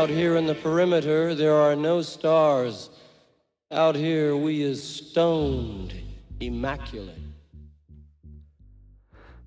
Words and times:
Out 0.00 0.08
here 0.08 0.36
in 0.36 0.46
the 0.46 0.54
perimeter, 0.54 1.34
there 1.34 1.54
are 1.54 1.76
no 1.76 2.00
stars. 2.00 2.88
Out 3.70 3.94
here, 3.94 4.34
we 4.34 4.62
is 4.62 4.82
stoned, 4.82 5.92
immaculate. 6.40 7.18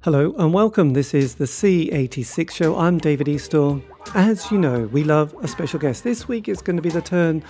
Hello 0.02 0.36
and 0.38 0.54
welcome. 0.54 0.94
This 0.94 1.16
is 1.16 1.34
the 1.34 1.46
C86 1.46 2.52
show. 2.52 2.78
I'm 2.78 3.00
David 3.00 3.26
Eastaugh. 3.26 3.82
As 4.14 4.52
you 4.52 4.60
know, 4.60 4.82
we 4.92 5.04
love 5.04 5.34
a 5.42 5.48
special 5.48 5.80
guest. 5.80 6.04
This 6.04 6.28
week 6.28 6.48
it's 6.48 6.62
going 6.62 6.76
to 6.76 6.84
be 6.84 6.92
the 6.92 7.02
turn 7.02 7.44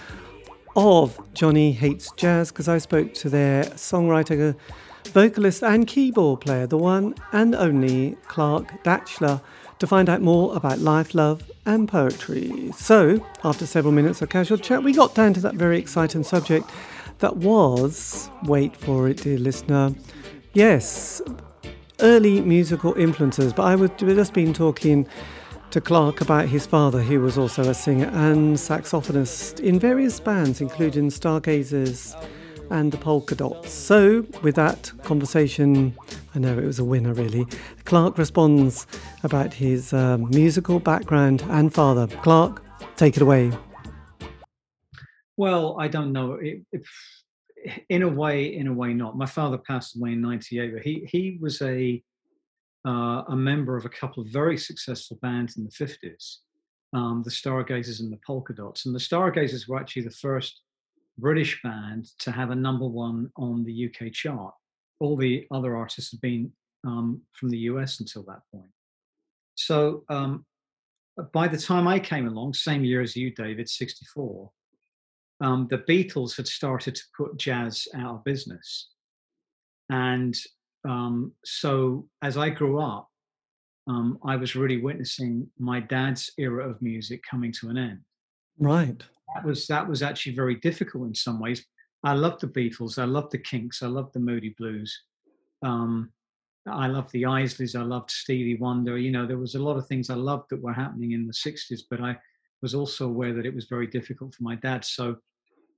of 0.78 1.20
Johnny 1.34 1.74
Hates 1.74 2.10
Jazz 2.16 2.54
because 2.54 2.70
I 2.70 2.78
spoke 2.78 3.14
to 3.16 3.28
their 3.28 3.66
songwriter, 3.66 4.56
vocalist, 5.08 5.62
and 5.62 5.86
keyboard 5.86 6.40
player, 6.40 6.68
the 6.68 6.78
one 6.78 7.16
and 7.34 7.54
only 7.54 8.16
Clark 8.30 8.82
Datchler, 8.86 9.42
to 9.84 9.88
find 9.88 10.08
out 10.08 10.22
more 10.22 10.56
about 10.56 10.80
life, 10.80 11.14
love, 11.14 11.44
and 11.66 11.90
poetry. 11.90 12.72
So, 12.74 13.20
after 13.44 13.66
several 13.66 13.94
minutes 13.94 14.22
of 14.22 14.30
casual 14.30 14.58
chat, 14.58 14.82
we 14.82 14.94
got 14.94 15.14
down 15.14 15.34
to 15.34 15.42
that 15.42 15.56
very 15.56 15.78
exciting 15.78 16.24
subject 16.24 16.70
that 17.20 17.36
was 17.36 18.30
wait 18.44 18.78
for 18.78 19.10
it, 19.10 19.18
dear 19.18 19.38
listener. 19.38 19.94
Yes, 20.54 21.22
early 22.00 22.40
musical 22.40 22.94
influences, 22.94 23.52
but 23.52 23.64
I 23.64 23.76
would 23.76 23.98
just 23.98 24.32
been 24.32 24.54
talking 24.54 25.06
to 25.72 25.82
Clark 25.82 26.22
about 26.22 26.48
his 26.48 26.66
father, 26.66 27.02
who 27.02 27.20
was 27.20 27.38
also 27.38 27.64
a 27.64 27.74
singer 27.74 28.08
and 28.14 28.56
saxophonist 28.56 29.60
in 29.60 29.80
various 29.80 30.18
bands, 30.18 30.62
including 30.62 31.10
Stargazers 31.10 32.16
and 32.70 32.92
the 32.92 32.98
Polka 32.98 33.36
Dots. 33.36 33.72
So, 33.72 34.26
with 34.42 34.56
that 34.56 34.92
conversation, 35.04 35.94
I 36.36 36.40
know 36.40 36.58
it 36.58 36.66
was 36.66 36.80
a 36.80 36.84
winner 36.84 37.14
really. 37.14 37.46
Clark 37.86 38.18
responds 38.18 38.88
about 39.24 39.54
his 39.54 39.94
um, 39.94 40.30
musical 40.30 40.80
background 40.80 41.44
and 41.50 41.74
father. 41.74 42.08
Clark, 42.08 42.64
take 42.96 43.16
it 43.16 43.22
away. 43.22 43.52
Well, 45.38 45.78
I 45.80 45.88
don't 45.88 46.12
know. 46.12 46.34
It, 46.34 46.62
it, 46.72 46.84
in 47.90 48.04
a 48.04 48.10
way, 48.10 48.56
in 48.56 48.68
a 48.68 48.74
way, 48.74 48.94
not. 48.94 49.18
My 49.18 49.26
father 49.26 49.58
passed 49.58 49.96
away 49.96 50.14
in 50.14 50.22
'98, 50.22 50.74
but 50.74 50.84
he 50.84 51.08
he 51.10 51.38
was 51.42 51.62
a 51.62 52.04
uh, 52.86 53.24
a 53.28 53.36
member 53.36 53.78
of 53.78 53.86
a 53.86 53.90
couple 53.90 54.22
of 54.22 54.30
very 54.30 54.58
successful 54.58 55.18
bands 55.22 55.58
in 55.58 55.64
the 55.64 55.70
50s, 55.70 56.38
um, 56.94 57.22
the 57.24 57.32
Stargazers 57.32 58.02
and 58.02 58.12
the 58.12 58.20
Polka 58.26 58.54
Dots. 58.54 58.86
And 58.86 58.94
the 58.94 59.00
Stargazers 59.00 59.68
were 59.68 59.80
actually 59.80 60.02
the 60.04 60.12
first 60.12 60.63
British 61.18 61.62
band 61.62 62.08
to 62.20 62.32
have 62.32 62.52
a 62.52 62.56
number 62.56 62.88
one 62.88 63.30
on 63.38 63.64
the 63.64 63.90
UK 63.90 64.12
chart. 64.12 64.54
All 65.00 65.16
the 65.16 65.46
other 65.52 65.76
artists 65.76 66.12
had 66.12 66.22
been 66.22 66.52
um, 66.86 67.22
from 67.34 67.50
the 67.50 67.60
US 67.60 68.00
until 68.00 68.24
that 68.24 68.42
point. 68.52 68.70
So 69.56 70.04
um, 70.10 70.46
by 71.32 71.48
the 71.48 71.58
time 71.58 71.88
I 71.88 72.00
came 72.00 72.28
along, 72.28 72.54
same 72.54 72.84
year 72.84 73.02
as 73.02 73.16
you, 73.16 73.32
David, 73.32 73.70
64, 73.70 74.50
um, 75.42 75.68
the 75.70 75.80
Beatles 75.80 76.36
had 76.36 76.48
started 76.48 76.96
to 76.96 77.04
put 77.16 77.38
jazz 77.38 77.88
out 77.96 78.16
of 78.16 78.24
business. 78.24 78.90
And 79.90 80.36
um, 80.88 81.34
so 81.44 82.08
as 82.22 82.38
I 82.38 82.50
grew 82.50 82.80
up, 82.80 83.10
um, 83.88 84.18
I 84.26 84.38
was 84.38 84.56
really 84.56 84.82
witnessing 84.82 85.50
my 85.60 85.82
dad's 85.82 86.32
era 86.38 86.70
of 86.70 86.82
music 86.82 87.22
coming 87.30 87.52
to 87.54 87.70
an 87.70 87.78
end. 87.78 88.00
Right. 88.60 89.04
That 89.36 89.46
was 89.46 89.68
that 89.68 89.88
was 89.88 90.04
actually 90.04 90.36
very 90.36 90.56
difficult 90.56 91.08
in 91.08 91.16
some 91.16 91.40
ways. 91.40 91.66
I 92.04 92.14
loved 92.14 92.42
the 92.42 92.48
Beatles. 92.48 93.00
I 93.00 93.06
loved 93.06 93.32
the 93.32 93.38
Kinks. 93.38 93.82
I 93.82 93.88
loved 93.88 94.14
the 94.14 94.20
Moody 94.20 94.54
Blues. 94.58 95.04
Um, 95.64 96.12
I 96.68 96.88
loved 96.88 97.12
the 97.12 97.24
Isleys. 97.24 97.78
I 97.78 97.84
loved 97.84 98.12
Stevie 98.12 98.58
Wonder. 98.58 98.98
You 98.98 99.12
know, 99.12 99.26
there 99.26 99.38
was 99.38 99.56
a 99.56 99.62
lot 99.62 99.78
of 99.78 99.88
things 99.88 100.10
I 100.10 100.16
loved 100.16 100.50
that 100.50 100.62
were 100.62 100.74
happening 100.74 101.14
in 101.14 101.26
the 101.26 101.34
'60s, 101.34 101.82
but 101.90 102.02
I 102.02 102.18
was 102.62 102.76
also 102.76 103.08
aware 103.08 103.34
that 103.34 103.46
it 103.46 103.56
was 103.56 103.66
very 103.66 103.88
difficult 103.88 104.36
for 104.36 104.44
my 104.44 104.56
dad. 104.56 104.86
So, 104.86 105.18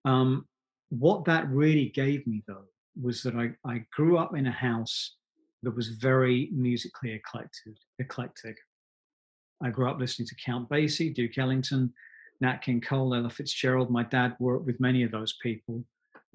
um, 0.04 0.48
what 0.90 1.26
that 1.26 1.50
really 1.50 1.90
gave 1.90 2.26
me, 2.28 2.44
though, 2.48 2.66
was 3.02 3.24
that 3.24 3.36
I, 3.36 3.52
I 3.68 3.86
grew 3.92 4.18
up 4.18 4.36
in 4.36 4.48
a 4.48 4.52
house 4.52 5.16
that 5.64 5.76
was 5.76 5.90
very 5.90 6.50
musically 6.54 7.14
eclectic. 7.14 7.74
eclectic. 8.00 8.58
I 9.64 9.70
grew 9.70 9.90
up 9.90 10.00
listening 10.00 10.28
to 10.28 10.36
Count 10.36 10.70
Basie, 10.70 11.14
Duke 11.14 11.38
Ellington, 11.38 11.92
Nat 12.42 12.62
King 12.62 12.82
Cole, 12.82 13.16
Ella 13.16 13.30
Fitzgerald. 13.30 13.90
My 13.90 14.04
dad 14.04 14.36
worked 14.40 14.66
with 14.66 14.80
many 14.80 15.04
of 15.04 15.12
those 15.12 15.38
people, 15.42 15.84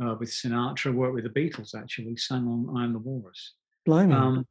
uh, 0.02 0.16
with 0.18 0.30
Sinatra, 0.30 0.94
worked 0.94 1.14
with 1.14 1.24
the 1.24 1.30
Beatles 1.30 1.74
actually, 1.74 2.16
sang 2.16 2.46
on 2.46 2.76
I 2.76 2.84
Am 2.84 2.92
the 2.92 2.98
Walrus. 2.98 3.54
Blimey. 3.86 4.14
Um, 4.14 4.46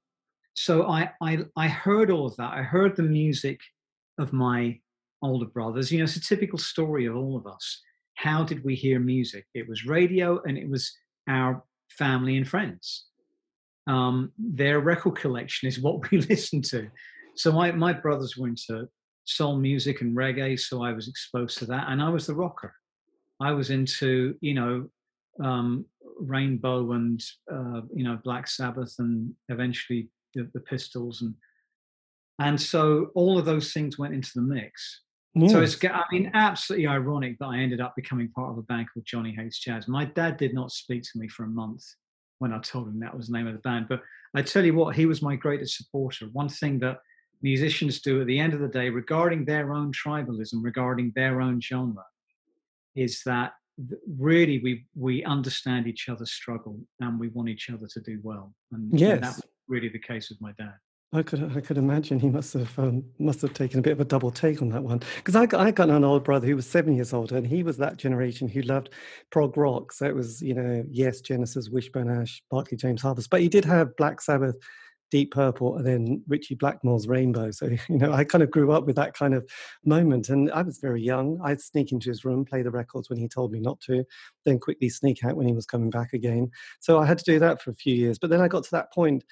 so 0.53 0.87
I, 0.87 1.11
I, 1.21 1.39
I 1.55 1.67
heard 1.67 2.11
all 2.11 2.27
of 2.27 2.35
that. 2.37 2.53
I 2.53 2.61
heard 2.63 2.95
the 2.95 3.03
music 3.03 3.59
of 4.17 4.33
my 4.33 4.79
older 5.21 5.45
brothers. 5.45 5.91
You 5.91 5.99
know, 5.99 6.03
it's 6.03 6.15
a 6.15 6.21
typical 6.21 6.59
story 6.59 7.05
of 7.05 7.15
all 7.15 7.37
of 7.37 7.47
us. 7.47 7.81
How 8.16 8.43
did 8.43 8.63
we 8.63 8.75
hear 8.75 8.99
music? 8.99 9.45
It 9.53 9.67
was 9.67 9.85
radio 9.85 10.41
and 10.43 10.57
it 10.57 10.69
was 10.69 10.91
our 11.27 11.63
family 11.89 12.37
and 12.37 12.47
friends. 12.47 13.05
Um, 13.87 14.31
their 14.37 14.79
record 14.81 15.16
collection 15.16 15.67
is 15.67 15.79
what 15.79 16.11
we 16.11 16.19
listen 16.21 16.61
to. 16.63 16.89
So 17.35 17.51
my, 17.51 17.71
my 17.71 17.93
brothers 17.93 18.35
were 18.37 18.47
into 18.47 18.89
soul 19.29 19.57
music 19.57 20.01
and 20.01 20.16
reggae, 20.16 20.59
so 20.59 20.84
I 20.84 20.91
was 20.91 21.07
exposed 21.07 21.57
to 21.59 21.66
that, 21.67 21.85
and 21.90 22.01
I 22.01 22.09
was 22.09 22.28
the 22.28 22.35
rocker. 22.35 22.73
I 23.40 23.51
was 23.51 23.69
into 23.69 24.35
you 24.41 24.53
know 24.53 24.90
um, 25.44 25.85
Rainbow 26.19 26.91
and 26.94 27.23
uh, 27.51 27.81
you 27.94 28.03
know 28.03 28.19
Black 28.23 28.47
Sabbath, 28.47 28.95
and 29.00 29.34
eventually 29.50 30.09
the, 30.34 30.50
the, 30.53 30.59
Pistols, 30.59 31.22
and 31.22 31.35
and 32.40 32.59
so 32.59 33.12
all 33.16 33.38
of 33.38 33.45
those 33.45 33.72
things 33.72 33.97
went 33.97 34.13
into 34.13 34.31
the 34.35 34.41
mix. 34.41 35.01
Yes. 35.35 35.51
So 35.51 35.61
it's 35.61 35.78
I 35.85 36.03
mean 36.11 36.31
absolutely 36.34 36.88
ironic 36.88 37.38
that 37.40 37.47
I 37.47 37.59
ended 37.59 37.81
up 37.81 37.96
becoming 37.96 38.29
part 38.29 38.51
of 38.51 38.57
a 38.57 38.63
band 38.63 38.88
called 38.91 39.06
Johnny 39.06 39.34
Hates 39.35 39.59
Jazz. 39.59 39.88
My 39.88 40.06
dad 40.06 40.38
did 40.38 40.53
not 40.53 40.72
speak 40.72 41.03
to 41.03 41.19
me 41.19 41.28
for 41.28 41.44
a 41.44 41.47
month 41.47 41.84
when 42.40 42.51
I 42.51 42.59
told 42.59 42.88
him 42.88 43.00
that 43.01 43.16
was 43.16 43.28
the 43.28 43.38
name 43.38 43.47
of 43.47 43.53
the 43.53 43.59
band, 43.59 43.88
but 43.90 44.01
I 44.35 44.41
tell 44.41 44.66
you 44.66 44.73
what, 44.73 44.96
he 44.96 45.06
was 45.06 45.22
my 45.22 45.35
greatest 45.35 45.75
supporter. 45.78 46.28
One 46.31 46.50
thing 46.50 46.79
that 46.79 47.00
musicians 47.41 48.01
do 48.01 48.22
at 48.22 48.27
the 48.27 48.39
end 48.39 48.53
of 48.53 48.59
the 48.59 48.67
day 48.67 48.89
regarding 48.89 49.45
their 49.45 49.73
own 49.73 49.91
tribalism, 49.91 50.63
regarding 50.63 51.11
their 51.16 51.41
own 51.41 51.61
genre, 51.61 52.03
is 52.95 53.22
that 53.25 53.53
really 54.17 54.59
we 54.59 54.85
we 54.95 55.23
understand 55.23 55.88
each 55.88 56.09
other's 56.09 56.31
struggle 56.31 56.79
and 56.99 57.19
we 57.19 57.29
want 57.29 57.49
each 57.49 57.69
other 57.69 57.88
to 57.88 58.01
do 58.01 58.19
well. 58.23 58.53
And 58.72 58.97
yes. 58.97 59.22
that's 59.22 59.41
really 59.67 59.89
the 59.89 59.99
case 59.99 60.29
with 60.29 60.41
my 60.41 60.51
dad. 60.57 60.75
I 61.11 61.23
could 61.23 61.55
I 61.57 61.61
could 61.61 61.78
imagine 61.79 62.19
he 62.19 62.29
must 62.29 62.53
have 62.53 62.78
um, 62.78 63.03
must 63.17 63.41
have 63.41 63.53
taken 63.53 63.79
a 63.79 63.81
bit 63.81 63.94
of 63.94 63.99
a 63.99 64.05
double 64.05 64.29
take 64.29 64.61
on 64.61 64.69
that 64.69 64.83
one 64.83 65.01
because 65.16 65.35
I 65.35 65.47
got, 65.47 65.66
I 65.66 65.72
got 65.72 65.89
an 65.89 66.03
old 66.03 66.23
brother 66.23 66.45
who 66.45 66.55
was 66.55 66.67
seven 66.67 66.94
years 66.94 67.13
older 67.13 67.35
and 67.35 67.47
he 67.47 67.63
was 67.63 67.78
that 67.78 67.97
generation 67.97 68.47
who 68.47 68.61
loved 68.61 68.91
prog 69.31 69.57
rock 69.57 69.91
so 69.91 70.05
it 70.05 70.13
was 70.13 70.39
you 70.39 70.53
know 70.53 70.83
yes 70.91 71.22
Genesis 71.22 71.69
Wishbone 71.69 72.11
Ash 72.11 72.44
Barclay 72.51 72.78
James 72.78 73.01
Harvest 73.01 73.31
but 73.31 73.41
he 73.41 73.49
did 73.49 73.66
have 73.66 73.95
Black 73.95 74.22
Sabbath 74.22 74.55
Deep 75.12 75.31
Purple 75.31 75.78
and 75.78 75.86
then 75.86 76.24
Ritchie 76.28 76.56
Blackmore's 76.56 77.08
Rainbow. 77.08 77.52
So, 77.52 77.68
you 77.90 77.97
know, 77.97 78.12
I 78.12 78.24
kind 78.24 78.44
of 78.44 78.52
grew 78.52 78.72
up 78.72 78.86
with 78.86 78.96
that 78.97 79.14
kind 79.14 79.34
of 79.34 79.50
moment. 79.84 80.30
And 80.30 80.52
I 80.52 80.62
was 80.62 80.80
very 80.80 81.02
young. 81.02 81.40
I'd 81.44 81.62
sneak 81.62 81.92
into 81.92 82.09
his 82.09 82.25
room, 82.25 82.46
play 82.46 82.62
the 82.62 82.72
records 82.72 83.09
when 83.09 83.20
he 83.20 83.28
told 83.28 83.52
me 83.52 83.59
not 83.59 83.80
to, 83.81 84.03
then 84.46 84.59
quickly 84.59 84.90
sneak 84.90 85.24
out 85.24 85.36
when 85.36 85.47
he 85.47 85.53
was 85.53 85.66
coming 85.66 85.90
back 85.90 86.14
again. 86.14 86.52
So 86.80 87.00
I 87.00 87.06
had 87.06 87.18
to 87.20 87.31
do 87.31 87.40
that 87.40 87.62
for 87.62 87.72
a 87.72 87.75
few 87.75 87.96
years. 87.96 88.20
But 88.20 88.30
then 88.30 88.42
I 88.42 88.47
got 88.47 88.64
to 88.66 88.72
that 88.72 88.94
point. 88.94 89.24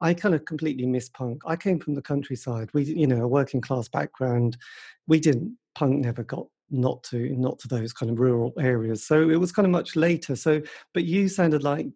I 0.00 0.12
kind 0.12 0.34
of 0.34 0.44
completely 0.44 0.86
missed 0.86 1.14
punk. 1.14 1.42
I 1.46 1.56
came 1.56 1.78
from 1.78 1.94
the 1.94 2.02
countryside. 2.02 2.68
We, 2.74 2.84
you 2.84 3.06
know, 3.06 3.22
a 3.22 3.28
working 3.28 3.60
class 3.60 3.88
background. 3.88 4.56
We 5.06 5.20
didn't, 5.20 5.56
punk 5.74 6.04
never 6.04 6.22
got 6.22 6.46
not 6.70 7.02
to 7.04 7.34
not 7.36 7.58
to 7.58 7.68
those 7.68 7.92
kind 7.92 8.10
of 8.10 8.18
rural 8.18 8.52
areas 8.58 9.06
so 9.06 9.28
it 9.28 9.36
was 9.36 9.52
kind 9.52 9.66
of 9.66 9.70
much 9.70 9.96
later 9.96 10.34
so 10.34 10.60
but 10.92 11.04
you 11.04 11.28
sounded 11.28 11.62
like 11.62 11.86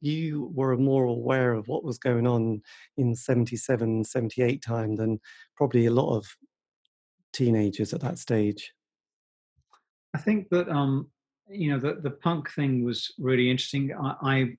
you 0.00 0.50
were 0.54 0.76
more 0.76 1.04
aware 1.04 1.52
of 1.52 1.68
what 1.68 1.84
was 1.84 1.98
going 1.98 2.26
on 2.26 2.62
in 2.96 3.14
77 3.14 4.04
78 4.04 4.62
time 4.62 4.96
than 4.96 5.20
probably 5.56 5.86
a 5.86 5.90
lot 5.90 6.16
of 6.16 6.26
teenagers 7.32 7.92
at 7.92 8.00
that 8.00 8.18
stage? 8.18 8.72
I 10.14 10.18
think 10.18 10.48
that 10.50 10.68
um 10.68 11.10
you 11.48 11.70
know 11.70 11.78
the, 11.78 12.00
the 12.00 12.10
punk 12.10 12.50
thing 12.52 12.84
was 12.84 13.12
really 13.18 13.50
interesting. 13.50 13.92
I, 13.94 14.14
I 14.22 14.56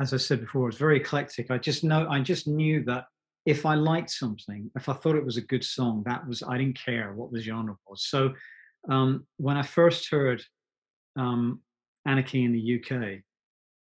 as 0.00 0.12
i 0.12 0.16
said 0.16 0.40
before 0.40 0.62
it 0.62 0.72
was 0.72 0.76
very 0.76 0.96
eclectic. 0.96 1.50
I 1.50 1.58
just 1.58 1.84
know 1.84 2.06
i 2.08 2.20
just 2.20 2.46
knew 2.46 2.84
that 2.84 3.06
if 3.46 3.66
i 3.66 3.74
liked 3.74 4.10
something 4.10 4.70
if 4.74 4.88
i 4.88 4.92
thought 4.92 5.16
it 5.16 5.24
was 5.24 5.36
a 5.36 5.50
good 5.52 5.64
song 5.64 6.02
that 6.06 6.26
was 6.26 6.42
i 6.42 6.58
didn't 6.58 6.78
care 6.78 7.12
what 7.14 7.32
the 7.32 7.40
genre 7.40 7.76
was. 7.88 8.04
So 8.06 8.34
um 8.88 9.26
when 9.36 9.56
i 9.56 9.62
first 9.62 10.10
heard 10.10 10.42
um 11.16 11.60
anarchy 12.06 12.44
in 12.44 12.52
the 12.52 12.64
uk 12.76 13.22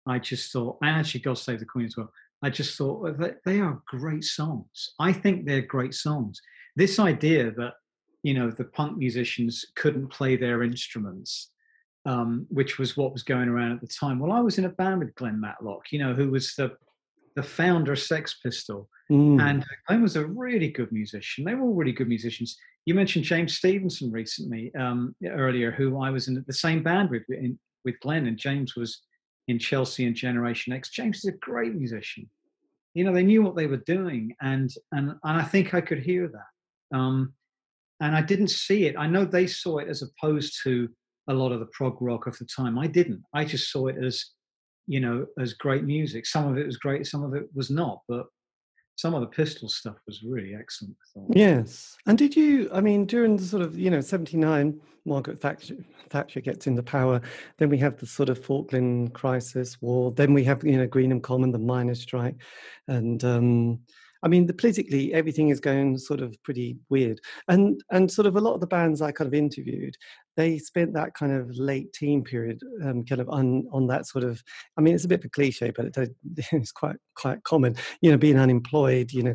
I 0.07 0.19
just 0.19 0.53
thought, 0.53 0.79
and 0.83 0.91
actually 0.91 1.21
God 1.21 1.39
Save 1.39 1.61
the 1.61 1.65
Queen 1.65 1.87
as 1.87 1.97
well. 1.97 2.11
I 2.43 2.51
just 2.51 2.77
thought 2.77 3.19
they 3.45 3.61
are 3.61 3.83
great 3.87 4.25
songs. 4.25 4.95
I 4.99 5.13
think 5.13 5.47
they're 5.47 5.63
great 5.63 5.95
songs. 5.95 6.41
This 6.77 6.99
idea 6.99 7.51
that 7.53 7.75
you 8.23 8.35
know 8.35 8.51
the 8.51 8.65
punk 8.65 8.99
musicians 8.99 9.65
couldn't 9.77 10.09
play 10.09 10.37
their 10.37 10.63
instruments, 10.63 11.51
um, 12.05 12.47
which 12.51 12.79
was 12.79 12.97
what 12.97 13.13
was 13.13 13.23
going 13.23 13.49
around 13.49 13.73
at 13.73 13.81
the 13.81 13.87
time. 13.87 14.19
Well, 14.19 14.33
I 14.33 14.41
was 14.41 14.59
in 14.59 14.67
a 14.67 14.71
band 14.71 15.01
with 15.01 15.15
Glenn 15.15 15.41
Matlock, 15.41 15.91
you 15.91 15.99
know, 15.99 16.15
who 16.15 16.31
was 16.31 16.55
the 16.55 16.77
the 17.37 17.43
founder 17.43 17.93
of 17.93 17.99
Sex 17.99 18.39
Pistol, 18.43 18.89
Mm. 19.11 19.41
And 19.41 19.65
Glenn 19.87 20.03
was 20.03 20.17
a 20.17 20.27
really 20.27 20.69
good 20.69 20.91
musician. 20.91 21.45
They 21.45 21.55
were 21.55 21.67
all 21.67 21.75
really 21.75 21.93
good 21.93 22.09
musicians. 22.09 22.57
You 22.87 22.95
mentioned 22.95 23.25
James 23.25 23.55
Stevenson 23.55 24.11
recently, 24.11 24.75
um, 24.75 25.15
earlier, 25.27 25.71
who 25.71 26.01
I 26.01 26.11
was 26.11 26.29
in 26.29 26.43
the 26.47 26.53
same 26.53 26.83
band 26.83 27.11
with 27.11 27.23
in, 27.29 27.59
with 27.85 28.01
Glenn, 28.01 28.27
and 28.27 28.39
James 28.39 28.77
was 28.77 29.03
in 29.49 29.59
Chelsea 29.59 30.07
and 30.07 30.17
Generation 30.17 30.73
X. 30.73 30.91
James 30.91 31.19
is 31.19 31.27
a 31.27 31.33
great 31.39 31.75
musician. 31.75 32.29
You 32.95 33.05
know, 33.05 33.13
they 33.13 33.23
knew 33.23 33.43
what 33.43 33.57
they 33.57 33.67
were 33.67 33.79
doing, 33.79 34.35
and 34.41 34.71
and 34.93 35.11
and 35.11 35.41
I 35.41 35.43
think 35.43 35.75
I 35.75 35.81
could 35.81 35.99
hear 35.99 36.29
that. 36.29 36.97
Um, 36.97 37.35
and 38.01 38.15
I 38.15 38.23
didn't 38.23 38.49
see 38.49 38.87
it. 38.87 38.97
I 38.99 39.07
know 39.07 39.25
they 39.25 39.47
saw 39.47 39.79
it 39.79 39.89
as 39.89 40.03
opposed 40.03 40.61
to 40.65 40.89
a 41.29 41.35
lot 41.35 41.53
of 41.53 41.61
the 41.61 41.69
prog 41.73 42.01
rock 42.01 42.27
of 42.27 42.37
the 42.39 42.45
time. 42.45 42.79
I 42.79 42.87
didn't. 42.87 43.23
I 43.33 43.45
just 43.45 43.71
saw 43.71 43.87
it 43.87 43.97
as, 44.03 44.25
you 44.87 45.01
know, 45.01 45.27
as 45.39 45.55
great 45.55 45.85
music. 45.85 46.27
Some 46.27 46.47
of 46.47 46.59
it 46.59 46.67
was 46.67 46.77
great, 46.77 47.07
some 47.07 47.23
of 47.23 47.35
it 47.35 47.45
was 47.55 47.71
not. 47.71 48.01
But 48.09 48.27
some 48.97 49.15
of 49.15 49.21
the 49.21 49.27
pistol 49.27 49.69
stuff 49.69 49.97
was 50.07 50.23
really 50.23 50.55
excellent. 50.55 50.97
Yes. 51.31 51.97
And 52.07 52.17
did 52.17 52.37
you, 52.37 52.71
I 52.73 52.81
mean, 52.81 53.07
during 53.07 53.37
the 53.37 53.45
sort 53.45 53.63
of, 53.63 53.79
you 53.79 53.91
know, 53.91 54.01
79, 54.01 54.81
Margaret 55.05 55.41
Thatcher, 55.41 55.77
Thatcher 56.11 56.41
gets 56.41 56.67
into 56.67 56.83
power. 56.83 57.21
Then 57.59 57.69
we 57.69 57.79
have 57.79 57.99
the 57.99 58.07
sort 58.07 58.29
of 58.29 58.43
Falkland 58.43 59.13
crisis, 59.13 59.81
war. 59.83 60.13
Then 60.13 60.33
we 60.33 60.45
have, 60.45 60.65
you 60.65 60.79
know, 60.79 60.87
Greenham 60.87 61.21
Common, 61.21 61.51
the 61.51 61.59
miners' 61.59 62.01
strike. 62.01 62.37
And, 62.87 63.23
um, 63.25 63.81
I 64.25 64.29
mean, 64.29 64.47
the, 64.47 64.55
politically, 64.55 65.13
everything 65.13 65.51
is 65.51 65.61
going 65.61 65.99
sort 65.99 66.21
of 66.21 66.43
pretty 66.43 66.79
weird, 66.89 67.21
and 67.49 67.83
and 67.91 68.11
sort 68.11 68.27
of 68.27 68.37
a 68.37 68.41
lot 68.41 68.55
of 68.55 68.61
the 68.61 68.67
bands 68.67 69.03
I 69.03 69.13
kind 69.13 69.29
of 69.29 69.35
interviewed, 69.35 69.97
they 70.37 70.59
spent 70.59 70.95
that 70.95 71.15
kind 71.15 71.33
of 71.33 71.51
late 71.57 71.93
teen 71.93 72.25
period, 72.25 72.61
um, 72.83 73.05
kind 73.05 73.21
of 73.21 73.29
on 73.29 73.67
on 73.71 73.87
that 73.89 74.07
sort 74.07 74.25
of. 74.25 74.43
I 74.79 74.81
mean, 74.81 74.95
it's 74.95 75.05
a 75.05 75.09
bit 75.09 75.21
of 75.21 75.27
a 75.27 75.29
cliche, 75.29 75.73
but 75.77 75.97
it, 75.97 76.17
it's 76.53 76.73
quite 76.73 76.97
quite 77.15 77.45
common. 77.45 77.77
You 78.01 78.11
know, 78.11 78.19
being 78.19 78.39
unemployed, 78.39 79.13
you 79.13 79.23
know, 79.23 79.35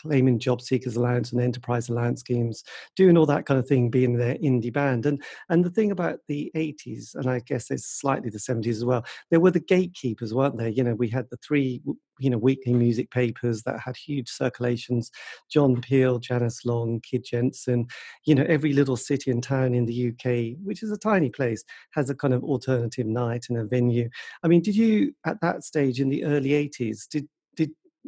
claiming 0.00 0.38
job 0.38 0.60
seekers 0.60 0.96
allowance 0.96 1.32
and 1.32 1.40
enterprise 1.40 1.88
allowance 1.88 2.20
schemes, 2.20 2.64
doing 2.96 3.16
all 3.16 3.26
that 3.26 3.46
kind 3.46 3.58
of 3.58 3.66
thing, 3.66 3.90
being 3.90 4.16
their 4.16 4.36
indie 4.36 4.72
band. 4.72 5.06
And 5.06 5.22
and 5.48 5.64
the 5.64 5.70
thing 5.70 5.90
about 5.90 6.20
the 6.28 6.50
80s, 6.56 7.14
and 7.14 7.28
I 7.28 7.40
guess 7.40 7.70
it's 7.70 7.86
slightly 7.86 8.30
the 8.30 8.38
70s 8.38 8.68
as 8.68 8.84
well, 8.84 9.04
there 9.30 9.40
were 9.40 9.50
the 9.50 9.60
gatekeepers, 9.60 10.34
weren't 10.34 10.58
there? 10.58 10.68
You 10.68 10.84
know, 10.84 10.94
we 10.94 11.08
had 11.08 11.26
the 11.30 11.38
three 11.38 11.82
you 12.18 12.30
know 12.30 12.38
weekly 12.38 12.72
music 12.72 13.10
papers 13.10 13.62
that 13.62 13.78
had 13.80 13.96
huge 13.96 14.28
circulations 14.28 15.10
john 15.50 15.80
peel 15.80 16.18
janice 16.18 16.64
long 16.64 17.00
kid 17.00 17.24
jensen 17.24 17.86
you 18.26 18.34
know 18.34 18.44
every 18.48 18.72
little 18.72 18.96
city 18.96 19.30
and 19.30 19.42
town 19.42 19.74
in 19.74 19.86
the 19.86 20.08
uk 20.08 20.58
which 20.64 20.82
is 20.82 20.90
a 20.90 20.98
tiny 20.98 21.30
place 21.30 21.62
has 21.92 22.10
a 22.10 22.14
kind 22.14 22.34
of 22.34 22.42
alternative 22.42 23.06
night 23.06 23.46
and 23.48 23.58
a 23.58 23.64
venue 23.64 24.08
i 24.42 24.48
mean 24.48 24.60
did 24.60 24.76
you 24.76 25.12
at 25.26 25.40
that 25.40 25.62
stage 25.62 26.00
in 26.00 26.08
the 26.08 26.24
early 26.24 26.50
80s 26.50 27.08
did 27.08 27.18
did 27.18 27.28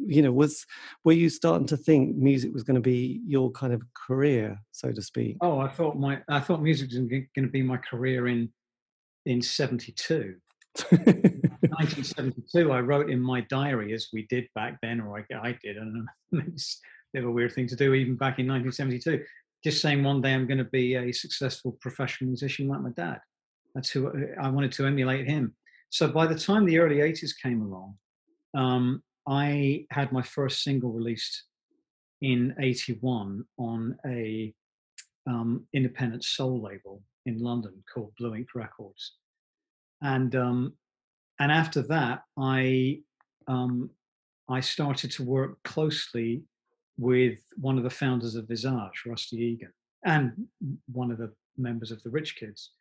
you 0.05 0.21
know 0.21 0.31
was 0.31 0.65
were 1.03 1.13
you 1.13 1.29
starting 1.29 1.67
to 1.67 1.77
think 1.77 2.15
music 2.15 2.53
was 2.53 2.63
going 2.63 2.75
to 2.75 2.81
be 2.81 3.21
your 3.25 3.51
kind 3.51 3.73
of 3.73 3.81
career 3.93 4.59
so 4.71 4.91
to 4.91 5.01
speak? 5.01 5.37
Oh 5.41 5.59
i 5.59 5.67
thought 5.67 5.97
my 5.97 6.21
i 6.29 6.39
thought 6.39 6.61
music 6.61 6.89
was 6.89 6.99
going 6.99 7.27
to 7.35 7.47
be 7.47 7.61
my 7.61 7.77
career 7.77 8.27
in 8.27 8.49
in 9.25 9.41
72 9.41 10.35
1972 10.89 12.71
i 12.71 12.79
wrote 12.79 13.09
in 13.09 13.19
my 13.19 13.41
diary 13.41 13.93
as 13.93 14.07
we 14.13 14.25
did 14.27 14.47
back 14.55 14.77
then 14.81 15.01
or 15.01 15.19
i, 15.19 15.25
I 15.35 15.57
did 15.61 15.77
and 15.77 16.07
it's 16.47 16.79
a 16.81 17.17
bit 17.17 17.23
of 17.23 17.29
a 17.29 17.31
weird 17.31 17.53
thing 17.53 17.67
to 17.67 17.75
do 17.75 17.93
even 17.93 18.15
back 18.15 18.39
in 18.39 18.47
1972 18.47 19.23
just 19.63 19.81
saying 19.81 20.03
one 20.03 20.21
day 20.21 20.33
i'm 20.33 20.47
going 20.47 20.57
to 20.57 20.63
be 20.65 20.95
a 20.95 21.11
successful 21.11 21.77
professional 21.81 22.29
musician 22.29 22.67
like 22.67 22.81
my 22.81 22.89
dad. 22.91 23.19
That's 23.75 23.89
who 23.89 24.11
i 24.41 24.49
wanted 24.49 24.71
to 24.73 24.85
emulate 24.85 25.27
him. 25.27 25.55
So 25.89 26.07
by 26.07 26.25
the 26.25 26.37
time 26.37 26.65
the 26.65 26.79
early 26.79 26.97
80s 26.97 27.31
came 27.41 27.61
along 27.61 27.97
um, 28.53 29.03
I 29.27 29.85
had 29.91 30.11
my 30.11 30.21
first 30.21 30.63
single 30.63 30.91
released 30.91 31.43
in 32.21 32.55
81 32.59 33.45
on 33.57 33.97
a 34.05 34.53
um, 35.27 35.65
independent 35.73 36.23
soul 36.23 36.61
label 36.61 37.01
in 37.25 37.39
London 37.39 37.83
called 37.91 38.13
Blue 38.17 38.35
Ink 38.35 38.49
Records. 38.55 39.13
And 40.01 40.35
um, 40.35 40.73
and 41.39 41.51
after 41.51 41.81
that, 41.83 42.23
I 42.37 43.01
um, 43.47 43.89
I 44.49 44.59
started 44.59 45.11
to 45.11 45.23
work 45.23 45.61
closely 45.63 46.43
with 46.97 47.39
one 47.55 47.77
of 47.77 47.83
the 47.83 47.89
founders 47.89 48.35
of 48.35 48.47
Visage, 48.47 49.03
Rusty 49.05 49.37
Egan, 49.37 49.73
and 50.05 50.47
one 50.91 51.11
of 51.11 51.17
the 51.17 51.31
members 51.57 51.91
of 51.91 52.01
the 52.03 52.09
Rich 52.09 52.35
Kids. 52.35 52.71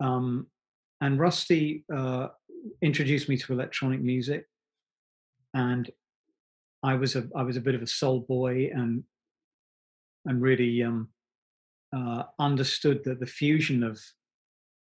Um, 0.00 0.46
and 1.00 1.18
Rusty 1.18 1.84
uh, 1.94 2.28
introduced 2.80 3.28
me 3.28 3.36
to 3.36 3.52
electronic 3.52 4.00
music 4.00 4.46
and 5.54 5.90
I 6.82 6.94
was 6.94 7.16
a 7.16 7.28
I 7.36 7.42
was 7.42 7.56
a 7.56 7.60
bit 7.60 7.74
of 7.74 7.82
a 7.82 7.86
soul 7.86 8.20
boy 8.20 8.70
and 8.74 9.04
and 10.24 10.40
really 10.40 10.82
um, 10.82 11.08
uh, 11.94 12.24
understood 12.38 13.02
that 13.04 13.20
the 13.20 13.26
fusion 13.26 13.82
of 13.82 14.00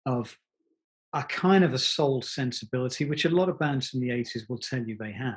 of 0.06 0.36
a 1.12 1.22
kind 1.22 1.62
of 1.62 1.72
a 1.72 1.78
soul 1.78 2.20
sensibility, 2.22 3.04
which 3.04 3.24
a 3.24 3.30
lot 3.30 3.48
of 3.48 3.58
bands 3.58 3.88
from 3.88 4.00
the 4.00 4.08
80s 4.08 4.48
will 4.48 4.58
tell 4.58 4.82
you 4.82 4.96
they 4.98 5.12
had, 5.12 5.36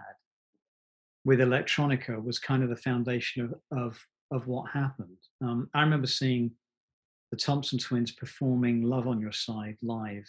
with 1.23 1.39
electronica 1.39 2.21
was 2.21 2.39
kind 2.39 2.63
of 2.63 2.69
the 2.69 2.75
foundation 2.75 3.43
of 3.43 3.77
of, 3.77 4.05
of 4.31 4.47
what 4.47 4.71
happened. 4.71 5.17
Um, 5.41 5.69
I 5.73 5.81
remember 5.81 6.07
seeing 6.07 6.51
the 7.31 7.37
Thompson 7.37 7.77
Twins 7.77 8.11
performing 8.11 8.81
"Love 8.81 9.07
on 9.07 9.21
Your 9.21 9.31
Side" 9.31 9.77
live 9.83 10.27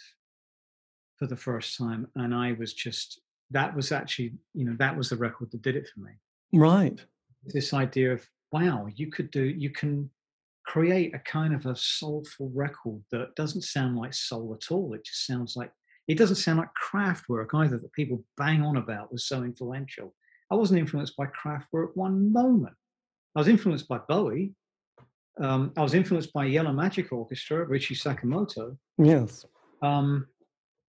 for 1.17 1.25
the 1.25 1.35
first 1.35 1.77
time, 1.77 2.07
and 2.15 2.35
I 2.35 2.53
was 2.53 2.73
just 2.73 3.19
that 3.51 3.75
was 3.75 3.91
actually, 3.91 4.33
you 4.53 4.65
know, 4.65 4.75
that 4.79 4.95
was 4.95 5.09
the 5.09 5.15
record 5.15 5.51
that 5.51 5.61
did 5.61 5.75
it 5.75 5.87
for 5.93 6.01
me. 6.01 6.11
Right. 6.53 6.99
This 7.45 7.73
idea 7.73 8.13
of, 8.13 8.27
wow, 8.51 8.87
you 8.95 9.07
could 9.11 9.31
do, 9.31 9.43
you 9.43 9.69
can 9.69 10.09
create 10.65 11.15
a 11.15 11.19
kind 11.19 11.53
of 11.53 11.65
a 11.65 11.75
soulful 11.75 12.51
record 12.53 13.01
that 13.11 13.35
doesn't 13.35 13.63
sound 13.63 13.97
like 13.97 14.13
soul 14.13 14.55
at 14.55 14.71
all. 14.71 14.93
It 14.93 15.03
just 15.05 15.25
sounds 15.25 15.55
like, 15.55 15.71
it 16.07 16.17
doesn't 16.17 16.37
sound 16.37 16.59
like 16.59 16.69
Kraftwerk 16.91 17.49
either 17.53 17.77
that 17.77 17.93
people 17.93 18.23
bang 18.37 18.61
on 18.61 18.77
about 18.77 19.11
was 19.11 19.25
so 19.25 19.43
influential. 19.43 20.13
I 20.51 20.55
wasn't 20.55 20.79
influenced 20.79 21.15
by 21.15 21.27
Kraftwerk 21.27 21.89
one 21.95 22.31
moment. 22.33 22.75
I 23.35 23.39
was 23.39 23.47
influenced 23.47 23.87
by 23.87 23.99
Bowie. 24.07 24.53
Um, 25.39 25.71
I 25.77 25.81
was 25.81 25.93
influenced 25.93 26.33
by 26.33 26.45
Yellow 26.45 26.73
Magic 26.73 27.11
Orchestra, 27.11 27.65
Ryuichi 27.65 27.95
Sakamoto. 27.95 28.75
Yes. 28.97 29.45
Um, 29.81 30.27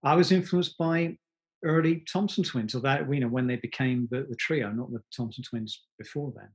I 0.02 0.14
was 0.14 0.32
influenced 0.32 0.76
by 0.78 1.18
early 1.64 2.04
Thompson 2.10 2.44
twins, 2.44 2.74
or 2.74 2.80
that 2.80 3.12
you 3.12 3.20
know 3.20 3.28
when 3.28 3.46
they 3.46 3.56
became 3.56 4.08
the, 4.10 4.26
the 4.28 4.36
trio, 4.36 4.70
not 4.70 4.90
the 4.92 5.02
Thompson 5.14 5.44
twins 5.44 5.82
before 5.98 6.32
then. 6.36 6.48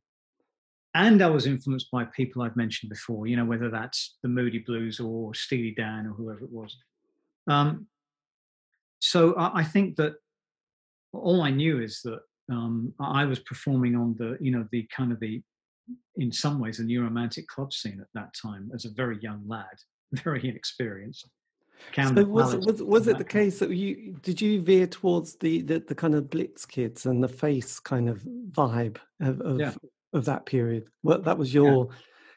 And 0.96 1.22
I 1.22 1.30
was 1.30 1.46
influenced 1.46 1.92
by 1.92 2.06
people 2.06 2.42
I've 2.42 2.56
mentioned 2.56 2.90
before, 2.90 3.28
you 3.28 3.36
know, 3.36 3.44
whether 3.44 3.70
that's 3.70 4.16
the 4.24 4.30
Moody 4.30 4.60
Blues 4.60 4.98
or 5.02 5.34
Steely 5.34 5.72
Dan 5.72 6.08
or 6.08 6.12
whoever 6.12 6.46
it 6.46 6.52
was. 6.52 6.74
Um, 7.48 7.88
so 9.00 9.34
I, 9.34 9.60
I, 9.60 9.64
think 9.64 9.98
that 9.98 10.14
all 11.12 11.42
I 11.42 11.50
knew 11.50 11.82
is 11.82 12.00
that 12.06 12.22
um, 12.50 12.94
I 12.98 13.26
was 13.26 13.40
performing 13.40 13.98
on 13.98 14.16
the, 14.18 14.38
you 14.40 14.52
know, 14.52 14.66
the 14.72 14.88
kind 14.96 15.12
of 15.12 15.20
the, 15.20 15.42
in 16.16 16.32
some 16.32 16.62
ways, 16.62 16.78
the 16.78 16.86
new 16.86 17.04
romantic 17.04 17.46
club 17.48 17.74
scene 17.74 18.00
at 18.00 18.08
that 18.14 18.34
time 18.42 18.72
as 18.74 18.86
a 18.86 18.90
very 18.90 19.20
young 19.20 19.44
lad, 19.46 19.76
very 20.14 20.48
inexperienced. 20.48 21.28
So 21.96 22.26
was, 22.26 22.56
was, 22.58 22.84
was 22.84 23.08
it 23.08 23.18
the 23.18 23.24
case 23.24 23.60
that 23.60 23.70
you 23.70 24.18
did 24.22 24.42
you 24.42 24.62
veer 24.62 24.86
towards 24.88 25.36
the, 25.36 25.62
the, 25.62 25.80
the 25.80 25.96
kind 25.96 26.14
of 26.14 26.30
Blitz 26.30 26.66
kids 26.66 27.06
and 27.06 27.24
the 27.24 27.30
face 27.30 27.80
kind 27.80 28.10
of 28.10 28.22
vibe 28.52 28.98
of 29.22 29.40
of, 29.42 29.60
yeah. 29.60 29.74
of 30.14 30.26
that 30.26 30.46
period? 30.46 30.86
Well, 31.04 31.22
that 31.22 31.38
was 31.38 31.54
your 31.54 31.90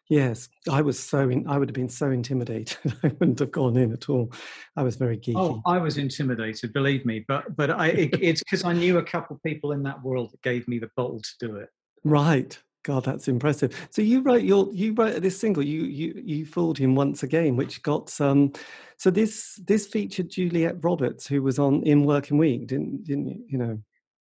yeah. 0.09 0.27
yes. 0.27 0.49
I 0.71 0.83
was 0.83 0.99
so 1.01 1.29
in, 1.29 1.49
I 1.49 1.59
would 1.59 1.69
have 1.69 1.75
been 1.75 1.89
so 1.89 2.11
intimidated. 2.11 2.77
I 3.03 3.09
wouldn't 3.09 3.41
have 3.41 3.51
gone 3.51 3.77
in 3.77 3.93
at 3.93 4.09
all. 4.09 4.33
I 4.77 4.83
was 4.83 4.95
very 4.95 5.17
oh, 5.17 5.21
geeky. 5.21 5.35
Oh, 5.37 5.63
I 5.67 5.79
was 5.79 5.99
intimidated, 5.99 6.73
believe 6.73 7.05
me. 7.05 7.25
But 7.27 7.57
but 7.57 7.71
I 7.71 7.89
it, 7.89 8.23
it's 8.23 8.45
because 8.45 8.65
I 8.65 8.75
knew 8.75 8.99
a 8.99 9.05
couple 9.05 9.35
of 9.35 9.43
people 9.43 9.73
in 9.73 9.83
that 9.85 10.03
world 10.03 10.31
that 10.31 10.43
gave 10.43 10.69
me 10.69 10.79
the 10.79 10.91
bolt 10.97 11.25
to 11.25 11.49
do 11.49 11.57
it. 11.57 11.69
Right. 12.05 12.57
God, 12.89 13.05
that's 13.05 13.29
impressive. 13.29 13.87
So 13.91 14.01
you 14.01 14.23
wrote 14.23 14.45
your 14.45 14.73
you 14.73 14.95
wrote 14.95 15.21
this 15.21 15.39
single. 15.39 15.63
You 15.63 15.83
you 15.83 16.23
you 16.25 16.47
fooled 16.47 16.79
him 16.79 16.95
once 16.95 17.23
again, 17.23 17.55
which 17.55 17.83
got 17.83 18.09
some. 18.09 18.29
Um, 18.29 18.53
so 18.97 19.11
this 19.11 19.61
this 19.67 19.87
featured 19.87 20.31
Juliet 20.31 20.83
Roberts, 20.83 21.27
who 21.27 21.43
was 21.43 21.59
on 21.59 21.83
in 21.83 22.07
Working 22.07 22.39
Week, 22.39 22.67
didn't 22.67 23.05
didn't 23.05 23.27
you? 23.27 23.45
You 23.47 23.59
know. 23.59 23.79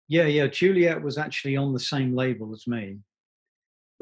Yeah, 0.08 0.26
yeah. 0.26 0.48
Juliet 0.48 1.00
was 1.00 1.20
actually 1.20 1.56
on 1.56 1.74
the 1.74 1.80
same 1.80 2.16
label 2.16 2.54
as 2.56 2.66
me, 2.66 2.98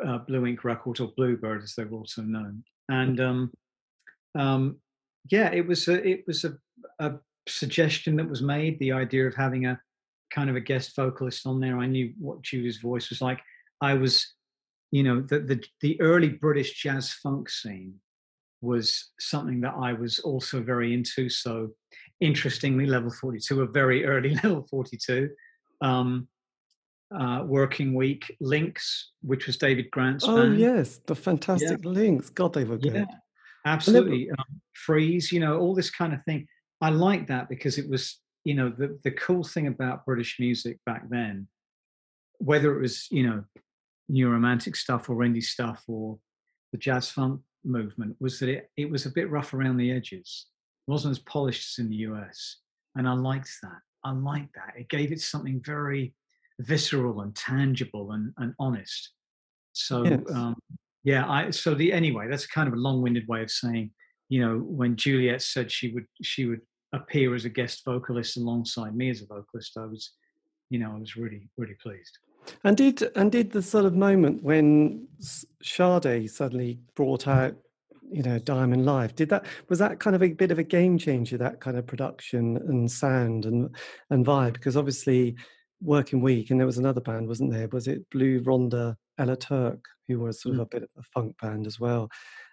uh, 0.02 0.20
Blue 0.20 0.46
Ink 0.46 0.64
Records 0.64 1.02
or 1.02 1.12
Bluebird, 1.18 1.62
as 1.62 1.76
they 1.76 1.84
were 1.84 1.98
also 1.98 2.22
known. 2.22 2.64
And 2.88 3.20
um, 3.20 3.52
um, 4.34 4.78
yeah, 5.30 5.52
it 5.52 5.68
was 5.68 5.90
a, 5.90 6.02
it 6.08 6.24
was 6.26 6.46
a, 6.46 6.54
a 7.00 7.16
suggestion 7.50 8.16
that 8.16 8.30
was 8.30 8.42
made. 8.42 8.80
The 8.80 8.94
idea 8.94 9.28
of 9.28 9.36
having 9.36 9.66
a 9.66 9.78
kind 10.34 10.50
of 10.50 10.56
a 10.56 10.62
guest 10.62 10.96
vocalist 10.96 11.46
on 11.46 11.60
there. 11.60 11.80
I 11.80 11.86
knew 11.86 12.14
what 12.18 12.44
Julie's 12.44 12.78
voice 12.78 13.10
was 13.10 13.22
like. 13.22 13.42
I 13.82 13.96
was 13.96 14.34
you 14.94 15.02
know, 15.02 15.22
the, 15.22 15.40
the, 15.40 15.64
the 15.82 16.00
early 16.02 16.30
British 16.30 16.80
jazz 16.80 17.14
funk 17.14 17.50
scene 17.50 17.96
was 18.62 19.10
something 19.20 19.60
that 19.62 19.74
I 19.76 19.92
was 19.92 20.20
also 20.20 20.62
very 20.62 20.94
into. 20.94 21.30
So, 21.30 21.72
interestingly, 22.20 22.86
Level 22.86 23.10
42, 23.10 23.64
a 23.64 23.66
very 23.66 24.06
early 24.06 24.36
Level 24.44 24.68
42, 24.70 25.32
um, 25.82 26.28
uh, 27.12 27.42
Working 27.44 27.96
Week, 27.96 28.38
Linx 28.40 29.06
which 29.24 29.48
was 29.48 29.58
David 29.58 29.90
Grant's 29.90 30.26
oh 30.28 30.36
band. 30.36 30.60
yes, 30.60 31.00
the 31.08 31.16
fantastic 31.16 31.84
yeah. 31.84 31.92
Linx. 31.92 32.32
God, 32.32 32.54
they 32.54 32.64
were 32.64 32.78
good. 32.78 32.94
Yeah, 32.94 33.06
absolutely. 33.66 34.30
Um, 34.30 34.62
Freeez, 34.88 35.32
you 35.32 35.40
know, 35.40 35.58
all 35.58 35.74
this 35.74 35.90
kind 35.90 36.14
of 36.14 36.24
thing. 36.26 36.46
I 36.82 36.92
like 36.92 37.26
that 37.30 37.50
because 37.50 37.80
it 37.80 37.90
was, 37.90 38.20
you 38.44 38.54
know, 38.54 38.70
the 38.70 39.00
the 39.04 39.12
cool 39.12 39.44
thing 39.44 39.66
about 39.66 40.06
British 40.06 40.38
music 40.40 40.78
back 40.86 41.10
then, 41.10 41.48
whether 42.38 42.76
it 42.76 42.80
was, 42.80 43.08
you 43.10 43.26
know, 43.26 43.44
new 44.10 44.30
romantic 44.30 44.76
stuff 44.76 45.10
or 45.10 45.18
indie 45.18 45.44
stuff 45.44 45.84
or 45.88 46.18
the 46.72 46.78
jazz 46.78 47.10
funk 47.10 47.42
movement, 47.64 48.16
was 48.20 48.40
that 48.40 48.50
it 48.50 48.70
it 48.78 48.90
was 48.90 49.06
a 49.06 49.12
bit 49.12 49.30
rough 49.30 49.54
around 49.54 49.78
the 49.78 49.92
edges. 49.92 50.48
It 50.88 50.92
wasn't 50.92 51.12
as 51.12 51.20
polished 51.20 51.74
as 51.74 51.84
in 51.84 51.90
the 51.90 51.98
US, 52.08 52.58
and 52.96 53.08
I 53.08 53.14
liked 53.14 53.50
that. 53.62 53.80
I 54.04 54.12
liked 54.12 54.54
that. 54.56 54.74
It 54.78 54.90
gave 54.90 55.12
it 55.12 55.22
something 55.22 55.62
very 55.64 56.14
visceral 56.60 57.22
and 57.22 57.36
tangible 57.36 58.12
and, 58.12 58.34
and 58.38 58.54
honest. 58.60 59.12
So 59.74 60.06
yes. 60.06 60.20
um, 60.34 60.56
yeah, 61.04 61.30
I 61.30 61.50
so 61.50 61.74
the 61.74 61.92
anyway, 61.92 62.28
that's 62.30 62.48
kind 62.48 62.68
of 62.68 62.74
a 62.74 62.78
long-winded 62.78 63.28
way 63.28 63.42
of 63.42 63.52
saying, 63.52 63.92
you 64.30 64.46
know, 64.46 64.58
when 64.58 64.96
Juliet 64.96 65.42
said 65.42 65.72
she 65.72 65.92
would 65.94 66.06
she 66.22 66.46
would 66.46 66.62
appear 66.94 67.34
as 67.34 67.46
a 67.46 67.50
guest 67.50 67.84
vocalist 67.86 68.38
alongside 68.38 68.96
me 68.96 69.10
as 69.10 69.22
a 69.22 69.26
vocalist, 69.26 69.78
I 69.78 69.86
was, 69.86 70.12
you 70.70 70.80
know, 70.80 70.92
I 70.96 71.00
was 71.00 71.16
really 71.16 71.50
really 71.58 71.76
pleased. 71.82 72.18
And 72.64 72.78
did 72.78 73.04
and 73.16 73.32
did 73.32 73.52
the 73.52 73.62
sort 73.62 73.86
of 73.86 73.96
moment 73.96 74.44
when 74.44 75.08
Sade 75.62 76.30
suddenly 76.30 76.80
brought 76.96 77.28
out, 77.28 77.56
you 78.12 78.24
know, 78.24 78.40
Diamond 78.40 78.86
Live, 78.86 79.16
did 79.16 79.30
that 79.30 79.46
was 79.70 79.80
that 79.80 80.00
kind 80.00 80.16
of 80.16 80.24
a 80.24 80.30
bit 80.30 80.52
of 80.52 80.60
a 80.60 80.64
game 80.64 80.98
changer, 80.98 81.38
that 81.38 81.60
kind 81.60 81.78
of 81.78 81.88
production 81.88 82.58
and 82.58 82.92
sound 82.92 83.46
and 83.46 83.76
and 84.10 84.26
vibe? 84.26 84.54
Because 84.54 84.78
obviously 84.78 85.36
working 85.82 86.22
week, 86.22 86.50
and 86.50 86.60
there 86.60 86.68
was 86.68 86.78
another 86.78 87.02
band, 87.02 87.28
wasn't 87.28 87.52
there? 87.52 87.68
Was 87.70 87.88
it 87.88 88.10
Blue 88.10 88.42
Ronda 88.46 88.98
Ella 89.18 89.36
Turk, 89.36 89.84
who 90.08 90.20
was 90.20 90.42
sort 90.42 90.56
of 90.56 90.62
mm. 90.62 90.64
a 90.64 90.68
bit 90.68 90.84
of 90.84 90.90
a 90.98 91.04
funk 91.04 91.36
band 91.42 91.68
as 91.68 91.80
well, 91.80 92.10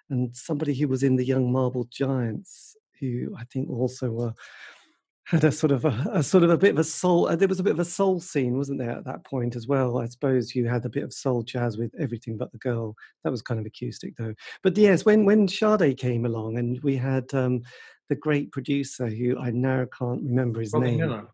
and 0.09 0.35
somebody 0.37 0.75
who 0.75 0.89
was 0.89 1.03
in 1.03 1.17
the 1.17 1.25
Young 1.25 1.53
Marble 1.53 1.87
Giants, 1.91 2.77
who 2.99 3.35
I 3.39 3.45
think 3.45 3.71
also 3.71 4.11
were 4.11 4.35
had 5.31 5.45
a 5.45 5.53
sort 5.53 5.71
of 5.71 5.85
a, 5.85 6.11
a, 6.13 6.23
sort 6.25 6.43
of 6.43 6.51
a 6.51 6.59
bit 6.59 6.73
of 6.73 6.79
a 6.81 6.85
soul. 6.85 7.29
Uh, 7.29 7.37
there 7.37 7.47
was 7.47 7.61
a 7.61 7.63
bit 7.63 7.73
of 7.73 7.79
a 7.79 7.85
soul 7.85 8.19
scene, 8.19 8.59
wasn't 8.59 8.81
there, 8.81 8.91
at 8.91 9.05
that 9.05 9.25
point 9.25 9.55
as 9.55 9.69
well? 9.69 9.99
I 9.99 10.07
suppose 10.07 10.57
you 10.57 10.67
had 10.67 10.85
a 10.85 10.89
bit 10.89 11.05
of 11.05 11.13
soul 11.13 11.45
jazz 11.45 11.79
with 11.79 11.93
everything 12.01 12.37
but 12.37 12.51
the 12.51 12.59
girl. 12.59 12.97
That 13.23 13.31
was 13.31 13.41
kind 13.41 13.61
of 13.61 13.67
acoustic 13.67 14.17
though. 14.17 14.35
But 14.65 14.77
yes, 14.77 15.05
when 15.05 15.25
when 15.25 15.47
Sade 15.47 15.97
came 15.97 16.27
along 16.27 16.59
and 16.59 16.83
we 16.83 16.97
had 16.97 17.33
um, 17.33 17.63
the 18.09 18.17
great 18.17 18.51
producer 18.51 19.07
who 19.07 19.39
I 19.39 19.51
now 19.51 19.87
can't 19.97 20.25
remember 20.25 20.61
his 20.61 20.73
Robin 20.73 20.91
name. 20.91 20.99
Millar. 20.99 21.29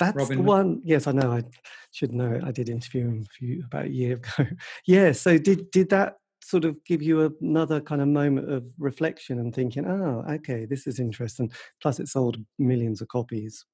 That's 0.00 0.16
Robin. 0.16 0.38
the 0.38 0.42
one. 0.42 0.80
Yes, 0.84 1.06
I 1.06 1.12
know. 1.12 1.30
I 1.30 1.44
should 1.92 2.12
know. 2.12 2.40
I 2.44 2.50
did 2.50 2.68
interview 2.68 3.06
him 3.06 3.24
a 3.24 3.32
few, 3.34 3.64
about 3.66 3.86
a 3.86 3.90
year 3.90 4.14
ago. 4.38 4.50
yeah. 4.84 5.12
So 5.12 5.38
did 5.38 5.70
did 5.70 5.90
that 5.90 6.17
sort 6.48 6.64
of 6.64 6.82
give 6.84 7.02
you 7.02 7.36
another 7.40 7.80
kind 7.80 8.00
of 8.00 8.08
moment 8.08 8.50
of 8.50 8.64
reflection 8.78 9.38
and 9.38 9.54
thinking, 9.54 9.86
oh, 9.86 10.24
okay, 10.30 10.64
this 10.64 10.86
is 10.86 10.98
interesting. 10.98 11.52
Plus, 11.82 12.00
it 12.00 12.08
sold 12.08 12.38
millions 12.58 13.02
of 13.02 13.08
copies. 13.08 13.66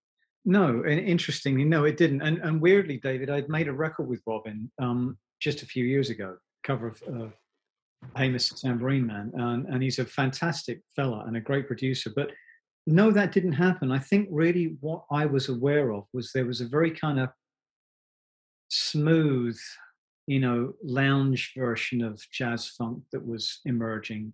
No, 0.44 0.82
and 0.82 1.00
interestingly, 1.00 1.64
no, 1.64 1.84
it 1.84 1.96
didn't. 1.96 2.20
And 2.20 2.38
and 2.38 2.60
weirdly, 2.60 2.98
David, 2.98 3.30
I'd 3.30 3.48
made 3.48 3.68
a 3.68 3.72
record 3.72 4.08
with 4.08 4.22
Robin 4.26 4.70
um, 4.78 5.16
just 5.40 5.62
a 5.62 5.66
few 5.66 5.84
years 5.84 6.10
ago, 6.10 6.36
cover 6.64 6.88
of 6.88 7.02
uh, 7.08 7.28
Mr. 8.16 8.60
Tambourine 8.60 9.06
Man, 9.06 9.30
and, 9.34 9.66
and 9.66 9.82
he's 9.82 9.98
a 9.98 10.04
fantastic 10.04 10.82
fella 10.96 11.24
and 11.26 11.36
a 11.36 11.40
great 11.40 11.66
producer. 11.66 12.10
But 12.14 12.30
no, 12.86 13.10
that 13.12 13.32
didn't 13.32 13.52
happen. 13.52 13.90
I 13.90 13.98
think 13.98 14.28
really 14.30 14.76
what 14.80 15.04
I 15.10 15.24
was 15.26 15.48
aware 15.48 15.92
of 15.92 16.04
was 16.12 16.30
there 16.32 16.44
was 16.44 16.60
a 16.60 16.68
very 16.68 16.90
kind 16.90 17.18
of 17.18 17.30
smooth, 18.68 19.58
you 20.26 20.40
know, 20.40 20.72
lounge 20.82 21.52
version 21.56 22.02
of 22.02 22.22
jazz 22.30 22.68
funk 22.68 23.02
that 23.12 23.26
was 23.26 23.60
emerging. 23.64 24.32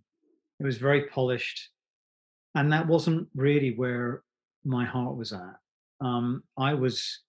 It 0.61 0.65
was 0.65 0.79
very 0.79 1.07
polished. 1.07 1.69
And 2.55 2.73
that 2.73 2.87
wasn't 2.87 3.29
really 3.35 3.75
where 3.75 4.23
my 4.65 4.85
heart 4.85 5.17
was 5.17 5.33
at. 5.33 5.57
Um, 6.01 6.43
I 6.59 6.75
was 6.75 7.21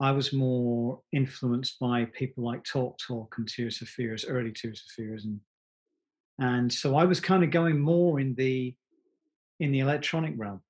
I 0.00 0.10
was 0.10 0.32
more 0.32 1.00
influenced 1.12 1.78
by 1.78 2.06
people 2.06 2.44
like 2.44 2.64
Talk 2.64 2.98
Talk 2.98 3.36
and 3.38 3.48
Tears 3.48 3.78
for 3.78 3.86
Fears, 3.86 4.24
early 4.24 4.52
Tears 4.52 4.80
for 4.80 5.02
Fears, 5.02 5.24
and 5.24 5.40
and 6.38 6.72
so 6.72 6.96
I 6.96 7.04
was 7.04 7.20
kind 7.20 7.44
of 7.44 7.50
going 7.50 7.78
more 7.78 8.18
in 8.18 8.34
the 8.34 8.74
in 9.60 9.70
the 9.70 9.80
electronic 9.80 10.34
realm. 10.36 10.60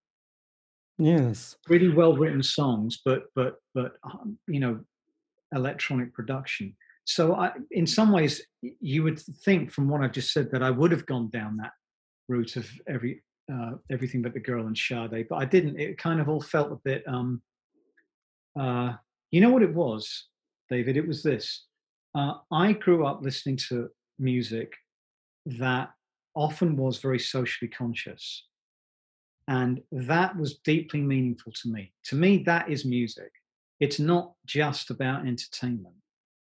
Yes, 0.98 1.56
really 1.68 1.88
well 1.88 2.16
written 2.16 2.42
songs, 2.42 3.00
but 3.04 3.24
but 3.34 3.56
but 3.74 3.94
um, 4.04 4.38
you 4.46 4.60
know, 4.60 4.80
electronic 5.54 6.12
production. 6.12 6.76
So 7.04 7.34
I, 7.34 7.52
in 7.70 7.86
some 7.86 8.12
ways, 8.12 8.42
you 8.62 9.02
would 9.02 9.18
think 9.18 9.72
from 9.72 9.88
what 9.88 10.02
I've 10.02 10.12
just 10.12 10.32
said 10.32 10.50
that 10.52 10.62
I 10.62 10.70
would 10.70 10.92
have 10.92 11.06
gone 11.06 11.30
down 11.30 11.56
that 11.56 11.72
route 12.28 12.56
of 12.56 12.70
every 12.86 13.22
uh, 13.52 13.72
everything 13.90 14.22
but 14.22 14.34
the 14.34 14.40
girl 14.40 14.66
and 14.66 14.78
Sade, 14.78 15.26
but 15.28 15.36
I 15.36 15.44
didn't. 15.44 15.78
It 15.78 15.98
kind 15.98 16.20
of 16.20 16.28
all 16.28 16.40
felt 16.40 16.72
a 16.72 16.80
bit. 16.84 17.02
Um, 17.06 17.42
uh, 18.58 18.92
you 19.30 19.40
know 19.40 19.50
what 19.50 19.62
it 19.62 19.74
was, 19.74 20.26
David? 20.70 20.96
It 20.96 21.06
was 21.06 21.22
this. 21.22 21.66
Uh, 22.14 22.34
I 22.50 22.72
grew 22.72 23.04
up 23.06 23.22
listening 23.22 23.56
to 23.68 23.88
music 24.18 24.74
that 25.46 25.90
often 26.34 26.76
was 26.76 26.98
very 26.98 27.18
socially 27.18 27.68
conscious. 27.68 28.46
And 29.48 29.82
that 29.90 30.36
was 30.36 30.58
deeply 30.58 31.00
meaningful 31.00 31.52
to 31.62 31.68
me. 31.68 31.92
To 32.04 32.16
me, 32.16 32.38
that 32.44 32.70
is 32.70 32.84
music. 32.84 33.30
It's 33.80 33.98
not 33.98 34.32
just 34.46 34.90
about 34.90 35.26
entertainment. 35.26 35.96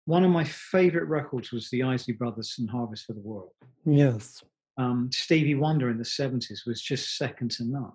One 0.05 0.25
of 0.25 0.31
my 0.31 0.45
favorite 0.45 1.09
records 1.09 1.53
was 1.53 1.71
the 1.71 1.83
Isley 1.83 2.15
Brothers 2.15 2.57
and 2.59 2.69
Harvest 2.69 3.07
for 3.07 3.13
the 3.13 3.21
World. 3.21 3.53
Yes. 3.85 4.43
Um, 4.79 5.11
Stevie 5.13 5.55
Wonder 5.55 5.91
in 5.91 5.99
the 5.99 6.05
70s 6.05 6.67
was 6.67 6.83
just 6.83 7.17
second 7.17 7.51
to 7.53 7.65
none, 7.65 7.93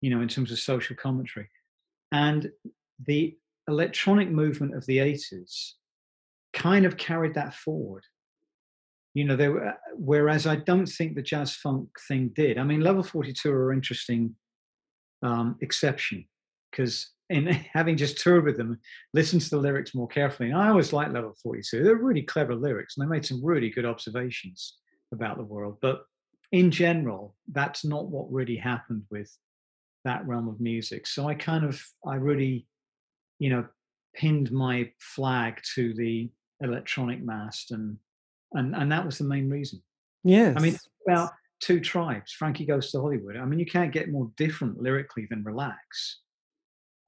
you 0.00 0.10
know, 0.10 0.22
in 0.22 0.28
terms 0.28 0.50
of 0.52 0.58
social 0.58 0.96
commentary. 0.96 1.48
And 2.12 2.50
the 3.06 3.36
electronic 3.68 4.30
movement 4.30 4.74
of 4.74 4.86
the 4.86 4.98
80s 4.98 5.72
kind 6.54 6.86
of 6.86 6.96
carried 6.96 7.34
that 7.34 7.54
forward 7.54 8.04
you 9.14 9.24
know 9.24 9.36
there 9.36 9.52
were, 9.52 9.74
whereas 9.94 10.46
i 10.46 10.56
don't 10.56 10.86
think 10.86 11.14
the 11.14 11.22
jazz 11.22 11.54
funk 11.54 11.88
thing 12.06 12.30
did 12.34 12.58
i 12.58 12.62
mean 12.62 12.80
level 12.80 13.02
42 13.02 13.50
are 13.50 13.72
an 13.72 13.78
interesting 13.78 14.34
um, 15.22 15.56
exception 15.60 16.24
because 16.70 17.10
in 17.30 17.46
having 17.72 17.96
just 17.96 18.18
toured 18.18 18.44
with 18.44 18.56
them 18.56 18.78
listened 19.14 19.42
to 19.42 19.50
the 19.50 19.56
lyrics 19.56 19.94
more 19.94 20.08
carefully 20.08 20.50
and 20.50 20.58
i 20.58 20.68
always 20.68 20.92
liked 20.92 21.12
level 21.12 21.34
42 21.42 21.82
they're 21.82 21.96
really 21.96 22.22
clever 22.22 22.54
lyrics 22.54 22.96
and 22.96 23.06
they 23.06 23.10
made 23.10 23.26
some 23.26 23.44
really 23.44 23.70
good 23.70 23.86
observations 23.86 24.78
about 25.12 25.36
the 25.36 25.44
world 25.44 25.78
but 25.80 26.02
in 26.52 26.70
general 26.70 27.34
that's 27.52 27.84
not 27.84 28.08
what 28.08 28.32
really 28.32 28.56
happened 28.56 29.02
with 29.10 29.30
that 30.04 30.26
realm 30.26 30.48
of 30.48 30.60
music 30.60 31.06
so 31.06 31.28
i 31.28 31.34
kind 31.34 31.64
of 31.64 31.82
i 32.06 32.14
really 32.14 32.66
you 33.38 33.50
know 33.50 33.64
pinned 34.14 34.50
my 34.50 34.90
flag 34.98 35.60
to 35.74 35.94
the 35.94 36.30
electronic 36.60 37.22
mast 37.22 37.70
and 37.70 37.96
and 38.52 38.74
and 38.74 38.90
that 38.90 39.04
was 39.04 39.18
the 39.18 39.24
main 39.24 39.48
reason. 39.48 39.82
Yeah, 40.24 40.54
I 40.56 40.60
mean, 40.60 40.76
about 41.06 41.30
two 41.60 41.80
tribes. 41.80 42.32
Frankie 42.32 42.66
goes 42.66 42.90
to 42.90 43.00
Hollywood. 43.00 43.36
I 43.36 43.44
mean, 43.44 43.58
you 43.58 43.66
can't 43.66 43.92
get 43.92 44.10
more 44.10 44.30
different 44.36 44.80
lyrically 44.80 45.26
than 45.28 45.44
relax. 45.44 46.20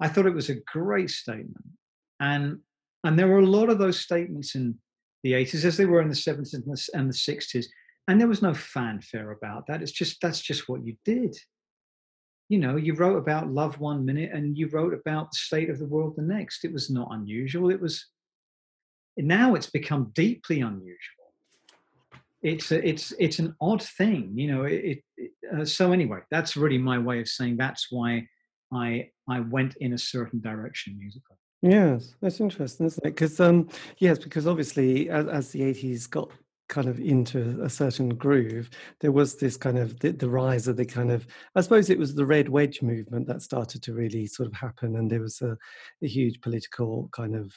I 0.00 0.09
thought 0.09 0.26
it 0.26 0.35
was 0.35 0.50
a 0.50 0.61
great 0.73 1.11
statement, 1.11 1.66
and 2.19 2.59
and 3.04 3.19
there 3.19 3.28
were 3.28 3.38
a 3.38 3.47
lot 3.47 3.71
of 3.71 3.78
those 3.78 3.99
statements 3.99 4.54
in 4.54 4.78
the 5.23 5.33
80s 5.33 5.64
as 5.64 5.76
they 5.76 5.87
were 5.87 6.00
in 6.00 6.09
the 6.09 6.14
70s 6.14 6.54
and 6.95 7.09
the 7.09 7.14
60s 7.14 7.66
and 8.11 8.21
there 8.21 8.26
was 8.26 8.42
no 8.42 8.52
fanfare 8.52 9.30
about 9.30 9.69
that. 9.69 9.83
It's 9.83 9.92
just 9.92 10.21
that's 10.21 10.40
just 10.40 10.69
what 10.69 10.85
you 10.85 10.97
did. 11.04 11.37
You 12.49 12.59
know 12.59 12.75
you 12.75 12.95
wrote 12.95 13.19
about 13.19 13.52
love 13.52 13.78
one 13.78 14.04
minute 14.04 14.33
and 14.33 14.59
you 14.59 14.66
wrote 14.66 14.92
about 14.92 15.30
the 15.30 15.37
state 15.37 15.71
of 15.71 15.78
the 15.78 15.87
world 15.87 16.14
the 16.16 16.23
next. 16.23 16.64
It 16.64 16.73
was 16.73 16.90
not 16.90 17.09
unusual. 17.12 17.71
It 17.71 17.80
was 17.80 18.07
now 19.16 19.54
it's 19.54 19.71
become 19.71 20.11
deeply 20.12 20.61
unusual. 20.61 20.97
It's 22.42 22.73
a, 22.73 22.85
it's 22.85 23.12
it's 23.21 23.38
an 23.38 23.54
odd 23.61 23.83
thing, 23.83 24.33
you 24.35 24.50
know. 24.50 24.64
It, 24.64 25.04
it 25.16 25.30
uh, 25.54 25.64
so 25.64 25.92
anyway, 25.92 26.21
that's 26.33 26.57
really 26.57 26.78
my 26.78 26.99
way 26.99 27.21
of 27.21 27.28
saying 27.28 27.59
that's 27.59 27.92
why 27.92 28.26
I 28.73 29.11
I 29.30 29.40
went 29.40 29.76
in 29.80 29.92
a 29.92 29.99
certain 29.99 30.40
direction 30.40 30.99
musically. 30.99 31.37
Yes, 31.62 32.14
that's 32.20 32.40
interesting, 32.40 32.87
isn't 32.87 33.04
it? 33.04 33.10
Because 33.10 33.38
um, 33.38 33.68
yes, 33.99 34.18
because 34.18 34.46
obviously 34.46 35.10
as, 35.10 35.26
as 35.28 35.50
the 35.50 35.62
eighties 35.62 36.06
got 36.06 36.30
kind 36.68 36.88
of 36.88 37.00
into 37.00 37.60
a 37.62 37.68
certain 37.68 38.10
groove, 38.10 38.70
there 39.00 39.12
was 39.12 39.37
this 39.37 39.56
kind 39.56 39.76
of 39.76 39.99
the, 40.00 40.12
the, 40.12 40.28
rise 40.28 40.68
of 40.68 40.76
the 40.76 40.84
kind 40.84 41.10
of 41.10 41.26
I 41.54 41.60
suppose 41.60 41.90
it 41.90 41.99
was 41.99 42.14
the 42.14 42.25
red 42.25 42.49
wedge 42.49 42.80
movement 42.80 43.26
that 43.26 43.42
started 43.42 43.82
to 43.82 43.92
really 43.92 44.26
sort 44.26 44.49
of 44.49 44.54
happen, 44.54 44.96
and 44.96 45.10
there 45.10 45.20
was 45.20 45.42
a, 45.42 45.56
a 46.02 46.06
huge 46.06 46.40
political 46.40 47.08
kind 47.12 47.37
of 47.37 47.52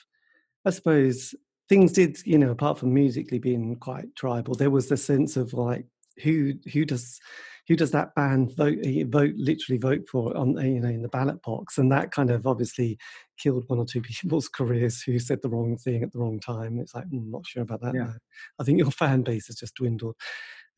I 0.65 0.72
suppose 0.72 1.34
things 1.70 1.94
did, 1.94 2.18
you 2.25 2.38
know, 2.38 2.51
apart 2.51 2.77
from 2.77 2.94
musically 2.94 3.39
being 3.39 3.75
quite 3.77 4.15
tribal, 4.15 4.56
there 4.56 4.70
was 4.70 4.89
the 4.89 4.98
sense 4.98 5.38
of 5.38 5.53
like 5.53 5.86
who 6.22 6.53
who 6.72 6.86
does 6.86 7.20
who 7.67 7.75
does 7.75 7.91
that 7.91 8.13
band 8.15 8.55
vote 8.55 8.79
vote 9.08 9.34
literally 9.36 9.77
vote 9.77 10.08
for 10.10 10.36
on 10.36 10.58
you 10.58 10.79
know 10.79 10.89
in 10.89 11.01
the 11.01 11.10
ballot 11.10 11.41
box? 11.41 11.77
And 11.77 11.91
that 11.91 12.12
kind 12.12 12.29
of 12.29 12.46
obviously 12.46 12.98
killed 13.38 13.63
one 13.67 13.79
or 13.79 13.86
two 13.86 14.01
people's 14.22 14.50
careers 14.50 15.01
who 15.01 15.20
said 15.20 15.41
the 15.41 15.50
wrong 15.50 15.77
thing 15.77 16.03
at 16.03 16.12
the 16.12 16.20
wrong 16.20 16.39
time. 16.39 16.79
It's 16.79 16.93
like 16.93 17.05
i'm 17.12 17.20
mm, 17.20 17.32
not 17.32 17.46
sure 17.46 17.63
about 17.63 17.82
that 17.82 17.96
yeah. 17.96 18.13
i 18.60 18.63
think 18.63 18.79
your 18.79 18.91
fan 19.03 19.24
base 19.24 19.48
has 19.48 19.55
just 19.55 19.75
dwindled. 19.75 20.15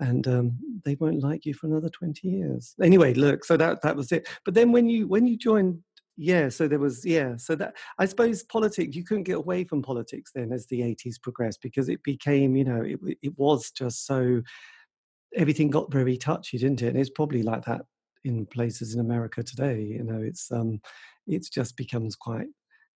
And 0.01 0.27
um, 0.27 0.57
they 0.83 0.95
won't 0.95 1.23
like 1.23 1.45
you 1.45 1.53
for 1.53 1.67
another 1.67 1.87
20 1.87 2.27
years. 2.27 2.75
Anyway 2.81 3.13
look 3.13 3.45
so 3.45 3.57
that 3.57 3.81
that 3.81 3.95
was 3.95 4.11
it. 4.11 4.27
But 4.43 4.53
then 4.53 4.71
when 4.71 4.89
you 4.89 5.07
when 5.07 5.25
you 5.25 5.37
joined 5.37 5.79
yeah 6.17 6.47
so 6.47 6.67
there 6.67 6.79
was 6.79 7.05
yeah 7.05 7.35
so 7.35 7.55
that 7.55 7.75
i 7.99 8.05
suppose 8.05 8.41
politics 8.43 8.95
you 8.95 9.03
couldn't 9.03 9.23
get 9.23 9.35
away 9.35 9.65
from 9.65 9.81
politics 9.81 10.31
then 10.33 10.53
as 10.53 10.65
the 10.67 10.79
80s 10.79 11.21
progressed 11.21 11.61
because 11.61 11.89
it 11.89 12.01
became 12.03 12.55
you 12.55 12.63
know 12.63 12.81
it, 12.81 12.99
it 13.21 13.37
was 13.37 13.69
just 13.71 14.05
so 14.05 14.41
everything 15.35 15.69
got 15.69 15.91
very 15.91 16.17
touchy 16.17 16.57
didn't 16.57 16.81
it 16.81 16.89
and 16.89 16.97
it's 16.97 17.09
probably 17.09 17.43
like 17.43 17.63
that 17.65 17.81
in 18.23 18.45
places 18.45 18.93
in 18.93 18.99
america 18.99 19.43
today 19.43 19.81
you 19.81 20.03
know 20.03 20.21
it's 20.21 20.51
um 20.51 20.79
it 21.27 21.45
just 21.51 21.75
becomes 21.77 22.15
quite 22.15 22.47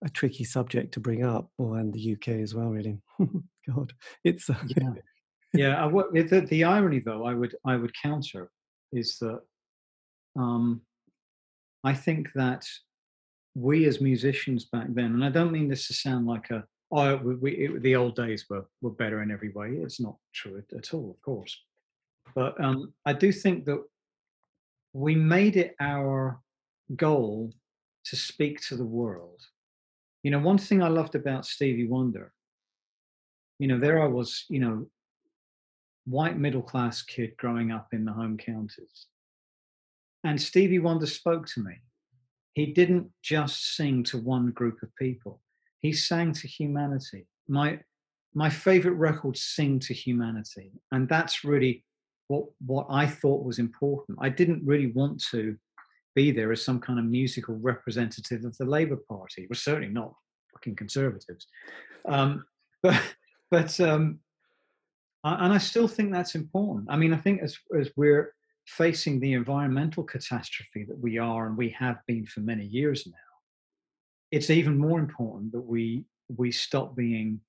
a 0.04 0.10
tricky 0.10 0.44
subject 0.44 0.94
to 0.94 1.00
bring 1.00 1.24
up 1.24 1.50
or 1.58 1.78
and 1.78 1.94
the 1.94 2.14
uk 2.14 2.28
as 2.28 2.56
well 2.56 2.70
really 2.70 3.00
god 3.76 3.94
it's 4.24 4.50
uh, 4.50 4.56
yeah 4.68 4.94
yeah 5.54 5.86
I, 5.86 5.90
the, 5.90 6.46
the 6.50 6.64
irony 6.64 7.00
though 7.00 7.26
i 7.26 7.34
would 7.34 7.56
i 7.66 7.76
would 7.76 7.94
counter 8.02 8.50
is 8.92 9.18
that 9.20 9.42
um 10.38 10.82
i 11.84 11.94
think 11.94 12.30
that 12.36 12.66
we 13.56 13.86
as 13.86 14.02
musicians 14.02 14.66
back 14.66 14.88
then, 14.90 15.14
and 15.14 15.24
I 15.24 15.30
don't 15.30 15.52
mean 15.52 15.68
this 15.68 15.88
to 15.88 15.94
sound 15.94 16.28
like 16.28 16.50
a 16.50 16.64
oh 16.92 17.18
we, 17.18 17.36
we 17.36 17.52
it, 17.52 17.82
the 17.82 17.96
old 17.96 18.16
days 18.16 18.46
were 18.50 18.66
were 18.82 18.92
better 18.92 19.22
in 19.22 19.32
every 19.32 19.50
way. 19.50 19.72
It's 19.72 20.00
not 20.00 20.16
true 20.34 20.58
at, 20.58 20.78
at 20.78 20.94
all, 20.94 21.12
of 21.12 21.22
course. 21.22 21.58
But 22.36 22.62
um, 22.64 22.94
I 23.06 23.14
do 23.14 23.32
think 23.32 23.66
that 23.66 23.84
we 24.94 25.16
made 25.16 25.56
it 25.56 25.76
our 25.80 26.40
goal 26.96 27.54
to 28.06 28.16
speak 28.16 28.62
to 28.68 28.76
the 28.76 28.86
world. 28.86 29.42
You 30.24 30.32
know, 30.32 30.40
one 30.40 30.58
thing 30.58 30.82
I 30.82 30.88
loved 30.88 31.16
about 31.16 31.46
Stevie 31.46 31.88
Wonder, 31.88 32.34
you 33.60 33.68
know, 33.68 33.80
there 33.80 34.02
I 34.02 34.08
was, 34.08 34.46
you 34.50 34.60
know, 34.60 34.88
white 36.06 36.38
middle 36.38 36.62
class 36.62 37.02
kid 37.02 37.38
growing 37.38 37.72
up 37.72 37.90
in 37.94 38.06
the 38.06 38.14
home 38.14 38.38
counties. 38.38 39.08
And 40.24 40.42
Stevie 40.42 40.80
Wonder 40.80 41.06
spoke 41.06 41.48
to 41.48 41.62
me 41.62 41.76
he 42.60 42.66
didn't 42.74 43.10
just 43.22 43.76
sing 43.76 44.04
to 44.04 44.18
one 44.18 44.52
group 44.52 44.82
of 44.84 44.96
people 44.96 45.42
he 45.80 45.94
sang 45.94 46.34
to 46.34 46.48
humanity 46.48 47.26
my 47.48 47.80
my 48.34 48.50
favorite 48.50 48.94
records 48.94 49.42
sing 49.42 49.80
to 49.80 49.94
humanity 49.94 50.72
and 50.92 51.08
that's 51.08 51.44
really 51.44 51.84
what 52.30 52.46
what 52.66 52.86
i 52.90 53.06
thought 53.06 53.44
was 53.44 53.60
important. 53.60 54.18
I 54.22 54.30
didn't 54.30 54.66
really 54.66 54.92
want 54.94 55.22
to 55.32 55.58
be 56.16 56.32
there 56.32 56.52
as 56.52 56.64
some 56.64 56.80
kind 56.80 56.98
of 56.98 57.06
musical 57.06 57.56
representative 57.56 58.46
of 58.46 58.58
the 58.58 58.66
labor 58.66 58.98
party. 59.10 59.48
We're 59.50 59.56
certainly 59.56 59.90
not 59.90 60.14
fucking 60.54 60.76
conservatives. 60.76 61.48
Um, 62.08 62.46
but 62.84 63.02
but 63.52 63.80
um, 63.82 64.20
and 65.24 65.52
i 65.52 65.58
still 65.58 65.88
think 65.88 66.12
that's 66.12 66.36
important. 66.36 66.88
I 66.90 66.96
mean 66.96 67.14
i 67.14 67.18
think 67.18 67.42
as 67.42 67.58
as 67.78 67.90
we're 67.98 68.34
facing 68.68 69.20
the 69.20 69.34
environmental 69.34 70.04
catastrophe 70.04 70.86
that 70.88 71.00
we 71.00 71.18
are 71.18 71.48
and 71.48 71.58
we 71.58 71.70
have 71.70 71.98
been 72.06 72.26
for 72.26 72.42
many 72.42 72.66
years 72.66 73.08
now, 73.08 73.34
it's 74.32 74.52
even 74.52 74.78
more 74.78 75.00
important 75.00 75.52
that 75.52 75.68
we 75.76 76.06
we 76.38 76.52
stop 76.52 76.96
being 76.96 77.42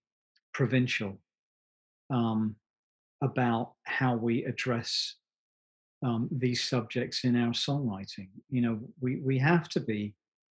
provincial 0.55 1.21
um, 2.09 2.57
about 3.23 3.73
how 3.85 4.17
we 4.17 4.45
address 4.45 5.17
um, 6.03 6.29
these 6.31 6.62
subjects 6.62 7.25
in 7.25 7.37
our 7.37 7.53
songwriting. 7.53 8.29
You 8.49 8.62
know, 8.62 8.81
we 9.00 9.17
we 9.17 9.39
have 9.39 9.69
to 9.71 9.81
be 9.81 10.15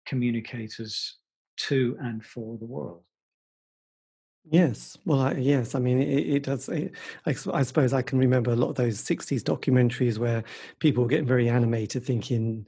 communicators 0.07 1.17
to 1.57 1.97
and 2.01 2.25
for 2.25 2.59
the 2.59 2.67
world. 2.67 3.03
Yes, 4.51 4.97
well, 5.05 5.21
I, 5.21 5.33
yes. 5.33 5.75
I 5.75 5.79
mean, 5.79 6.01
it, 6.01 6.27
it 6.27 6.43
does. 6.45 6.69
It, 6.69 6.93
I, 7.27 7.35
I 7.53 7.63
suppose 7.63 7.93
I 7.93 8.03
can 8.03 8.19
remember 8.19 8.51
a 8.51 8.57
lot 8.57 8.71
of 8.71 8.77
those 8.77 8.99
'60s 9.03 9.43
documentaries 9.43 10.19
where 10.19 10.43
people 10.79 11.03
were 11.03 11.09
getting 11.09 11.27
very 11.27 11.49
animated, 11.49 12.05
thinking, 12.05 12.67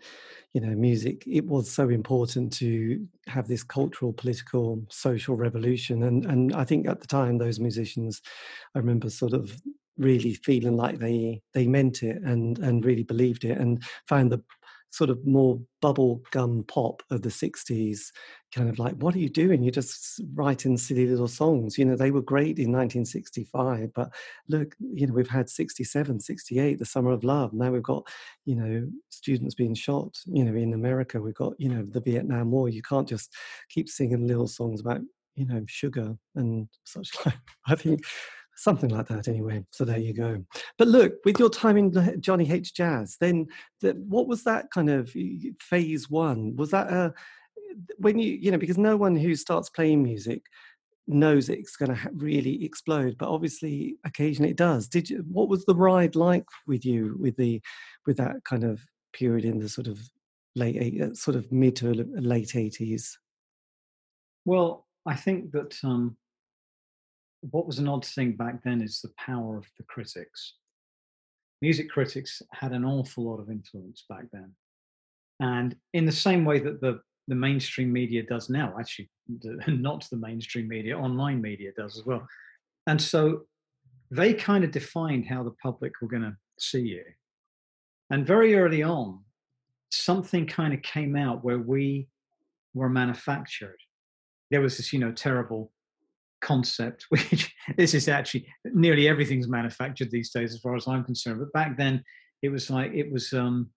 you 0.52 0.60
know, 0.60 0.74
music. 0.76 1.24
It 1.26 1.46
was 1.46 1.70
so 1.70 1.88
important 1.88 2.52
to 2.54 3.06
have 3.26 3.48
this 3.48 3.62
cultural, 3.62 4.12
political, 4.12 4.84
social 4.90 5.34
revolution, 5.34 6.02
and 6.02 6.26
and 6.26 6.54
I 6.54 6.64
think 6.64 6.86
at 6.86 7.00
the 7.00 7.06
time 7.06 7.38
those 7.38 7.58
musicians, 7.58 8.20
I 8.74 8.78
remember 8.78 9.08
sort 9.08 9.32
of 9.32 9.58
really 9.98 10.34
feeling 10.34 10.76
like 10.76 10.98
they 10.98 11.42
they 11.54 11.66
meant 11.66 12.02
it 12.02 12.16
and 12.22 12.58
and 12.58 12.84
really 12.84 13.02
believed 13.02 13.44
it 13.44 13.58
and 13.58 13.82
found 14.08 14.32
the 14.32 14.42
sort 14.92 15.08
of 15.08 15.26
more 15.26 15.58
bubble 15.80 16.22
gum 16.32 16.64
pop 16.68 17.02
of 17.10 17.22
the 17.22 17.30
60s 17.30 18.12
kind 18.54 18.68
of 18.68 18.78
like 18.78 18.94
what 18.96 19.14
are 19.14 19.18
you 19.18 19.30
doing? 19.30 19.62
You're 19.62 19.72
just 19.72 20.20
writing 20.34 20.76
silly 20.76 21.06
little 21.06 21.28
songs. 21.28 21.78
You 21.78 21.86
know 21.86 21.96
they 21.96 22.10
were 22.10 22.20
great 22.20 22.58
in 22.58 22.70
1965 22.70 23.92
but 23.94 24.12
look 24.48 24.74
you 24.78 25.06
know 25.06 25.14
we've 25.14 25.28
had 25.28 25.48
67 25.48 26.20
68 26.20 26.78
the 26.78 26.84
summer 26.84 27.10
of 27.10 27.24
love. 27.24 27.52
Now 27.54 27.70
we've 27.70 27.82
got 27.82 28.06
you 28.44 28.54
know 28.54 28.86
students 29.08 29.54
being 29.54 29.74
shot 29.74 30.14
you 30.26 30.44
know 30.44 30.54
in 30.54 30.74
america. 30.74 31.20
We've 31.20 31.34
got 31.34 31.54
you 31.58 31.70
know 31.70 31.84
the 31.90 32.00
vietnam 32.00 32.50
war. 32.50 32.68
You 32.68 32.82
can't 32.82 33.08
just 33.08 33.32
keep 33.70 33.88
singing 33.88 34.26
little 34.26 34.48
songs 34.48 34.80
about 34.80 35.00
you 35.34 35.46
know 35.46 35.64
sugar 35.66 36.16
and 36.34 36.68
such 36.84 37.10
like. 37.26 37.36
I 37.66 37.76
think 37.76 38.02
something 38.56 38.90
like 38.90 39.08
that 39.08 39.28
anyway. 39.28 39.64
So 39.70 39.84
there 39.84 39.98
you 39.98 40.14
go. 40.14 40.44
But 40.78 40.88
look 40.88 41.14
with 41.24 41.38
your 41.38 41.50
time 41.50 41.76
in 41.76 42.20
johnny 42.20 42.50
h 42.50 42.74
jazz 42.74 43.16
then 43.20 43.46
the, 43.80 43.92
what 43.92 44.28
was 44.28 44.44
that 44.44 44.70
kind 44.70 44.90
of 44.90 45.14
phase 45.60 46.10
one? 46.10 46.56
Was 46.56 46.70
that 46.70 46.92
a 46.92 47.14
when 47.96 48.18
you 48.18 48.32
you 48.32 48.50
know 48.50 48.58
because 48.58 48.78
no 48.78 48.96
one 48.96 49.16
who 49.16 49.34
starts 49.34 49.68
playing 49.68 50.02
music 50.02 50.42
knows 51.08 51.48
it's 51.48 51.76
going 51.76 51.92
to 51.92 52.10
really 52.14 52.64
explode 52.64 53.16
but 53.18 53.28
obviously 53.28 53.96
occasionally 54.04 54.50
it 54.50 54.56
does. 54.56 54.88
Did 54.88 55.10
you 55.10 55.24
what 55.28 55.48
was 55.48 55.64
the 55.64 55.74
ride 55.74 56.16
like 56.16 56.46
with 56.66 56.84
you 56.84 57.16
with 57.18 57.36
the 57.36 57.60
with 58.06 58.16
that 58.18 58.36
kind 58.44 58.64
of 58.64 58.80
period 59.12 59.44
in 59.44 59.58
the 59.58 59.68
sort 59.68 59.86
of 59.86 59.98
late 60.54 60.76
eight, 60.78 61.00
uh, 61.00 61.14
sort 61.14 61.36
of 61.36 61.50
mid 61.50 61.76
to 61.76 61.92
late 62.14 62.48
80s 62.48 63.12
well 64.44 64.86
i 65.06 65.14
think 65.14 65.50
that 65.52 65.76
um 65.84 66.16
what 67.50 67.66
was 67.66 67.78
an 67.78 67.88
odd 67.88 68.04
thing 68.04 68.32
back 68.32 68.62
then 68.62 68.80
is 68.80 69.00
the 69.00 69.12
power 69.18 69.56
of 69.58 69.66
the 69.76 69.84
critics. 69.84 70.54
Music 71.60 71.90
critics 71.90 72.42
had 72.52 72.72
an 72.72 72.84
awful 72.84 73.24
lot 73.24 73.40
of 73.40 73.50
influence 73.50 74.04
back 74.08 74.24
then. 74.32 74.52
And 75.40 75.76
in 75.92 76.06
the 76.06 76.12
same 76.12 76.44
way 76.44 76.60
that 76.60 76.80
the, 76.80 77.00
the 77.28 77.34
mainstream 77.34 77.92
media 77.92 78.22
does 78.22 78.48
now, 78.48 78.74
actually, 78.78 79.10
the, 79.40 79.58
not 79.68 80.06
the 80.10 80.16
mainstream 80.16 80.68
media, 80.68 80.96
online 80.96 81.40
media 81.40 81.72
does 81.76 81.98
as 81.98 82.06
well. 82.06 82.26
And 82.86 83.00
so 83.00 83.42
they 84.10 84.34
kind 84.34 84.64
of 84.64 84.70
defined 84.70 85.26
how 85.26 85.42
the 85.42 85.54
public 85.62 85.92
were 86.00 86.08
going 86.08 86.22
to 86.22 86.36
see 86.58 86.82
you. 86.82 87.04
And 88.10 88.26
very 88.26 88.54
early 88.54 88.82
on, 88.82 89.20
something 89.90 90.46
kind 90.46 90.74
of 90.74 90.82
came 90.82 91.16
out 91.16 91.44
where 91.44 91.58
we 91.58 92.08
were 92.74 92.88
manufactured. 92.88 93.78
There 94.50 94.60
was 94.60 94.76
this, 94.76 94.92
you 94.92 94.98
know, 94.98 95.12
terrible 95.12 95.72
concept, 96.42 97.06
which 97.08 97.54
this 97.76 97.94
is 97.94 98.08
actually 98.08 98.46
nearly 98.64 99.08
everything's 99.08 99.48
manufactured 99.48 100.10
these 100.10 100.30
days, 100.30 100.52
as 100.52 100.60
far 100.60 100.76
as 100.76 100.86
I'm 100.86 101.04
concerned. 101.04 101.38
But 101.38 101.52
back 101.52 101.78
then, 101.78 102.04
it 102.42 102.50
was 102.50 102.68
like 102.68 102.92
it 102.92 103.10
was, 103.10 103.32
um, 103.32 103.70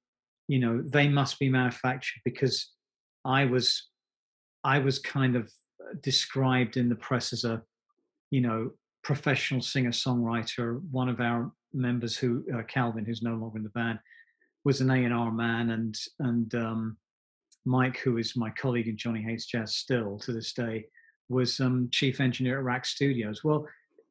you 0.48 0.60
know, 0.60 0.82
they 0.86 1.08
must 1.08 1.40
be 1.40 1.50
manufactured 1.50 2.22
because 2.26 2.72
I 3.24 3.46
was, 3.46 3.90
I 4.64 4.80
was 4.80 5.00
kind 5.00 5.36
of 5.36 5.52
described 6.02 6.78
in 6.78 6.90
the 6.90 6.96
press 6.96 7.32
as 7.32 7.44
a, 7.44 7.62
you 8.32 8.42
know, 8.42 8.72
professional 9.04 9.62
singer 9.62 9.92
songwriter. 9.92 10.82
One 10.92 11.10
of 11.10 11.22
our 11.22 11.52
members, 11.74 12.18
who 12.18 12.44
uh, 12.54 12.64
Calvin, 12.64 13.06
who's 13.06 13.22
no 13.22 13.36
longer 13.36 13.58
in 13.58 13.64
the 13.64 13.70
band, 13.70 14.00
was 14.64 14.82
an 14.82 14.90
A 14.90 15.06
and 15.06 15.14
R 15.14 15.32
man, 15.32 15.70
and 15.70 15.96
and 16.20 16.54
um, 16.56 16.98
Mike, 17.66 17.98
who 17.98 18.18
is 18.18 18.36
my 18.36 18.50
colleague 18.50 18.88
in 18.88 18.98
Johnny 18.98 19.22
Hates 19.22 19.46
Jazz 19.46 19.76
still 19.76 20.18
to 20.20 20.34
this 20.34 20.54
day, 20.54 20.86
was 21.30 21.60
um, 21.60 21.90
chief 21.92 22.20
engineer 22.20 22.60
at 22.60 22.64
RAK 22.64 22.86
Studios. 22.86 23.44
Well, 23.44 23.68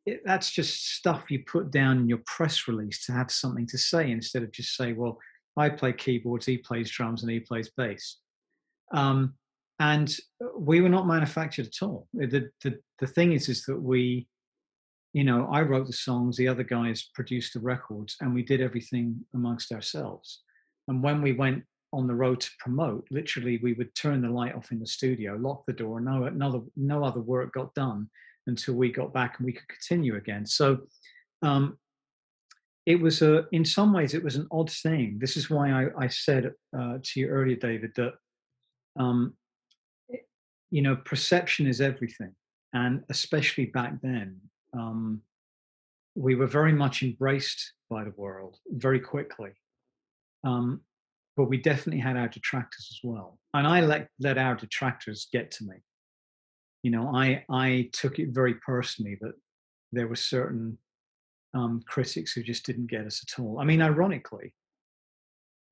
it, 0.06 0.22
that's 0.24 0.50
just 0.50 0.94
stuff 0.96 1.30
you 1.30 1.44
put 1.46 1.70
down 1.70 1.98
in 1.98 2.08
your 2.08 2.22
press 2.26 2.68
release 2.68 3.06
to 3.06 3.12
have 3.12 3.30
something 3.30 3.66
to 3.68 3.78
say 3.78 4.10
instead 4.10 4.42
of 4.42 4.52
just 4.52 4.76
say, 4.76 4.92
well, 4.92 5.18
I 5.56 5.68
play 5.68 5.92
keyboards, 5.92 6.46
he 6.46 6.58
plays 6.58 6.90
drums, 6.90 7.22
and 7.22 7.30
he 7.30 7.40
plays 7.40 7.70
bass. 7.76 8.18
Um, 8.92 9.34
and 9.80 10.14
we 10.58 10.80
were 10.80 10.88
not 10.88 11.06
manufactured 11.06 11.66
at 11.66 11.82
all. 11.82 12.08
The, 12.12 12.50
the, 12.62 12.78
the 13.00 13.06
thing 13.06 13.32
is, 13.32 13.48
is 13.48 13.64
that 13.64 13.80
we, 13.80 14.28
you 15.12 15.24
know, 15.24 15.48
I 15.50 15.62
wrote 15.62 15.86
the 15.86 15.92
songs, 15.92 16.36
the 16.36 16.48
other 16.48 16.64
guys 16.64 17.10
produced 17.14 17.54
the 17.54 17.60
records, 17.60 18.16
and 18.20 18.34
we 18.34 18.42
did 18.42 18.60
everything 18.60 19.24
amongst 19.34 19.72
ourselves. 19.72 20.42
And 20.88 21.02
when 21.02 21.22
we 21.22 21.32
went 21.32 21.64
on 21.94 22.06
the 22.06 22.14
road 22.14 22.40
to 22.40 22.50
promote, 22.58 23.06
literally 23.10 23.58
we 23.62 23.72
would 23.74 23.94
turn 23.94 24.20
the 24.20 24.28
light 24.28 24.54
off 24.54 24.72
in 24.72 24.80
the 24.80 24.86
studio, 24.86 25.36
lock 25.36 25.64
the 25.66 25.72
door, 25.72 26.00
no 26.00 26.24
another 26.24 26.60
no 26.76 27.04
other 27.04 27.20
work 27.20 27.54
got 27.54 27.72
done 27.74 28.08
until 28.46 28.74
we 28.74 28.90
got 28.90 29.14
back 29.14 29.36
and 29.38 29.46
we 29.46 29.52
could 29.52 29.68
continue 29.68 30.16
again. 30.16 30.44
So 30.44 30.80
um, 31.42 31.78
it 32.86 33.00
was 33.00 33.22
a 33.22 33.46
in 33.52 33.64
some 33.64 33.92
ways 33.92 34.12
it 34.12 34.24
was 34.24 34.36
an 34.36 34.48
odd 34.50 34.70
thing. 34.70 35.18
This 35.20 35.36
is 35.36 35.48
why 35.48 35.70
I, 35.70 36.04
I 36.04 36.08
said 36.08 36.52
uh, 36.76 36.98
to 37.02 37.20
you 37.20 37.28
earlier, 37.28 37.56
David, 37.56 37.92
that 37.96 38.14
um, 38.98 39.34
you 40.70 40.82
know 40.82 40.96
perception 40.96 41.66
is 41.66 41.80
everything, 41.80 42.34
and 42.72 43.02
especially 43.08 43.66
back 43.66 44.00
then, 44.02 44.40
um, 44.72 45.22
we 46.14 46.34
were 46.34 46.46
very 46.46 46.72
much 46.72 47.02
embraced 47.02 47.72
by 47.88 48.04
the 48.04 48.14
world 48.16 48.58
very 48.68 49.00
quickly. 49.00 49.52
Um, 50.44 50.82
but 51.36 51.48
we 51.48 51.56
definitely 51.56 52.00
had 52.00 52.16
our 52.16 52.28
detractors 52.28 52.88
as 52.90 53.00
well, 53.02 53.38
and 53.52 53.66
I 53.66 53.80
let 53.80 54.08
let 54.20 54.38
our 54.38 54.54
detractors 54.54 55.28
get 55.32 55.50
to 55.52 55.64
me. 55.64 55.76
You 56.82 56.90
know, 56.90 57.14
I 57.14 57.44
I 57.50 57.90
took 57.92 58.18
it 58.18 58.28
very 58.30 58.54
personally 58.54 59.18
that 59.20 59.34
there 59.92 60.08
were 60.08 60.16
certain 60.16 60.78
um, 61.54 61.82
critics 61.86 62.32
who 62.32 62.42
just 62.42 62.66
didn't 62.66 62.88
get 62.90 63.06
us 63.06 63.24
at 63.26 63.40
all. 63.40 63.58
I 63.60 63.64
mean, 63.64 63.80
ironically, 63.80 64.52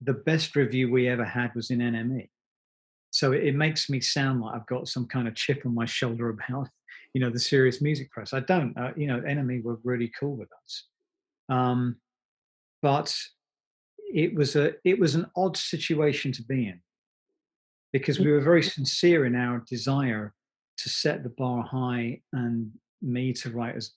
the 0.01 0.14
best 0.14 0.57
review 0.57 0.90
we 0.90 1.09
ever 1.09 1.25
had 1.25 1.55
was 1.55 1.70
in 1.70 1.79
NME. 1.79 2.29
So 3.11 3.33
it, 3.33 3.44
it, 3.44 3.55
makes 3.55 3.90
me 3.90 4.01
sound 4.01 4.40
like 4.40 4.55
I've 4.55 4.66
got 4.66 4.88
some 4.88 5.07
kind 5.07 5.29
of 5.29 5.35
chip 5.35 5.62
on 5.66 5.75
my 5.75 5.85
shoulder 5.85 6.31
about, 6.31 6.68
you 7.14 7.20
know, 7.20 7.31
the 7.31 7.38
serious 7.38 7.83
music 7.83 8.11
press. 8.11 8.33
I 8.33 8.40
don't. 8.40 8.77
Uh, 8.77 8.92
you 8.96 9.07
know, 9.07 9.20
NME 9.20 9.62
were 9.62 9.79
really 9.85 10.11
cool 10.18 10.37
with 10.37 10.48
us, 10.64 10.87
um, 11.48 11.96
but 12.81 13.14
it 14.12 14.35
was 14.35 14.57
a 14.57 14.75
it 14.85 14.98
was 14.98 15.14
an 15.14 15.27
odd 15.37 15.57
situation 15.57 16.33
to 16.33 16.42
be 16.42 16.68
in 16.68 16.81
because 17.92 18.18
we 18.18 18.31
were 18.31 18.40
very 18.40 18.62
sincere 18.62 19.27
in 19.27 19.35
our 19.35 19.64
desire 19.68 20.33
to 20.79 20.88
set 20.88 21.22
the 21.22 21.29
bar 21.31 21.62
high 21.62 22.20
and 22.33 22.70
me 23.01 23.33
to 23.33 23.51
write 23.51 23.77
as 23.77 23.92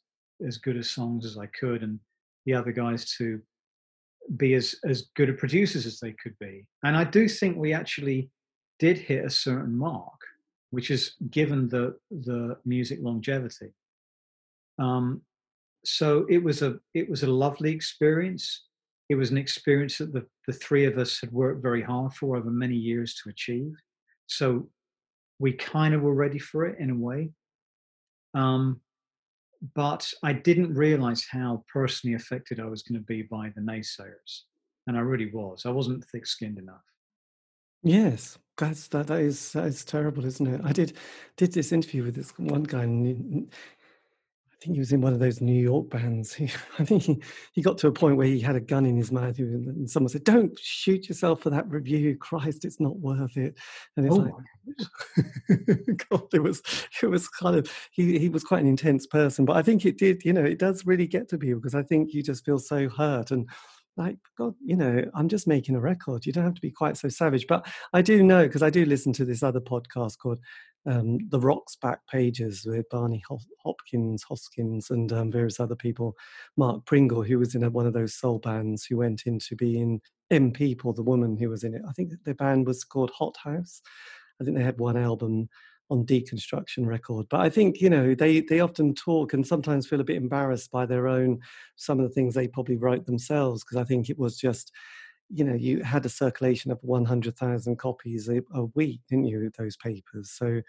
as 0.46 0.58
good 0.58 0.78
as 0.78 0.90
songs 0.90 1.26
as 1.26 1.38
I 1.38 1.48
could, 1.48 1.82
and 1.84 2.00
the 2.46 2.54
other 2.54 2.72
guys 2.72 3.14
to 3.18 3.42
be 4.38 4.54
as 4.56 4.76
as 4.86 5.10
good 5.16 5.30
a 5.30 5.34
producers 5.34 5.86
as 5.86 6.00
they 6.00 6.14
could 6.14 6.38
be. 6.40 6.66
And 6.84 6.96
I 6.96 7.04
do 7.04 7.28
think 7.28 7.58
we 7.58 7.74
actually 7.74 8.30
did 8.80 8.98
hit 8.98 9.26
a 9.26 9.30
certain 9.30 9.78
mark, 9.78 10.20
which 10.72 10.92
is 10.92 11.16
given 11.30 11.70
the 11.70 11.96
the 12.10 12.58
music 12.66 13.00
longevity. 13.02 13.72
Um, 14.78 15.22
so 15.86 16.26
it 16.30 16.44
was 16.44 16.62
a 16.62 16.80
it 16.94 17.10
was 17.10 17.24
a 17.24 17.28
lovely 17.28 17.72
experience. 17.72 18.66
It 19.10 19.16
was 19.16 19.32
an 19.32 19.38
experience 19.38 19.98
that 20.00 20.14
the, 20.14 20.26
the 20.48 20.54
three 20.54 20.86
of 20.86 20.98
us 20.98 21.20
had 21.20 21.32
worked 21.32 21.62
very 21.62 21.82
hard 21.82 22.14
for 22.14 22.38
over 22.38 22.50
many 22.50 22.76
years 22.76 23.16
to 23.16 23.30
achieve. 23.30 23.74
So 24.28 24.70
we 25.40 25.54
kind 25.54 25.94
of 25.94 26.02
were 26.02 26.16
ready 26.16 26.40
for 26.40 26.66
it 26.66 26.80
in 26.80 26.90
a 26.90 26.96
way. 26.96 27.32
Um, 28.34 28.82
but 29.74 30.12
I 30.24 30.34
didn't 30.34 30.74
realize 30.74 31.26
how 31.30 31.64
personally 31.72 32.16
affected 32.16 32.60
I 32.60 32.66
was 32.66 32.84
going 32.84 33.00
to 33.00 33.06
be 33.06 33.24
by 33.24 33.52
the 33.56 33.62
naysayers, 33.62 34.42
and 34.88 34.98
I 34.98 35.00
really 35.02 35.32
was. 35.32 35.66
I 35.66 35.70
wasn't 35.70 36.06
thick-skinned 36.06 36.60
enough. 36.60 36.84
Yes, 37.82 38.38
that's 38.58 38.88
that. 38.90 39.08
That 39.08 39.22
is 39.22 39.54
that 39.54 39.66
is 39.66 39.86
terrible, 39.86 40.26
isn't 40.26 40.48
it? 40.48 40.62
I 40.64 40.72
did 40.72 40.94
did 41.38 41.54
this 41.54 41.72
interview 41.72 42.04
with 42.04 42.16
this 42.16 42.32
one 42.38 42.64
guy, 42.64 42.84
and 42.84 43.52
think 44.66 44.76
he 44.76 44.80
was 44.80 44.92
in 44.92 45.02
one 45.02 45.14
of 45.14 45.20
those 45.20 45.42
New 45.42 45.54
York 45.54 45.90
bands. 45.90 46.34
He, 46.46 46.50
I 46.80 46.84
think 46.84 47.04
he, 47.04 47.22
he 47.54 47.62
got 47.62 47.78
to 47.80 47.88
a 47.88 47.92
point 47.92 48.18
where 48.18 48.28
he 48.28 48.40
had 48.40 48.56
a 48.56 48.60
gun 48.60 48.86
in 48.86 48.98
his 48.98 49.12
mouth, 49.12 49.38
and 49.40 49.90
someone 49.90 50.10
said, 50.10 50.24
"Don't 50.24 50.58
shoot 50.60 51.08
yourself 51.08 51.42
for 51.42 51.50
that 51.52 51.70
review. 51.70 52.18
Christ, 52.18 52.66
it's 52.66 52.80
not 52.80 52.98
worth 52.98 53.38
it." 53.38 53.56
And 53.96 54.06
it's 54.06 54.16
oh 54.16 54.42
like, 55.78 55.98
God, 56.10 56.28
it 56.34 56.44
was 56.44 56.62
it 57.02 57.08
was 57.08 57.28
kind 57.28 57.56
of 57.56 57.72
he 57.92 58.18
he 58.20 58.30
was 58.30 58.44
quite 58.44 58.62
an 58.62 58.68
intense 58.68 59.06
person, 59.08 59.46
but 59.46 59.56
I 59.56 59.62
think 59.62 59.86
it 59.86 59.98
did. 59.98 60.26
You 60.26 60.34
know, 60.34 60.44
it 60.44 60.60
does 60.60 60.86
really 60.86 61.08
get 61.08 61.30
to 61.30 61.38
people 61.38 61.60
because 61.60 61.76
I 61.76 61.84
think 61.84 62.14
you 62.14 62.24
just 62.24 62.44
feel 62.44 62.60
so 62.60 62.90
hurt 62.90 63.32
and 63.32 63.48
like 63.98 64.18
god 64.38 64.54
you 64.64 64.76
know 64.76 65.04
i'm 65.14 65.30
just 65.30 65.48
making 65.48 65.76
a 65.76 65.80
record 65.80 66.26
you 66.26 66.34
don't 66.34 66.44
have 66.44 66.54
to 66.54 66.62
be 66.62 66.72
quite 66.72 66.98
so 66.98 67.08
savage 67.08 67.46
but 67.48 67.66
i 67.94 68.02
do 68.02 68.24
know 68.24 68.46
because 68.46 68.64
i 68.64 68.70
do 68.70 68.86
listen 68.86 69.14
to 69.14 69.26
this 69.26 69.44
other 69.44 69.62
podcast 69.62 70.18
called 70.18 70.40
um, 70.88 71.18
the 71.30 71.40
Rock's 71.40 71.76
Backpages 71.76 72.68
with 72.68 72.88
Barney 72.90 73.24
Hopkins, 73.64 74.24
Hoskyns, 74.30 74.92
and 74.92 75.12
um, 75.12 75.32
various 75.32 75.60
other 75.60 75.76
people. 75.76 76.16
Mark 76.58 76.86
Pringle, 76.86 77.24
who 77.24 77.40
was 77.40 77.56
in 77.56 77.64
a, 77.64 77.70
one 77.70 77.88
of 77.88 77.94
those 77.94 78.16
soul 78.16 78.40
bands, 78.40 78.86
who 78.86 78.98
went 78.98 79.24
in 79.26 79.40
to 79.40 79.56
be 79.56 79.80
in 79.80 80.00
M 80.32 80.52
People, 80.52 80.94
the 80.94 81.04
woman 81.04 81.38
who 81.38 81.50
was 81.50 81.64
in 81.64 81.74
it. 81.74 81.82
I 81.88 81.92
think 81.94 82.12
the 82.24 82.36
band 82.36 82.68
was 82.68 82.84
called 82.84 83.12
Hot 83.18 83.36
House. 83.44 83.82
I 84.40 84.44
think 84.44 84.58
they 84.58 84.64
had 84.64 84.80
one 84.80 84.98
album 84.98 85.50
on 85.90 86.06
deconstruction 86.06 86.86
record 86.86 87.26
but 87.30 87.40
i 87.40 87.50
think 87.50 87.80
you 87.80 87.90
know 87.90 88.16
they 88.16 88.42
they 88.42 88.60
often 88.60 88.94
talk 88.94 89.34
and 89.34 89.46
sometimes 89.46 89.88
feel 89.88 90.02
a 90.02 90.06
bit 90.06 90.18
embarrassed 90.18 90.72
by 90.72 90.86
their 90.86 91.08
own 91.08 91.40
some 91.76 92.00
of 92.00 92.08
the 92.08 92.14
things 92.14 92.34
they 92.34 92.48
probably 92.48 92.78
wrote 92.78 93.06
themselves 93.06 93.64
because 93.64 93.78
i 93.78 93.84
think 93.84 94.10
it 94.10 94.18
was 94.18 94.38
just 94.38 94.72
you 95.30 95.44
know, 95.44 95.56
you 95.56 95.82
had 95.82 96.06
a 96.06 96.10
circulation 96.10 96.72
of 96.72 96.80
100,000 96.82 97.78
copies 97.78 98.30
a, 98.30 98.42
a, 98.54 98.66
week, 98.76 99.02
didn't 99.10 99.26
you, 99.26 99.52
those 99.58 99.76
papers? 99.78 100.32
So, 100.32 100.62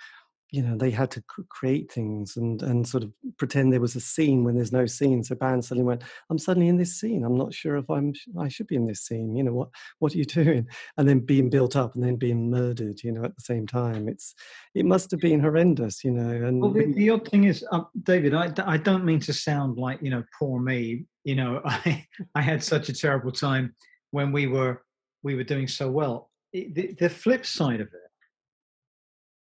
you 0.50 0.62
know, 0.62 0.76
they 0.76 0.90
had 0.90 1.10
to 1.10 1.22
create 1.48 1.90
things 1.90 2.36
and, 2.36 2.62
and 2.62 2.86
sort 2.86 3.02
of 3.02 3.12
pretend 3.36 3.72
there 3.72 3.80
was 3.80 3.96
a 3.96 4.00
scene 4.00 4.44
when 4.44 4.54
there's 4.54 4.72
no 4.72 4.86
scene. 4.86 5.24
So 5.24 5.34
bands 5.34 5.68
suddenly 5.68 5.86
went, 5.86 6.04
I'm 6.30 6.38
suddenly 6.38 6.68
in 6.68 6.76
this 6.76 6.98
scene. 6.98 7.24
I'm 7.24 7.36
not 7.36 7.52
sure 7.52 7.76
if 7.76 7.90
I'm, 7.90 8.12
I 8.38 8.48
should 8.48 8.68
be 8.68 8.76
in 8.76 8.86
this 8.86 9.00
scene. 9.00 9.34
You 9.34 9.42
know, 9.42 9.52
what, 9.52 9.68
what 9.98 10.14
are 10.14 10.18
you 10.18 10.24
doing? 10.42 10.68
And 10.96 11.08
then 11.08 11.20
being 11.20 11.50
built 11.50 11.74
up 11.74 11.94
and 11.94 12.04
then 12.04 12.16
being 12.16 12.48
murdered, 12.48 13.02
you 13.02 13.10
know, 13.10 13.24
at 13.24 13.34
the 13.34 13.42
same 13.42 13.66
time. 13.66 14.08
It's, 14.08 14.34
it 14.74 14.86
must 14.86 15.10
have 15.10 15.20
been 15.20 15.40
horrendous, 15.40 16.04
you 16.04 16.12
know. 16.12 16.30
And 16.30 16.60
well, 16.60 16.70
the, 16.70 16.92
the 16.92 17.10
odd 17.10 17.28
thing 17.28 17.44
is, 17.44 17.64
uh, 17.72 17.82
David, 18.04 18.34
I, 18.34 18.52
I 18.64 18.76
don't 18.76 19.04
mean 19.04 19.20
to 19.20 19.32
sound 19.32 19.78
like, 19.78 20.00
you 20.00 20.10
know, 20.10 20.22
poor 20.38 20.60
me. 20.60 21.06
You 21.24 21.34
know, 21.34 21.60
I, 21.64 22.06
I 22.36 22.40
had 22.40 22.62
such 22.62 22.88
a 22.88 22.94
terrible 22.94 23.32
time 23.32 23.74
when 24.12 24.30
we 24.30 24.46
were 24.46 24.82
we 25.22 25.34
were 25.34 25.44
doing 25.44 25.66
so 25.66 25.90
well. 25.90 26.30
It, 26.52 26.74
the, 26.74 26.94
the, 27.00 27.10
flip 27.10 27.44
side 27.44 27.80
of 27.80 27.88
it, 27.88 28.05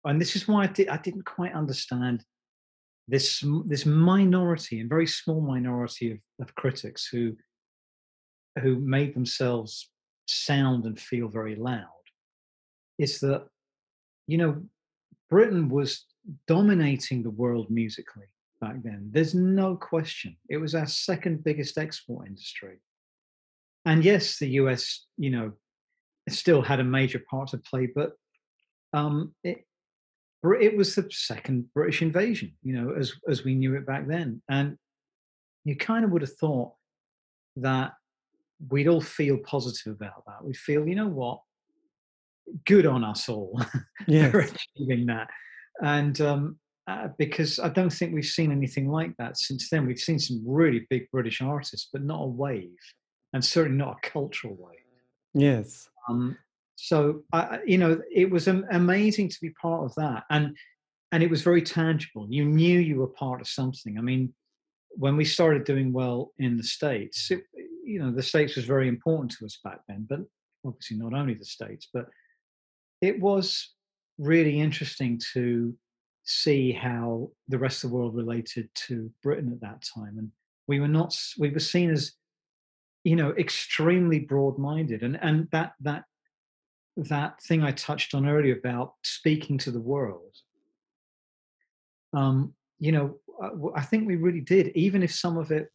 and 0.04 0.20
this 0.20 0.36
is 0.36 0.48
why 0.48 0.64
I, 0.64 0.66
did, 0.66 0.88
I 0.88 0.96
didn't 0.96 1.24
quite 1.24 1.52
understand 1.52 2.24
this 3.08 3.44
this 3.66 3.84
minority 3.84 4.80
and 4.80 4.88
very 4.88 5.06
small 5.06 5.40
minority 5.40 6.12
of, 6.12 6.18
of 6.40 6.54
critics 6.54 7.08
who 7.10 7.34
who 8.62 8.76
made 8.76 9.14
themselves 9.14 9.90
sound 10.26 10.84
and 10.84 10.98
feel 10.98 11.28
very 11.28 11.56
loud, 11.56 12.04
is 12.98 13.18
that 13.20 13.46
you 14.26 14.38
know 14.38 14.62
Britain 15.28 15.68
was 15.68 16.06
dominating 16.46 17.22
the 17.22 17.30
world 17.30 17.68
musically 17.70 18.26
back 18.60 18.76
then. 18.82 19.08
There's 19.10 19.34
no 19.34 19.76
question. 19.76 20.36
It 20.48 20.58
was 20.58 20.74
our 20.74 20.86
second 20.86 21.42
biggest 21.42 21.78
export 21.78 22.28
industry. 22.28 22.78
And 23.86 24.04
yes, 24.04 24.38
the 24.38 24.48
US, 24.60 25.06
you 25.16 25.30
know, 25.30 25.52
still 26.28 26.62
had 26.62 26.80
a 26.80 26.84
major 26.84 27.22
part 27.30 27.48
to 27.48 27.58
play, 27.58 27.88
but 27.92 28.12
um, 28.92 29.34
it 29.42 29.64
it 30.42 30.76
was 30.76 30.94
the 30.94 31.06
second 31.10 31.72
British 31.74 32.02
invasion, 32.02 32.52
you 32.62 32.74
know, 32.74 32.94
as 32.98 33.14
as 33.28 33.44
we 33.44 33.54
knew 33.54 33.74
it 33.74 33.86
back 33.86 34.06
then, 34.06 34.42
and 34.48 34.76
you 35.64 35.76
kind 35.76 36.04
of 36.04 36.10
would 36.10 36.22
have 36.22 36.36
thought 36.36 36.72
that 37.56 37.92
we'd 38.70 38.88
all 38.88 39.00
feel 39.00 39.38
positive 39.38 39.94
about 39.94 40.24
that. 40.26 40.44
We'd 40.44 40.56
feel, 40.56 40.86
you 40.86 40.94
know 40.94 41.08
what, 41.08 41.40
good 42.66 42.86
on 42.86 43.04
us 43.04 43.28
all 43.28 43.60
yes. 44.06 44.30
for 44.30 44.40
achieving 44.40 45.06
that, 45.06 45.28
and 45.82 46.18
um, 46.20 46.58
uh, 46.86 47.08
because 47.18 47.58
I 47.58 47.68
don't 47.68 47.90
think 47.90 48.14
we've 48.14 48.24
seen 48.24 48.50
anything 48.50 48.88
like 48.88 49.16
that 49.18 49.38
since 49.38 49.68
then. 49.68 49.86
We've 49.86 49.98
seen 49.98 50.18
some 50.18 50.42
really 50.46 50.86
big 50.90 51.10
British 51.12 51.40
artists, 51.40 51.88
but 51.92 52.02
not 52.02 52.22
a 52.22 52.26
wave 52.26 52.76
and 53.32 53.44
certainly 53.44 53.78
not 53.78 53.98
a 54.02 54.08
cultural 54.08 54.56
wave. 54.58 54.78
Yes. 55.34 55.88
Um, 56.08 56.36
so 56.82 57.22
I, 57.32 57.58
you 57.66 57.76
know, 57.76 58.00
it 58.10 58.30
was 58.30 58.48
amazing 58.48 59.28
to 59.28 59.36
be 59.42 59.50
part 59.50 59.84
of 59.84 59.94
that, 59.96 60.24
and 60.30 60.56
and 61.12 61.22
it 61.22 61.28
was 61.28 61.42
very 61.42 61.60
tangible. 61.60 62.26
You 62.30 62.46
knew 62.46 62.80
you 62.80 62.96
were 62.96 63.06
part 63.06 63.42
of 63.42 63.48
something. 63.48 63.98
I 63.98 64.00
mean, 64.00 64.32
when 64.90 65.16
we 65.16 65.26
started 65.26 65.64
doing 65.64 65.92
well 65.92 66.32
in 66.38 66.56
the 66.56 66.62
states, 66.62 67.30
it, 67.30 67.42
you 67.84 67.98
know, 68.00 68.10
the 68.10 68.22
states 68.22 68.56
was 68.56 68.64
very 68.64 68.88
important 68.88 69.32
to 69.32 69.44
us 69.44 69.58
back 69.62 69.80
then. 69.88 70.06
But 70.08 70.20
obviously, 70.64 70.96
not 70.96 71.12
only 71.12 71.34
the 71.34 71.44
states, 71.44 71.88
but 71.92 72.06
it 73.02 73.20
was 73.20 73.74
really 74.18 74.58
interesting 74.58 75.20
to 75.34 75.74
see 76.24 76.72
how 76.72 77.30
the 77.48 77.58
rest 77.58 77.84
of 77.84 77.90
the 77.90 77.96
world 77.96 78.14
related 78.14 78.70
to 78.86 79.10
Britain 79.22 79.52
at 79.52 79.60
that 79.60 79.84
time, 79.94 80.16
and 80.16 80.30
we 80.66 80.80
were 80.80 80.88
not 80.88 81.14
we 81.38 81.50
were 81.50 81.60
seen 81.60 81.90
as 81.90 82.12
you 83.04 83.16
know 83.16 83.32
extremely 83.32 84.20
broad-minded 84.20 85.02
and 85.02 85.18
and 85.22 85.48
that 85.52 85.72
that 85.80 86.04
that 87.08 87.40
thing 87.42 87.62
i 87.62 87.72
touched 87.72 88.14
on 88.14 88.26
earlier 88.26 88.56
about 88.56 88.94
speaking 89.02 89.58
to 89.58 89.70
the 89.70 89.80
world 89.80 90.36
um 92.12 92.54
you 92.78 92.92
know 92.92 93.16
i 93.76 93.82
think 93.82 94.06
we 94.06 94.16
really 94.16 94.40
did 94.40 94.68
even 94.74 95.02
if 95.02 95.12
some 95.12 95.36
of 95.36 95.50
it 95.50 95.68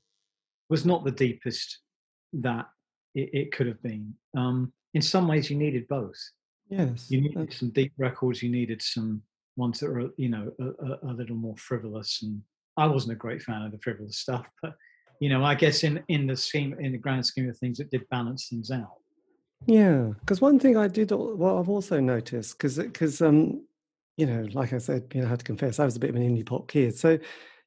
was 0.70 0.86
not 0.86 1.04
the 1.04 1.12
deepest 1.12 1.80
that 2.34 2.66
it, 3.14 3.30
it 3.34 3.52
could 3.52 3.68
have 3.68 3.82
been 3.82 4.14
um 4.38 4.72
in 4.94 5.02
some 5.02 5.28
ways 5.28 5.50
you 5.50 5.58
needed 5.58 5.88
both 5.88 6.18
yes 6.70 7.10
you 7.10 7.22
needed 7.22 7.54
some 7.54 7.70
deep 7.70 7.94
records 7.98 8.42
you 8.42 8.50
needed 8.50 8.82
some 8.82 9.22
ones 9.58 9.80
that 9.80 9.90
were 9.90 10.10
you 10.18 10.30
know 10.30 10.52
a, 10.60 10.64
a, 10.64 11.12
a 11.12 11.14
little 11.14 11.36
more 11.36 11.56
frivolous 11.58 12.22
and 12.24 12.42
i 12.78 12.86
wasn't 12.86 13.12
a 13.12 13.16
great 13.16 13.42
fan 13.42 13.62
of 13.62 13.72
the 13.72 13.80
frivolous 13.80 14.18
stuff 14.18 14.50
but 14.62 14.76
you 15.20 15.30
know, 15.30 15.44
I 15.44 15.56
guess 15.56 15.84
in 15.84 16.04
in 16.08 16.28
the 16.28 16.36
scheme, 16.36 16.76
in 16.80 16.92
the 16.92 16.98
grand 16.98 17.26
scheme 17.26 17.50
of 17.50 17.58
things, 17.58 17.80
it 17.80 17.92
did 17.92 18.08
balance 18.10 18.48
things 18.50 18.72
out. 18.72 18.98
Yeah, 19.64 20.12
because 20.20 20.42
one 20.42 20.60
thing 20.60 20.78
I 20.78 20.88
did, 20.88 21.12
well, 21.12 21.58
I've 21.58 21.70
also 21.70 22.00
noticed, 22.00 22.58
because 22.58 22.78
because 22.78 23.22
um, 23.22 23.66
you 24.18 24.26
know, 24.26 24.48
like 24.54 24.74
I 24.74 24.78
said, 24.78 25.08
you 25.14 25.22
know, 25.22 25.28
I 25.28 25.30
had 25.32 25.40
to 25.40 25.46
confess, 25.46 25.80
I 25.80 25.86
was 25.86 25.96
a 25.96 26.00
bit 26.00 26.10
of 26.12 26.16
an 26.16 26.22
indie 26.24 26.46
pop 26.46 26.68
kid, 26.68 26.96
so 26.98 27.18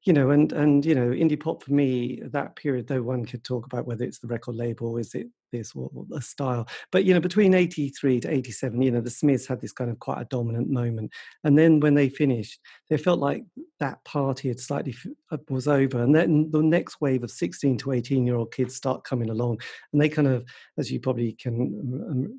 you 0.05 0.13
know, 0.13 0.31
and 0.31 0.53
and 0.53 0.85
you 0.85 0.95
know, 0.95 1.09
indie 1.11 1.41
pop 1.41 1.63
for 1.65 1.73
me, 1.73 2.21
that 2.27 2.55
period, 2.57 2.87
though 2.87 3.03
one 3.03 3.25
could 3.25 3.43
talk 3.45 3.67
about 3.67 3.87
whether 3.87 4.05
it's 4.05 4.21
the 4.21 4.29
record 4.29 4.55
label, 4.55 4.97
is 4.99 5.15
it 5.15 5.27
this 5.51 5.73
or, 5.75 5.91
a 6.15 6.21
style, 6.21 6.67
but 6.93 7.05
you 7.05 7.15
know, 7.15 7.21
between 7.21 7.55
'83 7.55 8.21
to 8.21 8.33
'87, 8.33 8.83
you 8.83 8.91
know, 8.91 9.01
the 9.01 9.11
Smiths 9.11 9.47
had 9.47 9.61
this 9.61 9.73
kind 9.73 9.91
of 9.91 9.99
quite 9.99 10.21
a 10.21 10.27
dominant 10.27 10.71
moment, 10.71 11.13
and 11.45 11.59
then 11.59 11.81
when 11.81 11.95
they 11.95 12.09
finished, 12.09 12.61
they 12.89 12.97
felt 12.97 13.19
like 13.19 13.45
that 13.81 14.03
party 14.05 14.49
had 14.49 14.61
slightly 14.61 14.95
uh, 15.31 15.39
was 15.49 15.69
over, 15.69 16.03
and 16.03 16.15
then 16.15 16.51
the 16.51 16.63
next 16.63 17.01
wave 17.01 17.23
of 17.23 17.31
16 17.31 17.79
to 17.79 17.93
18 17.93 18.27
year 18.27 18.37
old 18.37 18.53
kids 18.53 18.75
start 18.75 19.05
coming 19.05 19.31
along, 19.31 19.61
and 19.93 20.01
they 20.01 20.09
kind 20.09 20.29
of, 20.29 20.45
as 20.79 20.91
you 20.91 21.01
probably 21.01 21.33
can 21.33 22.39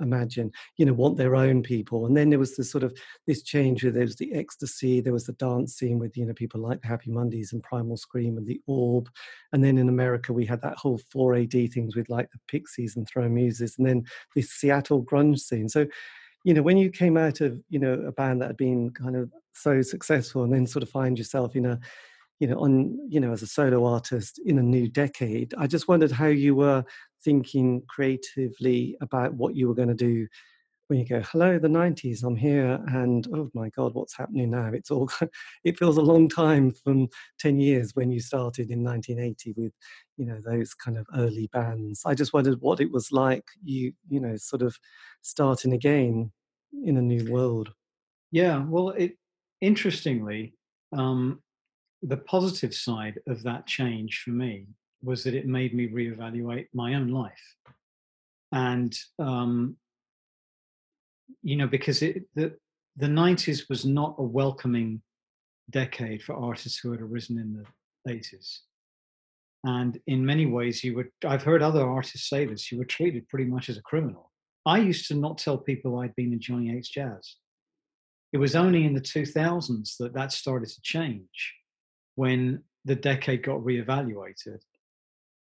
imagine, 0.00 0.50
you 0.76 0.86
know, 0.86 0.92
want 0.92 1.16
their 1.16 1.36
own 1.36 1.62
people, 1.62 2.06
and 2.06 2.16
then 2.16 2.30
there 2.30 2.38
was 2.38 2.56
this 2.56 2.70
sort 2.70 2.84
of 2.84 2.96
this 3.26 3.42
change 3.42 3.82
where 3.82 3.92
there 3.92 4.02
was 4.02 4.16
the 4.16 4.32
ecstasy, 4.34 5.00
there 5.00 5.12
was 5.12 5.26
the 5.26 5.32
dance 5.34 5.74
scene 5.74 5.98
with 5.98 6.16
you 6.16 6.26
know 6.26 6.34
people 6.34 6.60
like 6.60 6.80
the 6.80 6.88
Happy 6.88 7.10
Mondays 7.10 7.52
and 7.52 7.62
Primal 7.62 7.96
Scream 7.96 8.36
and 8.36 8.46
the 8.46 8.60
Orb. 8.66 9.08
And 9.52 9.64
then 9.64 9.78
in 9.78 9.88
America, 9.88 10.32
we 10.32 10.46
had 10.46 10.62
that 10.62 10.76
whole 10.76 11.00
4AD 11.14 11.72
things 11.72 11.96
with 11.96 12.08
like 12.08 12.30
the 12.30 12.38
Pixies 12.50 12.96
and 12.96 13.06
Throw 13.06 13.28
Muses, 13.28 13.76
and 13.78 13.86
then 13.86 14.04
the 14.34 14.42
Seattle 14.42 15.02
grunge 15.02 15.40
scene. 15.40 15.68
So, 15.68 15.86
you 16.44 16.54
know, 16.54 16.62
when 16.62 16.78
you 16.78 16.90
came 16.90 17.16
out 17.16 17.40
of, 17.40 17.60
you 17.68 17.78
know, 17.78 17.92
a 17.92 18.12
band 18.12 18.40
that 18.40 18.48
had 18.48 18.56
been 18.56 18.90
kind 18.90 19.16
of 19.16 19.30
so 19.52 19.82
successful 19.82 20.42
and 20.42 20.52
then 20.52 20.66
sort 20.66 20.82
of 20.82 20.88
find 20.88 21.18
yourself 21.18 21.54
in 21.54 21.66
a, 21.66 21.78
you 22.38 22.46
know, 22.46 22.58
on, 22.58 22.98
you 23.08 23.20
know, 23.20 23.32
as 23.32 23.42
a 23.42 23.46
solo 23.46 23.84
artist 23.84 24.40
in 24.46 24.58
a 24.58 24.62
new 24.62 24.88
decade, 24.88 25.52
I 25.58 25.66
just 25.66 25.88
wondered 25.88 26.10
how 26.10 26.28
you 26.28 26.54
were 26.54 26.84
thinking 27.22 27.82
creatively 27.88 28.96
about 29.02 29.34
what 29.34 29.54
you 29.54 29.68
were 29.68 29.74
going 29.74 29.88
to 29.88 29.94
do 29.94 30.26
when 30.90 30.98
you 30.98 31.06
go, 31.06 31.20
hello, 31.20 31.56
the 31.56 31.68
90s, 31.68 32.24
I'm 32.24 32.34
here, 32.34 32.80
and 32.88 33.24
oh 33.32 33.48
my 33.54 33.68
God, 33.70 33.94
what's 33.94 34.16
happening 34.16 34.50
now? 34.50 34.72
It's 34.74 34.90
all, 34.90 35.08
it 35.64 35.78
feels 35.78 35.96
a 35.96 36.02
long 36.02 36.28
time 36.28 36.72
from 36.72 37.06
10 37.38 37.60
years 37.60 37.94
when 37.94 38.10
you 38.10 38.18
started 38.18 38.72
in 38.72 38.82
1980 38.82 39.54
with, 39.56 39.72
you 40.16 40.26
know, 40.26 40.40
those 40.44 40.74
kind 40.74 40.98
of 40.98 41.06
early 41.14 41.48
bands. 41.52 42.02
I 42.04 42.14
just 42.14 42.32
wondered 42.32 42.60
what 42.60 42.80
it 42.80 42.90
was 42.90 43.12
like, 43.12 43.44
you, 43.62 43.92
you 44.08 44.18
know, 44.18 44.36
sort 44.36 44.62
of 44.62 44.76
starting 45.22 45.72
again 45.72 46.32
in 46.84 46.96
a 46.96 47.02
new 47.02 47.32
world. 47.32 47.72
Yeah, 48.32 48.64
well, 48.66 48.90
it, 48.90 49.16
interestingly, 49.60 50.54
um, 50.92 51.40
the 52.02 52.16
positive 52.16 52.74
side 52.74 53.20
of 53.28 53.44
that 53.44 53.64
change 53.68 54.22
for 54.24 54.30
me 54.30 54.66
was 55.04 55.22
that 55.22 55.34
it 55.34 55.46
made 55.46 55.72
me 55.72 55.88
reevaluate 55.88 56.66
my 56.74 56.94
own 56.94 57.08
life. 57.08 57.54
And 58.50 58.92
um, 59.20 59.76
you 61.42 61.56
know, 61.56 61.66
because 61.66 62.02
it, 62.02 62.24
the 62.34 62.56
the 62.96 63.06
'90s 63.06 63.68
was 63.68 63.84
not 63.84 64.16
a 64.18 64.22
welcoming 64.22 65.02
decade 65.70 66.22
for 66.22 66.34
artists 66.34 66.78
who 66.78 66.90
had 66.92 67.00
arisen 67.00 67.38
in 67.38 67.52
the 67.52 68.12
'80s, 68.12 68.58
and 69.64 70.00
in 70.06 70.24
many 70.24 70.46
ways, 70.46 70.82
you 70.82 70.94
were. 70.94 71.10
I've 71.24 71.42
heard 71.42 71.62
other 71.62 71.88
artists 71.88 72.28
say 72.28 72.44
this. 72.44 72.70
You 72.70 72.78
were 72.78 72.84
treated 72.84 73.28
pretty 73.28 73.46
much 73.46 73.68
as 73.68 73.76
a 73.76 73.82
criminal. 73.82 74.30
I 74.66 74.78
used 74.78 75.08
to 75.08 75.14
not 75.14 75.38
tell 75.38 75.58
people 75.58 75.98
I'd 75.98 76.14
been 76.16 76.32
in 76.32 76.40
Johnny 76.40 76.68
Hates 76.68 76.88
Jazz. 76.88 77.36
It 78.32 78.38
was 78.38 78.54
only 78.54 78.84
in 78.84 78.94
the 78.94 79.00
2000s 79.00 79.96
that 79.98 80.14
that 80.14 80.32
started 80.32 80.68
to 80.68 80.80
change, 80.82 81.54
when 82.14 82.62
the 82.84 82.94
decade 82.94 83.42
got 83.42 83.60
reevaluated, 83.60 84.60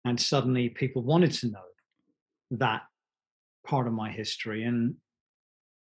and 0.04 0.20
suddenly 0.20 0.68
people 0.68 1.02
wanted 1.02 1.32
to 1.32 1.50
know 1.50 1.64
that 2.50 2.82
part 3.66 3.86
of 3.86 3.92
my 3.92 4.10
history 4.10 4.64
and 4.64 4.94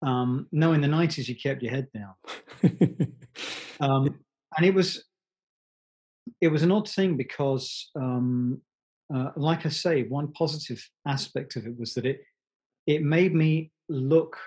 um, 0.02 0.48
no, 0.52 0.74
in 0.74 0.82
the 0.82 0.88
nineties 0.88 1.28
you 1.28 1.36
kept 1.36 1.64
your 1.64 1.72
head 1.72 1.88
down, 1.94 2.14
um, 3.80 4.20
and 4.56 4.66
it 4.66 4.74
was 4.74 5.04
it 6.42 6.50
was 6.50 6.64
an 6.64 6.72
odd 6.72 6.90
thing 6.90 7.18
because, 7.18 7.90
um, 7.96 8.62
uh, 9.14 9.32
like 9.36 9.66
I 9.66 9.70
say, 9.70 10.04
one 10.04 10.32
positive 10.34 10.86
aspect 11.08 11.56
of 11.56 11.66
it 11.66 11.78
was 11.78 11.94
that 11.96 12.06
it 12.06 12.22
it 12.86 13.02
made 13.02 13.34
me 13.34 13.72
look 13.90 14.38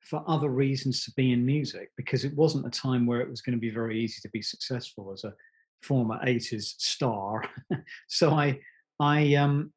for 0.00 0.24
other 0.26 0.48
reasons 0.48 1.04
to 1.04 1.12
be 1.16 1.32
in 1.32 1.44
music 1.44 1.90
because 1.96 2.24
it 2.24 2.34
wasn't 2.34 2.66
a 2.66 2.70
time 2.70 3.06
where 3.06 3.20
it 3.20 3.28
was 3.28 3.42
going 3.42 3.54
to 3.54 3.60
be 3.60 3.70
very 3.70 4.00
easy 4.00 4.20
to 4.22 4.30
be 4.30 4.42
successful 4.42 5.12
as 5.12 5.24
a 5.24 5.34
former 5.82 6.18
80s 6.24 6.74
star. 6.78 7.44
so 8.08 8.30
I 8.32 8.60
I 9.00 9.34
um 9.34 9.72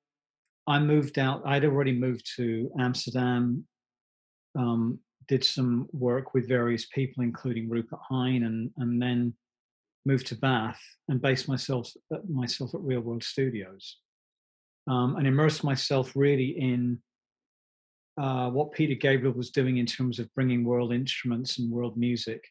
I 0.68 0.80
moved 0.80 1.20
out. 1.20 1.42
I'd 1.46 1.66
already 1.66 1.92
moved 1.92 2.30
to 2.38 2.72
Amsterdam 2.80 3.66
um, 4.56 5.00
did 5.28 5.44
some 5.44 5.88
work 5.92 6.34
with 6.34 6.48
various 6.48 6.86
people, 6.86 7.24
including 7.24 7.70
Rupert 7.70 8.00
Hine, 8.10 8.44
and 8.44 8.72
and 8.78 9.02
then 9.02 9.34
moved 10.06 10.28
to 10.28 10.36
Bath 10.36 10.82
and 11.08 11.22
based 11.22 11.48
myself 11.48 11.92
uh, 12.14 12.18
myself 12.30 12.74
at 12.74 12.82
Real 12.82 13.02
World 13.02 13.24
Studios, 13.24 13.98
um, 14.88 15.16
and 15.16 15.28
immersed 15.28 15.64
myself 15.64 16.12
really 16.16 16.60
in 16.60 17.00
uh, 18.20 18.50
what 18.50 18.72
Peter 18.72 18.96
Gabriel 18.96 19.34
was 19.34 19.50
doing 19.50 19.78
in 19.78 19.86
terms 19.86 20.20
of 20.20 20.34
bringing 20.36 20.64
world 20.64 20.94
instruments 20.94 21.58
and 21.58 21.72
world 21.72 21.98
music 21.98 22.44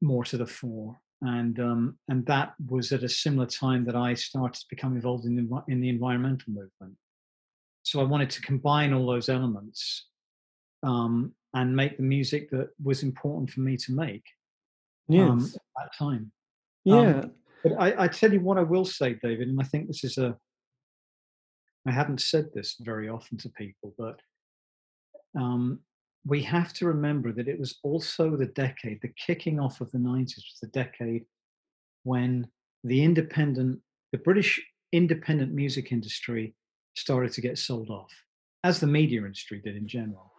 more 0.00 0.24
to 0.24 0.36
the 0.36 0.46
fore. 0.46 0.98
And 1.22 1.58
um, 1.60 1.98
and 2.08 2.26
that 2.26 2.54
was 2.68 2.92
at 2.92 3.02
a 3.02 3.08
similar 3.08 3.46
time 3.46 3.84
that 3.86 3.96
I 3.96 4.14
started 4.14 4.60
to 4.60 4.66
become 4.68 4.94
involved 4.96 5.24
in 5.24 5.36
the, 5.36 5.62
in 5.68 5.80
the 5.80 5.88
environmental 5.88 6.52
movement. 6.52 6.96
So 7.84 8.00
I 8.00 8.04
wanted 8.04 8.30
to 8.30 8.42
combine 8.42 8.92
all 8.92 9.06
those 9.06 9.28
elements 9.28 10.06
um, 10.82 11.32
and 11.56 11.74
make 11.74 11.96
the 11.96 12.02
music 12.02 12.50
that 12.50 12.68
was 12.84 13.02
important 13.02 13.48
for 13.48 13.60
me 13.60 13.78
to 13.78 13.92
make 13.92 14.24
um, 15.08 15.16
yes. 15.16 15.28
um, 15.30 15.50
at 15.54 15.60
that 15.78 15.96
time. 15.98 16.30
Yeah. 16.84 16.94
Um, 16.98 17.32
but 17.62 17.72
I, 17.80 18.04
I, 18.04 18.08
tell 18.08 18.30
you 18.30 18.40
what 18.40 18.58
I 18.58 18.62
will 18.62 18.84
say, 18.84 19.14
David, 19.14 19.48
and 19.48 19.58
I 19.58 19.64
think 19.64 19.86
this 19.88 20.04
is 20.04 20.18
a, 20.18 20.36
I 21.88 21.92
haven't 21.92 22.20
said 22.20 22.50
this 22.52 22.76
very 22.80 23.08
often 23.08 23.38
to 23.38 23.48
people, 23.48 23.94
but 23.96 24.20
um, 25.34 25.80
we 26.26 26.42
have 26.42 26.74
to 26.74 26.86
remember 26.86 27.32
that 27.32 27.48
it 27.48 27.58
was 27.58 27.78
also 27.82 28.36
the 28.36 28.46
decade, 28.46 29.00
the 29.00 29.14
kicking 29.26 29.58
off 29.58 29.80
of 29.80 29.90
the 29.92 29.98
90s 29.98 30.36
was 30.36 30.58
the 30.60 30.68
decade 30.68 31.24
when 32.02 32.46
the 32.84 33.02
independent, 33.02 33.80
the 34.12 34.18
British 34.18 34.60
independent 34.92 35.54
music 35.54 35.90
industry 35.90 36.54
started 36.94 37.32
to 37.32 37.40
get 37.40 37.56
sold 37.56 37.88
off, 37.88 38.12
as 38.62 38.78
the 38.78 38.86
media 38.86 39.24
industry 39.24 39.62
did 39.64 39.74
in 39.74 39.88
general. 39.88 40.32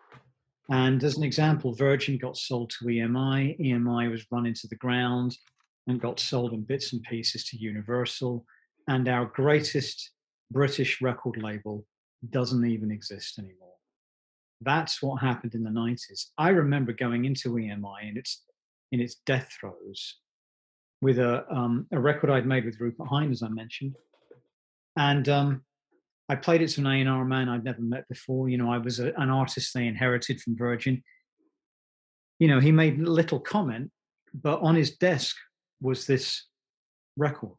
And 0.69 1.03
as 1.03 1.17
an 1.17 1.23
example, 1.23 1.73
Virgin 1.73 2.17
got 2.17 2.38
sold 2.38 2.71
to 2.71 2.86
EMI. 2.86 3.60
EMI 3.60 4.12
was 4.12 4.25
run 4.32 4.45
into 4.45 4.67
the 4.67 4.75
ground 4.75 5.38
and 5.88 6.01
got 6.01 6.19
sold 6.19 6.53
in 6.53 6.62
bits 6.63 6.91
and 6.91 7.01
pieces 7.03 7.45
to 7.45 7.58
Universal. 7.58 8.45
And 8.88 9.08
our 9.08 9.25
greatest 9.25 10.12
British 10.51 11.01
record 11.01 11.41
label 11.41 11.86
doesn't 12.30 12.65
even 12.65 12.91
exist 12.91 13.39
anymore. 13.39 13.67
That's 14.62 15.01
what 15.01 15.21
happened 15.21 15.53
in 15.56 15.63
the 15.63 15.69
90s. 15.69 16.27
I 16.38 16.49
remember 16.49 16.91
going 16.91 17.25
into 17.25 17.53
EMI 17.53 18.10
in 18.10 18.17
its 18.17 18.43
in 18.91 19.01
its 19.01 19.15
death 19.25 19.56
throes 19.60 20.15
with 21.01 21.19
a 21.19 21.45
um, 21.53 21.86
a 21.91 21.99
record 21.99 22.30
I'd 22.30 22.47
made 22.47 22.65
with 22.65 22.80
Rupert 22.80 23.08
Hine, 23.08 23.32
as 23.32 23.43
I 23.43 23.49
mentioned, 23.49 23.95
and 24.95 25.30
um, 25.30 25.62
I 26.30 26.36
played 26.36 26.62
it 26.62 26.70
to 26.70 26.82
an 26.82 27.08
A&R 27.08 27.26
man 27.26 27.48
I'd 27.48 27.63
never 27.63 27.82
met 27.82 28.08
before. 28.10 28.50
You 28.50 28.58
know, 28.58 28.72
I 28.72 28.78
was 28.78 29.00
a, 29.00 29.13
an 29.18 29.30
artist 29.30 29.74
they 29.74 29.88
inherited 29.88 30.42
from 30.42 30.58
Virgin. 30.58 31.02
You 32.40 32.50
know, 32.50 32.60
he 32.60 32.72
made 32.72 33.00
little 33.00 33.40
comment, 33.40 33.92
but 34.34 34.60
on 34.62 34.76
his 34.76 34.98
desk 34.98 35.36
was 35.82 36.06
this 36.06 36.46
record. 37.16 37.56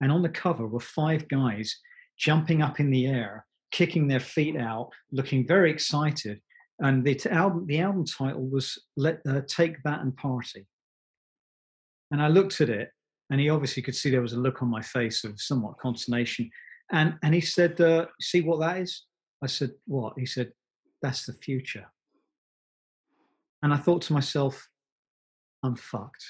And 0.00 0.12
on 0.12 0.22
the 0.22 0.28
cover 0.28 0.66
were 0.66 0.80
five 0.80 1.28
guys 1.28 1.76
jumping 2.18 2.62
up 2.62 2.80
in 2.80 2.90
the 2.90 3.06
air, 3.06 3.46
kicking 3.72 4.08
their 4.08 4.20
feet 4.20 4.56
out, 4.56 4.90
looking 5.10 5.46
very 5.46 5.70
excited. 5.70 6.40
And 6.78 7.04
the 7.04 7.18
album, 7.30 7.66
the 7.66 7.80
album 7.80 8.04
title 8.04 8.46
was 8.46 8.78
"Let 8.96 9.20
uh, 9.26 9.40
Take 9.46 9.82
That 9.82 10.00
and 10.00 10.14
Party." 10.14 10.66
And 12.10 12.22
I 12.22 12.28
looked 12.28 12.60
at 12.60 12.68
it, 12.68 12.90
and 13.30 13.40
he 13.40 13.48
obviously 13.48 13.82
could 13.82 13.96
see 13.96 14.10
there 14.10 14.20
was 14.20 14.34
a 14.34 14.38
look 14.38 14.62
on 14.62 14.68
my 14.68 14.82
face 14.82 15.24
of 15.24 15.40
somewhat 15.40 15.78
consternation. 15.78 16.50
And 16.90 17.18
and 17.22 17.34
he 17.34 17.40
said, 17.40 17.80
uh, 17.80 18.06
"See 18.20 18.42
what 18.42 18.60
that 18.60 18.78
is?" 18.78 19.04
I 19.42 19.46
said, 19.46 19.72
"What?" 19.86 20.14
He 20.18 20.26
said, 20.26 20.52
"That's 21.02 21.26
the 21.26 21.32
future." 21.32 21.86
And 23.62 23.72
I 23.72 23.76
thought 23.76 24.02
to 24.02 24.12
myself, 24.12 24.68
"I'm 25.62 25.76
fucked. 25.76 26.24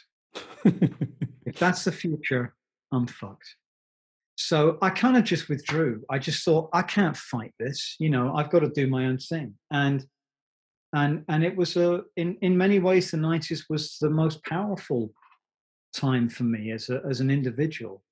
if 0.64 1.58
that's 1.58 1.84
the 1.84 1.92
future, 1.92 2.54
I'm 2.92 3.06
fucked." 3.06 3.56
So 4.38 4.78
I 4.82 4.90
kind 4.90 5.16
of 5.16 5.24
just 5.24 5.48
withdrew. 5.48 6.04
I 6.10 6.18
just 6.18 6.44
thought, 6.44 6.68
I 6.72 6.82
can't 6.82 7.16
fight 7.16 7.54
this. 7.58 7.96
You 7.98 8.10
know, 8.10 8.34
I've 8.34 8.50
got 8.50 8.60
to 8.60 8.68
do 8.68 8.86
my 8.86 9.06
own 9.06 9.18
thing. 9.18 9.54
And 9.70 10.06
and 10.92 11.24
and 11.28 11.44
it 11.44 11.56
was 11.56 11.76
a 11.76 12.02
in 12.16 12.36
in 12.42 12.56
many 12.56 12.78
ways 12.78 13.10
the 13.10 13.16
90s 13.16 13.64
was 13.68 13.98
the 14.00 14.10
most 14.10 14.44
powerful 14.44 15.12
time 15.94 16.28
for 16.28 16.44
me 16.44 16.70
as 16.70 16.88
a 16.90 17.02
as 17.08 17.20
an 17.20 17.30
individual 17.30 18.02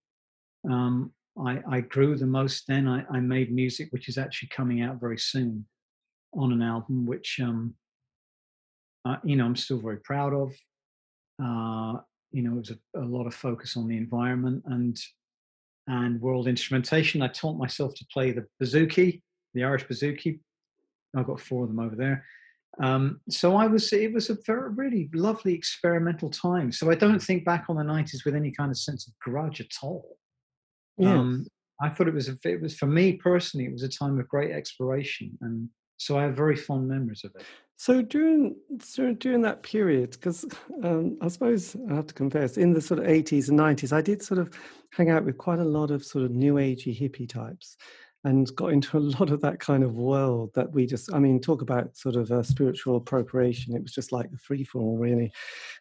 um, 0.68 1.12
I, 1.38 1.60
I 1.68 1.80
grew 1.80 2.16
the 2.16 2.26
most 2.26 2.66
then. 2.66 2.86
I, 2.86 3.04
I 3.10 3.20
made 3.20 3.52
music 3.52 3.88
which 3.90 4.08
is 4.08 4.18
actually 4.18 4.48
coming 4.48 4.82
out 4.82 5.00
very 5.00 5.18
soon 5.18 5.66
on 6.32 6.52
an 6.52 6.62
album, 6.62 7.06
which 7.06 7.40
um, 7.42 7.74
uh, 9.04 9.16
you 9.24 9.36
know 9.36 9.44
I'm 9.44 9.56
still 9.56 9.78
very 9.78 9.98
proud 9.98 10.32
of. 10.32 10.52
Uh, 11.42 12.00
you 12.30 12.42
know, 12.42 12.52
it 12.52 12.58
was 12.58 12.70
a, 12.70 13.00
a, 13.00 13.06
lot 13.06 13.26
of 13.26 13.34
focus 13.34 13.76
on 13.76 13.88
the 13.88 13.96
environment 13.96 14.62
and 14.66 14.96
and 15.86 16.20
world 16.20 16.48
instrumentation. 16.48 17.22
I 17.22 17.28
taught 17.28 17.58
myself 17.58 17.94
to 17.94 18.06
play 18.12 18.32
the 18.32 18.46
bouzouki, 18.60 19.22
the 19.54 19.64
Irish 19.64 19.86
bouzouki. 19.86 20.40
I've 21.16 21.26
got 21.26 21.40
four 21.40 21.64
of 21.64 21.68
them 21.68 21.78
over 21.78 21.94
there. 21.94 22.24
Um, 22.80 23.20
so 23.28 23.56
I 23.56 23.66
was, 23.66 23.92
it 23.92 24.12
was 24.12 24.30
a 24.30 24.38
very, 24.46 24.70
really 24.70 25.08
lovely 25.14 25.54
experimental 25.54 26.30
time. 26.30 26.72
So 26.72 26.90
I 26.90 26.96
don't 26.96 27.22
think 27.22 27.44
back 27.44 27.66
on 27.68 27.76
the 27.76 27.82
90s 27.82 28.24
with 28.24 28.34
any 28.34 28.50
kind 28.50 28.70
of 28.70 28.78
sense 28.78 29.06
of 29.06 29.12
grudge 29.20 29.60
at 29.60 29.70
all. 29.82 30.16
Yeah. 30.98 31.18
Um, 31.18 31.46
I 31.82 31.88
thought 31.88 32.08
it 32.08 32.14
was, 32.14 32.28
a, 32.28 32.38
it 32.44 32.62
was 32.62 32.76
for 32.76 32.86
me 32.86 33.14
personally, 33.14 33.66
it 33.66 33.72
was 33.72 33.82
a 33.82 33.88
time 33.88 34.18
of 34.20 34.28
great 34.28 34.52
exploration. 34.52 35.36
And 35.40 35.68
so 35.96 36.18
I 36.18 36.22
have 36.22 36.36
very 36.36 36.56
fond 36.56 36.88
memories 36.88 37.24
of 37.24 37.32
it. 37.34 37.42
So 37.76 38.02
during 38.02 38.54
so 38.80 39.12
during 39.12 39.42
that 39.42 39.64
period, 39.64 40.12
because 40.12 40.44
um, 40.84 41.18
I 41.20 41.26
suppose 41.26 41.76
I 41.90 41.94
have 41.94 42.06
to 42.06 42.14
confess, 42.14 42.56
in 42.56 42.72
the 42.72 42.80
sort 42.80 43.00
of 43.00 43.08
eighties 43.08 43.48
and 43.48 43.56
nineties, 43.56 43.92
I 43.92 44.00
did 44.00 44.22
sort 44.22 44.38
of 44.38 44.54
hang 44.92 45.10
out 45.10 45.24
with 45.24 45.38
quite 45.38 45.58
a 45.58 45.64
lot 45.64 45.90
of 45.90 46.04
sort 46.04 46.24
of 46.24 46.30
new 46.30 46.54
agey 46.54 46.96
hippie 46.96 47.28
types, 47.28 47.76
and 48.24 48.54
got 48.56 48.72
into 48.72 48.96
a 48.96 48.98
lot 49.18 49.30
of 49.30 49.40
that 49.42 49.60
kind 49.60 49.84
of 49.84 49.94
world 49.94 50.50
that 50.54 50.72
we 50.72 50.86
just 50.86 51.12
i 51.12 51.18
mean 51.18 51.40
talk 51.40 51.62
about 51.62 51.96
sort 51.96 52.16
of 52.16 52.30
a 52.30 52.42
spiritual 52.42 52.96
appropriation. 52.96 53.74
It 53.74 53.82
was 53.82 53.92
just 53.92 54.12
like 54.12 54.30
the 54.30 54.38
free 54.38 54.64
for 54.64 54.80
all 54.80 54.98
really. 54.98 55.32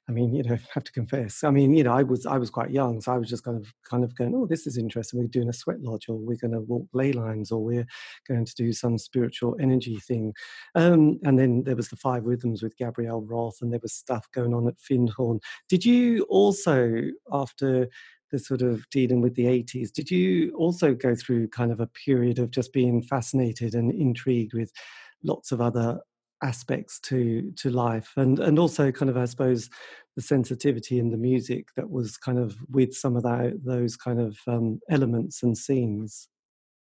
I 0.07 0.11
mean 0.11 0.33
you 0.33 0.43
know 0.43 0.57
have 0.73 0.83
to 0.83 0.91
confess. 0.91 1.43
I 1.43 1.49
mean 1.49 1.73
you 1.73 1.83
know 1.83 1.93
i 1.93 2.03
was 2.03 2.25
i 2.25 2.37
was 2.37 2.49
quite 2.49 2.71
young 2.71 3.01
so 3.01 3.13
i 3.13 3.17
was 3.17 3.29
just 3.29 3.43
kind 3.43 3.57
of 3.57 3.73
kind 3.89 4.03
of 4.03 4.15
going 4.15 4.35
oh 4.35 4.45
this 4.45 4.67
is 4.67 4.77
interesting. 4.77 5.19
We're 5.19 5.27
doing 5.27 5.49
a 5.49 5.53
sweat 5.53 5.81
lodge 5.81 6.09
or 6.09 6.17
we're 6.17 6.37
going 6.37 6.51
to 6.51 6.61
walk 6.61 6.87
ley 6.93 7.13
lines 7.13 7.51
or 7.51 7.63
we're 7.63 7.87
going 8.27 8.45
to 8.45 8.55
do 8.55 8.73
some 8.73 8.97
spiritual 8.97 9.55
energy 9.59 9.99
thing. 9.99 10.33
Um, 10.75 11.19
and 11.23 11.39
then 11.39 11.63
there 11.63 11.75
was 11.75 11.89
the 11.89 11.95
five 11.95 12.25
rhythms 12.25 12.61
with 12.61 12.77
gabrielle 12.77 13.21
roth 13.21 13.57
and 13.61 13.71
there 13.71 13.79
was 13.81 13.93
stuff 13.93 14.27
going 14.31 14.53
on 14.53 14.67
at 14.67 14.79
findhorn. 14.79 15.39
Did 15.69 15.85
you 15.85 16.23
also 16.29 17.01
after 17.31 17.87
the 18.33 18.39
sort 18.39 18.63
of 18.63 18.89
dealing 18.89 19.21
with 19.21 19.35
the 19.35 19.45
80s. 19.45 19.93
Did 19.93 20.09
you 20.09 20.51
also 20.57 20.95
go 20.95 21.13
through 21.15 21.49
kind 21.49 21.71
of 21.71 21.79
a 21.79 21.87
period 21.87 22.39
of 22.39 22.49
just 22.49 22.73
being 22.73 23.03
fascinated 23.03 23.75
and 23.75 23.91
intrigued 23.91 24.53
with 24.53 24.71
lots 25.23 25.51
of 25.51 25.61
other 25.61 25.99
aspects 26.43 26.99
to 26.99 27.53
to 27.55 27.69
life 27.69 28.11
and 28.17 28.37
and 28.39 28.59
also 28.59 28.91
kind 28.91 29.09
of 29.09 29.15
I 29.15 29.23
suppose 29.23 29.69
the 30.17 30.21
sensitivity 30.21 30.99
in 30.99 31.09
the 31.09 31.17
music 31.17 31.67
that 31.77 31.89
was 31.89 32.17
kind 32.17 32.37
of 32.37 32.57
with 32.69 32.93
some 32.93 33.15
of 33.15 33.23
that 33.23 33.61
those 33.63 33.95
kind 33.95 34.19
of 34.19 34.37
um, 34.47 34.79
elements 34.89 35.43
and 35.43 35.57
scenes. 35.57 36.27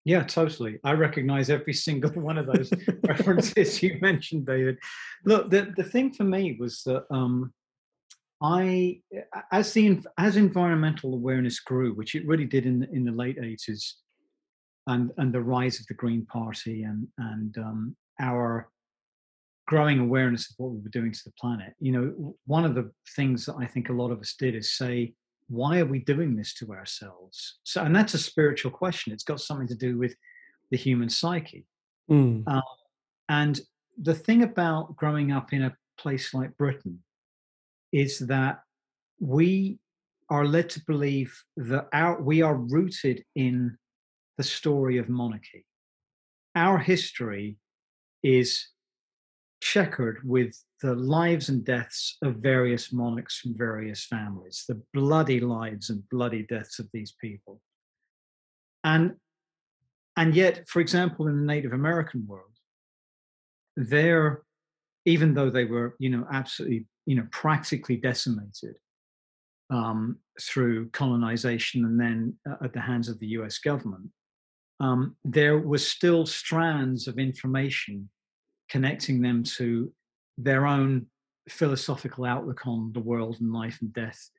Yeah, 0.05 0.23
totally. 0.23 0.79
I 0.83 0.91
recognize 0.91 1.49
every 1.49 1.73
single 1.87 2.11
one 2.11 2.37
of 2.37 2.45
those 2.45 2.71
references 3.07 3.81
you 3.81 3.97
mentioned, 4.01 4.45
David. 4.45 4.77
Look, 5.25 5.49
the, 5.49 5.73
the 5.75 5.83
thing 5.83 6.13
for 6.13 6.25
me 6.25 6.57
was 6.59 6.83
that 6.83 7.05
um, 7.09 7.53
I, 8.43 8.99
as 9.51 9.71
the 9.71 10.03
as 10.17 10.35
environmental 10.35 11.13
awareness 11.13 11.61
grew, 11.61 11.93
which 11.93 12.13
it 12.13 12.27
really 12.27 12.45
did 12.45 12.65
in 12.65 12.83
in 12.91 13.05
the 13.05 13.11
late 13.11 13.37
eighties, 13.41 13.95
and 14.87 15.11
and 15.17 15.33
the 15.33 15.41
rise 15.41 15.79
of 15.79 15.87
the 15.87 15.93
Green 15.93 16.25
Party 16.25 16.83
and 16.83 17.07
and 17.17 17.57
um, 17.57 17.95
our 18.19 18.69
growing 19.65 19.99
awareness 19.99 20.49
of 20.49 20.55
what 20.57 20.71
we 20.73 20.81
were 20.81 20.89
doing 20.89 21.13
to 21.13 21.21
the 21.23 21.31
planet. 21.39 21.73
You 21.79 21.93
know, 21.93 22.35
one 22.45 22.65
of 22.65 22.75
the 22.75 22.91
things 23.15 23.45
that 23.45 23.55
I 23.57 23.65
think 23.65 23.87
a 23.87 23.93
lot 23.93 24.11
of 24.11 24.19
us 24.19 24.35
did 24.37 24.55
is 24.55 24.73
say, 24.73 25.13
why 25.47 25.79
are 25.79 25.85
we 25.85 25.99
doing 25.99 26.35
this 26.35 26.53
to 26.55 26.73
ourselves? 26.73 27.59
So, 27.63 27.81
and 27.81 27.95
that's 27.95 28.13
a 28.13 28.17
spiritual 28.17 28.71
question. 28.71 29.13
It's 29.13 29.23
got 29.23 29.39
something 29.39 29.67
to 29.69 29.75
do 29.75 29.97
with 29.97 30.15
the 30.69 30.75
human 30.75 31.09
psyche. 31.09 31.65
Mm. 32.11 32.45
Um, 32.45 32.61
and 33.29 33.61
the 34.01 34.13
thing 34.13 34.43
about 34.43 34.97
growing 34.97 35.31
up 35.31 35.53
in 35.53 35.63
a 35.63 35.75
place 35.97 36.33
like 36.33 36.57
Britain 36.57 36.99
is 37.93 38.19
that 38.19 38.59
we 39.19 39.79
are 40.29 40.45
led 40.45 40.69
to 40.71 40.81
believe 40.85 41.31
that 41.55 41.87
our, 41.93 42.21
we 42.21 42.41
are 42.41 42.55
rooted 42.55 43.23
in 43.35 43.77
the 44.37 44.43
story 44.43 44.97
of 44.97 45.07
monarchy. 45.07 45.65
Our 46.55 46.79
history 46.79 47.57
is 48.23 48.67
checkered 49.61 50.19
with 50.25 50.59
the 50.81 50.95
lives 50.95 51.49
and 51.49 51.63
deaths 51.63 52.17
of 52.21 52.37
various 52.37 52.91
monarchs 52.91 53.39
from 53.39 53.55
various 53.55 54.05
families, 54.05 54.65
the 54.67 54.81
bloody 54.93 55.39
lives 55.39 55.89
and 55.89 56.03
bloody 56.09 56.43
deaths 56.43 56.79
of 56.79 56.89
these 56.93 57.13
people. 57.21 57.61
And, 58.83 59.13
and 60.17 60.35
yet, 60.35 60.67
for 60.67 60.81
example, 60.81 61.27
in 61.27 61.37
the 61.37 61.53
Native 61.53 61.73
American 61.73 62.25
world, 62.27 62.51
there, 63.77 64.43
even 65.05 65.33
though 65.33 65.49
they 65.49 65.65
were, 65.65 65.95
you 65.99 66.09
know, 66.09 66.27
absolutely 66.31 66.85
you 67.05 67.15
know, 67.15 67.27
practically 67.31 67.97
decimated 67.97 68.77
um, 69.69 70.17
through 70.41 70.89
colonization 70.89 71.85
and 71.85 71.99
then 71.99 72.35
uh, 72.49 72.63
at 72.63 72.73
the 72.73 72.81
hands 72.81 73.09
of 73.09 73.19
the 73.19 73.27
US 73.27 73.57
government, 73.57 74.09
um, 74.79 75.15
there 75.23 75.59
were 75.59 75.77
still 75.77 76.25
strands 76.25 77.07
of 77.07 77.17
information 77.17 78.09
connecting 78.69 79.21
them 79.21 79.43
to 79.43 79.91
their 80.37 80.65
own 80.65 81.05
philosophical 81.49 82.25
outlook 82.25 82.65
on 82.65 82.91
the 82.93 82.99
world 82.99 83.37
and 83.39 83.53
life 83.53 83.77
and 83.81 83.93
death, 83.93 84.29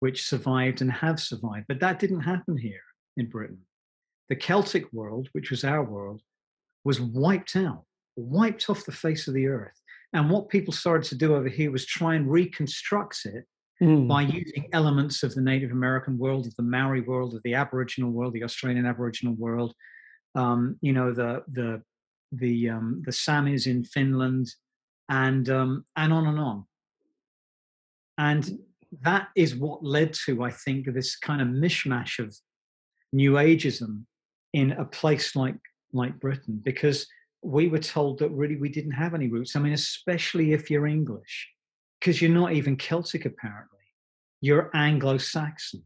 which 0.00 0.26
survived 0.26 0.80
and 0.80 0.90
have 0.90 1.20
survived. 1.20 1.66
But 1.68 1.80
that 1.80 1.98
didn't 1.98 2.20
happen 2.20 2.56
here 2.56 2.82
in 3.16 3.28
Britain. 3.28 3.60
The 4.28 4.36
Celtic 4.36 4.92
world, 4.92 5.28
which 5.32 5.50
was 5.50 5.64
our 5.64 5.84
world, 5.84 6.22
was 6.84 7.00
wiped 7.00 7.56
out, 7.56 7.84
wiped 8.16 8.68
off 8.68 8.86
the 8.86 8.92
face 8.92 9.28
of 9.28 9.34
the 9.34 9.46
earth. 9.46 9.80
And 10.14 10.30
what 10.30 10.48
people 10.48 10.72
started 10.72 11.06
to 11.08 11.16
do 11.16 11.34
over 11.34 11.48
here 11.48 11.72
was 11.72 11.84
try 11.84 12.14
and 12.14 12.30
reconstruct 12.30 13.26
it 13.26 13.44
mm. 13.82 14.06
by 14.08 14.22
using 14.22 14.68
elements 14.72 15.24
of 15.24 15.34
the 15.34 15.42
Native 15.42 15.72
American 15.72 16.16
world, 16.16 16.46
of 16.46 16.54
the 16.54 16.62
Maori 16.62 17.00
world, 17.00 17.34
of 17.34 17.42
the 17.42 17.54
Aboriginal 17.54 18.10
world, 18.10 18.32
the 18.32 18.44
Australian 18.44 18.86
Aboriginal 18.86 19.34
world, 19.34 19.74
um, 20.36 20.78
you 20.80 20.92
know, 20.92 21.12
the 21.12 21.42
the 21.52 21.82
the 22.30 22.70
um, 22.70 23.02
the 23.04 23.10
Samis 23.10 23.66
in 23.66 23.84
Finland, 23.84 24.46
and 25.08 25.48
um, 25.50 25.84
and 25.96 26.12
on 26.12 26.26
and 26.28 26.38
on. 26.38 26.64
And 28.16 28.58
that 29.02 29.28
is 29.34 29.56
what 29.56 29.84
led 29.84 30.12
to, 30.26 30.44
I 30.44 30.50
think, 30.50 30.86
this 30.86 31.16
kind 31.16 31.42
of 31.42 31.48
mishmash 31.48 32.20
of 32.20 32.36
New 33.12 33.32
Ageism 33.32 34.04
in 34.52 34.70
a 34.72 34.84
place 34.84 35.34
like 35.34 35.58
like 35.92 36.20
Britain, 36.20 36.60
because 36.64 37.06
we 37.44 37.68
were 37.68 37.78
told 37.78 38.18
that 38.18 38.30
really 38.30 38.56
we 38.56 38.70
didn't 38.70 38.92
have 38.92 39.14
any 39.14 39.28
roots. 39.28 39.54
I 39.54 39.60
mean, 39.60 39.74
especially 39.74 40.52
if 40.52 40.70
you're 40.70 40.86
English, 40.86 41.50
because 42.00 42.20
you're 42.20 42.30
not 42.30 42.52
even 42.52 42.76
Celtic, 42.76 43.26
apparently. 43.26 43.78
You're 44.40 44.70
Anglo 44.74 45.18
Saxon. 45.18 45.82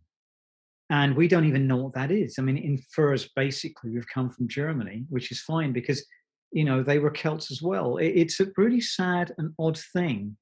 And 0.91 1.17
we 1.17 1.29
don't 1.29 1.45
even 1.45 1.67
know 1.67 1.77
what 1.77 1.95
that 1.95 2.11
is. 2.11 2.37
I 2.39 2.43
mean, 2.43 2.57
it 2.57 2.65
infers 2.65 3.29
basically 3.37 3.91
we've 3.91 4.09
come 4.09 4.31
from 4.31 4.49
Germany, 4.49 5.05
which 5.11 5.31
is 5.31 5.41
fine 5.43 5.73
because, 5.73 6.05
you 6.53 6.65
know, 6.65 6.83
they 6.83 6.99
were 6.99 7.11
Celts 7.11 7.51
as 7.51 7.61
well. 7.61 7.99
It's 7.99 8.41
a 8.41 8.47
really 8.57 8.81
sad 8.81 9.35
and 9.37 9.53
odd 9.59 9.79
thing 9.79 10.37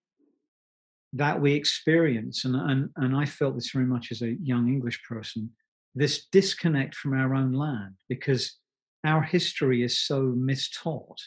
that 1.15 1.41
we 1.41 1.55
experience. 1.55 2.45
And, 2.45 2.55
and, 2.55 2.91
and 2.97 3.17
I 3.17 3.25
felt 3.25 3.57
this 3.57 3.71
very 3.71 3.87
much 3.87 4.13
as 4.13 4.23
a 4.23 4.37
young 4.43 4.69
English 4.69 5.03
person 5.09 5.51
this 5.97 6.27
disconnect 6.31 6.95
from 6.95 7.15
our 7.15 7.35
own 7.35 7.53
land 7.53 7.95
because 8.07 8.59
our 9.07 9.23
history 9.23 9.83
is 9.83 9.99
so 9.99 10.35
mistaught. 10.37 11.19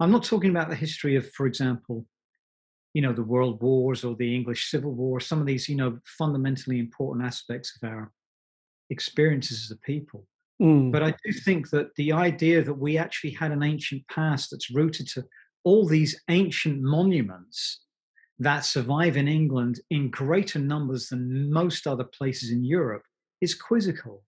I'm 0.00 0.10
not 0.10 0.24
talking 0.24 0.50
about 0.50 0.68
the 0.68 0.76
history 0.76 1.16
of, 1.16 1.30
for 1.32 1.46
example, 1.46 2.06
you 2.92 3.02
know, 3.02 3.12
the 3.12 3.22
world 3.22 3.62
wars 3.62 4.04
or 4.04 4.16
the 4.16 4.34
English 4.34 4.70
Civil 4.70 4.92
War, 4.92 5.20
some 5.20 5.40
of 5.40 5.46
these, 5.46 5.68
you 5.68 5.76
know, 5.76 5.98
fundamentally 6.18 6.78
important 6.78 7.26
aspects 7.26 7.78
of 7.80 7.88
our 7.88 8.10
experiences 8.90 9.66
as 9.66 9.70
a 9.70 9.80
people. 9.80 10.26
Mm. 10.60 10.90
But 10.92 11.02
I 11.02 11.14
do 11.24 11.32
think 11.32 11.70
that 11.70 11.94
the 11.96 12.12
idea 12.12 12.62
that 12.62 12.74
we 12.74 12.96
actually 12.96 13.32
had 13.32 13.52
an 13.52 13.62
ancient 13.62 14.02
past 14.08 14.50
that's 14.50 14.70
rooted 14.70 15.08
to 15.08 15.24
all 15.64 15.86
these 15.86 16.18
ancient 16.30 16.80
monuments 16.80 17.80
that 18.38 18.64
survive 18.64 19.16
in 19.16 19.28
England 19.28 19.80
in 19.90 20.10
greater 20.10 20.58
numbers 20.58 21.08
than 21.08 21.50
most 21.52 21.86
other 21.86 22.04
places 22.04 22.50
in 22.50 22.64
Europe 22.64 23.02
is 23.40 23.54
quizzical. 23.54 24.22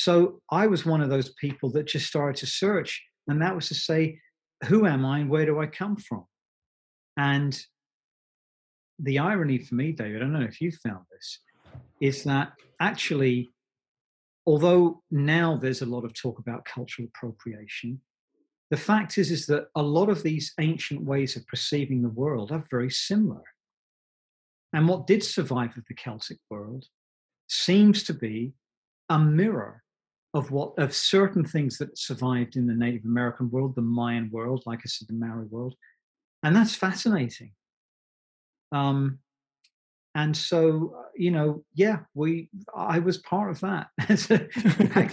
So 0.00 0.40
I 0.48 0.68
was 0.68 0.86
one 0.86 1.00
of 1.00 1.10
those 1.10 1.30
people 1.40 1.72
that 1.72 1.88
just 1.88 2.06
started 2.06 2.36
to 2.36 2.46
search, 2.46 3.04
and 3.26 3.42
that 3.42 3.56
was 3.56 3.66
to 3.66 3.74
say, 3.74 4.20
who 4.66 4.86
am 4.86 5.04
I 5.04 5.18
and 5.18 5.28
where 5.28 5.44
do 5.44 5.60
I 5.60 5.66
come 5.66 5.96
from? 5.96 6.24
And 7.16 7.60
the 9.00 9.18
irony 9.18 9.58
for 9.58 9.74
me, 9.74 9.90
David, 9.90 10.16
I 10.16 10.20
don't 10.20 10.32
know 10.32 10.42
if 10.42 10.60
you 10.60 10.70
found 10.70 11.04
this, 11.10 11.40
is 12.00 12.22
that 12.24 12.52
actually, 12.80 13.50
although 14.46 15.02
now 15.10 15.56
there's 15.56 15.82
a 15.82 15.86
lot 15.86 16.04
of 16.04 16.14
talk 16.14 16.38
about 16.38 16.64
cultural 16.64 17.08
appropriation, 17.08 18.00
the 18.70 18.76
fact 18.76 19.18
is 19.18 19.32
is 19.32 19.46
that 19.46 19.66
a 19.74 19.82
lot 19.82 20.08
of 20.08 20.22
these 20.22 20.52
ancient 20.60 21.02
ways 21.02 21.34
of 21.34 21.44
perceiving 21.48 22.02
the 22.02 22.08
world 22.08 22.52
are 22.52 22.64
very 22.70 22.90
similar. 22.90 23.42
And 24.72 24.86
what 24.86 25.08
did 25.08 25.24
survive 25.24 25.76
of 25.76 25.84
the 25.88 25.94
Celtic 25.94 26.38
world 26.48 26.84
seems 27.48 28.04
to 28.04 28.14
be 28.14 28.52
a 29.08 29.18
mirror 29.18 29.82
of 30.34 30.50
what 30.50 30.74
of 30.78 30.94
certain 30.94 31.44
things 31.44 31.78
that 31.78 31.98
survived 31.98 32.56
in 32.56 32.66
the 32.66 32.74
Native 32.74 33.04
American 33.04 33.50
world, 33.50 33.74
the 33.74 33.82
Mayan 33.82 34.30
world, 34.30 34.62
like 34.66 34.80
I 34.80 34.88
said, 34.88 35.08
the 35.08 35.14
Maori 35.14 35.46
world, 35.46 35.74
and 36.42 36.54
that's 36.54 36.74
fascinating. 36.74 37.52
Um, 38.72 39.18
and 40.14 40.36
so 40.36 40.94
uh, 40.98 41.08
you 41.16 41.30
know, 41.30 41.64
yeah, 41.74 42.00
we 42.14 42.50
I 42.74 42.98
was 42.98 43.18
part 43.18 43.50
of 43.50 43.60
that. 43.60 43.88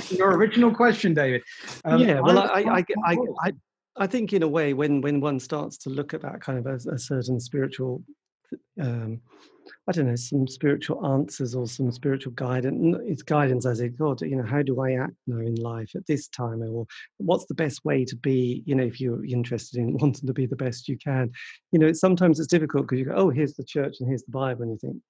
your 0.11 0.36
original 0.36 0.74
question, 0.74 1.13
David. 1.13 1.43
Um, 1.86 2.01
yeah, 2.01 2.20
well, 2.20 2.39
I 2.39 2.61
I, 2.61 2.86
I, 3.05 3.18
I, 3.43 3.51
I 3.97 4.07
think 4.07 4.34
in 4.34 4.43
a 4.43 4.47
way 4.47 4.74
when 4.74 5.01
when 5.01 5.22
one 5.22 5.39
starts 5.39 5.78
to 5.80 5.89
look 5.89 6.13
at 6.13 6.22
that 6.22 6.41
kind 6.41 6.59
of 6.59 6.66
a, 6.66 6.89
a 6.89 6.97
certain 6.97 7.39
spiritual 7.39 8.03
um, 8.82 9.22
I 9.88 9.91
don't 9.91 10.07
know, 10.07 10.16
some 10.16 10.47
spiritual 10.47 11.05
answers 11.05 11.55
or 11.55 11.68
some 11.68 11.91
spiritual 11.91 12.34
guidance. 12.34 12.97
It's 13.05 13.22
guidance 13.22 13.66
as 13.66 13.80
it 13.80 13.97
God, 13.97 14.22
you 14.22 14.36
know, 14.36 14.45
how 14.45 14.61
do 14.61 14.82
I 14.82 14.93
act 14.93 15.16
now 15.28 15.39
in 15.39 15.55
life 15.55 15.91
at 15.95 16.05
this 16.07 16.28
time? 16.28 16.61
Or 16.61 16.86
what's 17.18 17.45
the 17.45 17.53
best 17.53 17.84
way 17.86 18.05
to 18.05 18.16
be, 18.16 18.63
you 18.66 18.76
know, 18.76 18.84
if 18.84 18.99
you're 18.99 19.26
interested 19.26 19.80
in 19.80 19.97
wanting 19.99 20.28
to 20.28 20.34
be 20.34 20.45
the 20.45 20.55
best 20.55 20.88
you 20.88 20.97
can. 20.97 21.32
You 21.72 21.80
know, 21.80 21.88
it's, 21.88 21.99
sometimes 21.99 22.39
it's 22.39 22.47
difficult 22.47 22.84
because 22.88 22.99
you 22.99 23.05
go, 23.05 23.16
oh, 23.16 23.30
here's 23.30 23.55
the 23.55 23.63
church 23.63 23.97
and 23.99 24.09
here's 24.09 24.24
the 24.24 24.32
Bible, 24.32 24.63
and 24.63 24.72
you 24.72 24.78
think, 24.78 25.01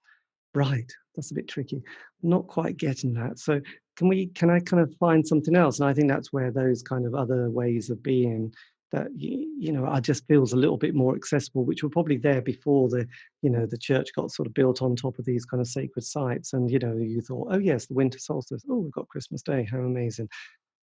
right, 0.54 0.92
that's 1.16 1.32
a 1.32 1.36
bit 1.36 1.48
tricky. 1.48 1.82
not 2.24 2.48
quite 2.48 2.78
getting 2.78 3.14
that. 3.14 3.40
So 3.40 3.62
can 3.98 4.08
we 4.08 4.28
can 4.28 4.50
I 4.50 4.60
kind 4.60 4.84
of 4.84 4.94
find 5.00 5.26
something 5.26 5.56
else? 5.56 5.80
And 5.80 5.88
I 5.88 5.94
think 5.94 6.10
that's 6.10 6.34
where 6.34 6.52
those 6.52 6.82
kind 6.82 7.06
of 7.06 7.16
other 7.16 7.50
ways 7.50 7.90
of 7.90 8.04
being 8.04 8.54
that 8.96 9.08
you 9.18 9.72
know 9.72 9.86
I 9.86 10.00
just 10.00 10.26
feels 10.28 10.54
a 10.54 10.58
little 10.58 10.78
bit 10.78 10.96
more 10.96 11.16
accessible, 11.16 11.66
which 11.66 11.84
were 11.84 11.90
probably 11.90 12.18
there 12.18 12.42
before 12.42 12.88
the 12.90 13.08
you 13.42 13.50
know 13.50 13.66
the 13.66 13.78
church 13.78 14.10
got 14.16 14.32
sort 14.32 14.48
of 14.48 14.54
built 14.54 14.82
on 14.82 14.96
top 14.96 15.20
of 15.20 15.26
these 15.26 15.46
kind 15.46 15.62
of 15.62 15.68
sacred 15.68 16.04
sites. 16.04 16.54
And 16.54 16.72
you 16.72 16.80
know 16.80 16.96
you 16.96 17.22
thought, 17.22 17.50
oh 17.52 17.60
yes, 17.60 17.86
the 17.86 17.94
winter 17.94 18.20
solstice. 18.20 18.64
Oh, 18.70 18.78
we've 18.78 18.92
got 18.92 19.10
Christmas 19.10 19.42
Day. 19.42 19.68
How 19.70 19.80
amazing! 19.80 20.30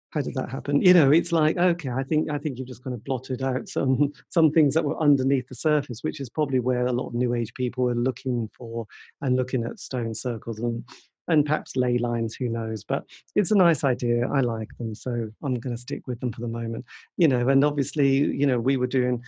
How 0.10 0.22
did 0.22 0.34
that 0.36 0.50
happen? 0.50 0.82
You 0.82 0.94
know, 0.94 1.12
it's 1.12 1.32
like 1.32 1.58
okay, 1.58 1.90
I 1.90 2.04
think 2.04 2.30
I 2.30 2.38
think 2.38 2.58
you've 2.58 2.68
just 2.68 2.84
kind 2.84 2.94
of 2.94 3.04
blotted 3.04 3.44
out 3.44 3.70
some 3.70 4.12
some 4.30 4.52
things 4.52 4.74
that 4.74 4.84
were 4.84 5.00
underneath 5.00 5.48
the 5.48 5.56
surface, 5.56 6.04
which 6.04 6.20
is 6.20 6.30
probably 6.30 6.60
where 6.60 6.88
a 6.88 6.92
lot 6.92 7.08
of 7.08 7.14
New 7.14 7.36
Age 7.36 7.54
people 7.54 7.90
are 7.90 7.96
looking 7.96 8.50
for 8.58 8.88
and 9.22 9.36
looking 9.36 9.64
at 9.64 9.80
stone 9.80 10.16
circles 10.16 10.60
and 10.60 10.84
and 11.32 11.46
perhaps 11.46 11.76
ley 11.76 11.98
lines, 11.98 12.36
who 12.36 12.50
knows? 12.50 12.84
But 12.84 13.06
it's 13.36 13.52
a 13.52 13.56
nice 13.56 13.84
idea. 13.84 14.28
I 14.28 14.42
like 14.42 14.70
them, 14.78 14.94
so 14.94 15.30
I'm 15.44 15.56
going 15.56 15.76
to 15.76 15.82
stick 15.82 16.08
with 16.08 16.20
them 16.20 16.32
for 16.32 16.42
the 16.42 16.48
moment. 16.48 16.86
You 17.18 17.28
know, 17.28 17.48
and 17.48 17.64
obviously, 17.64 18.10
you 18.10 18.46
know, 18.46 18.60
we 18.60 18.78
were 18.78 18.88
doing. 18.88 19.22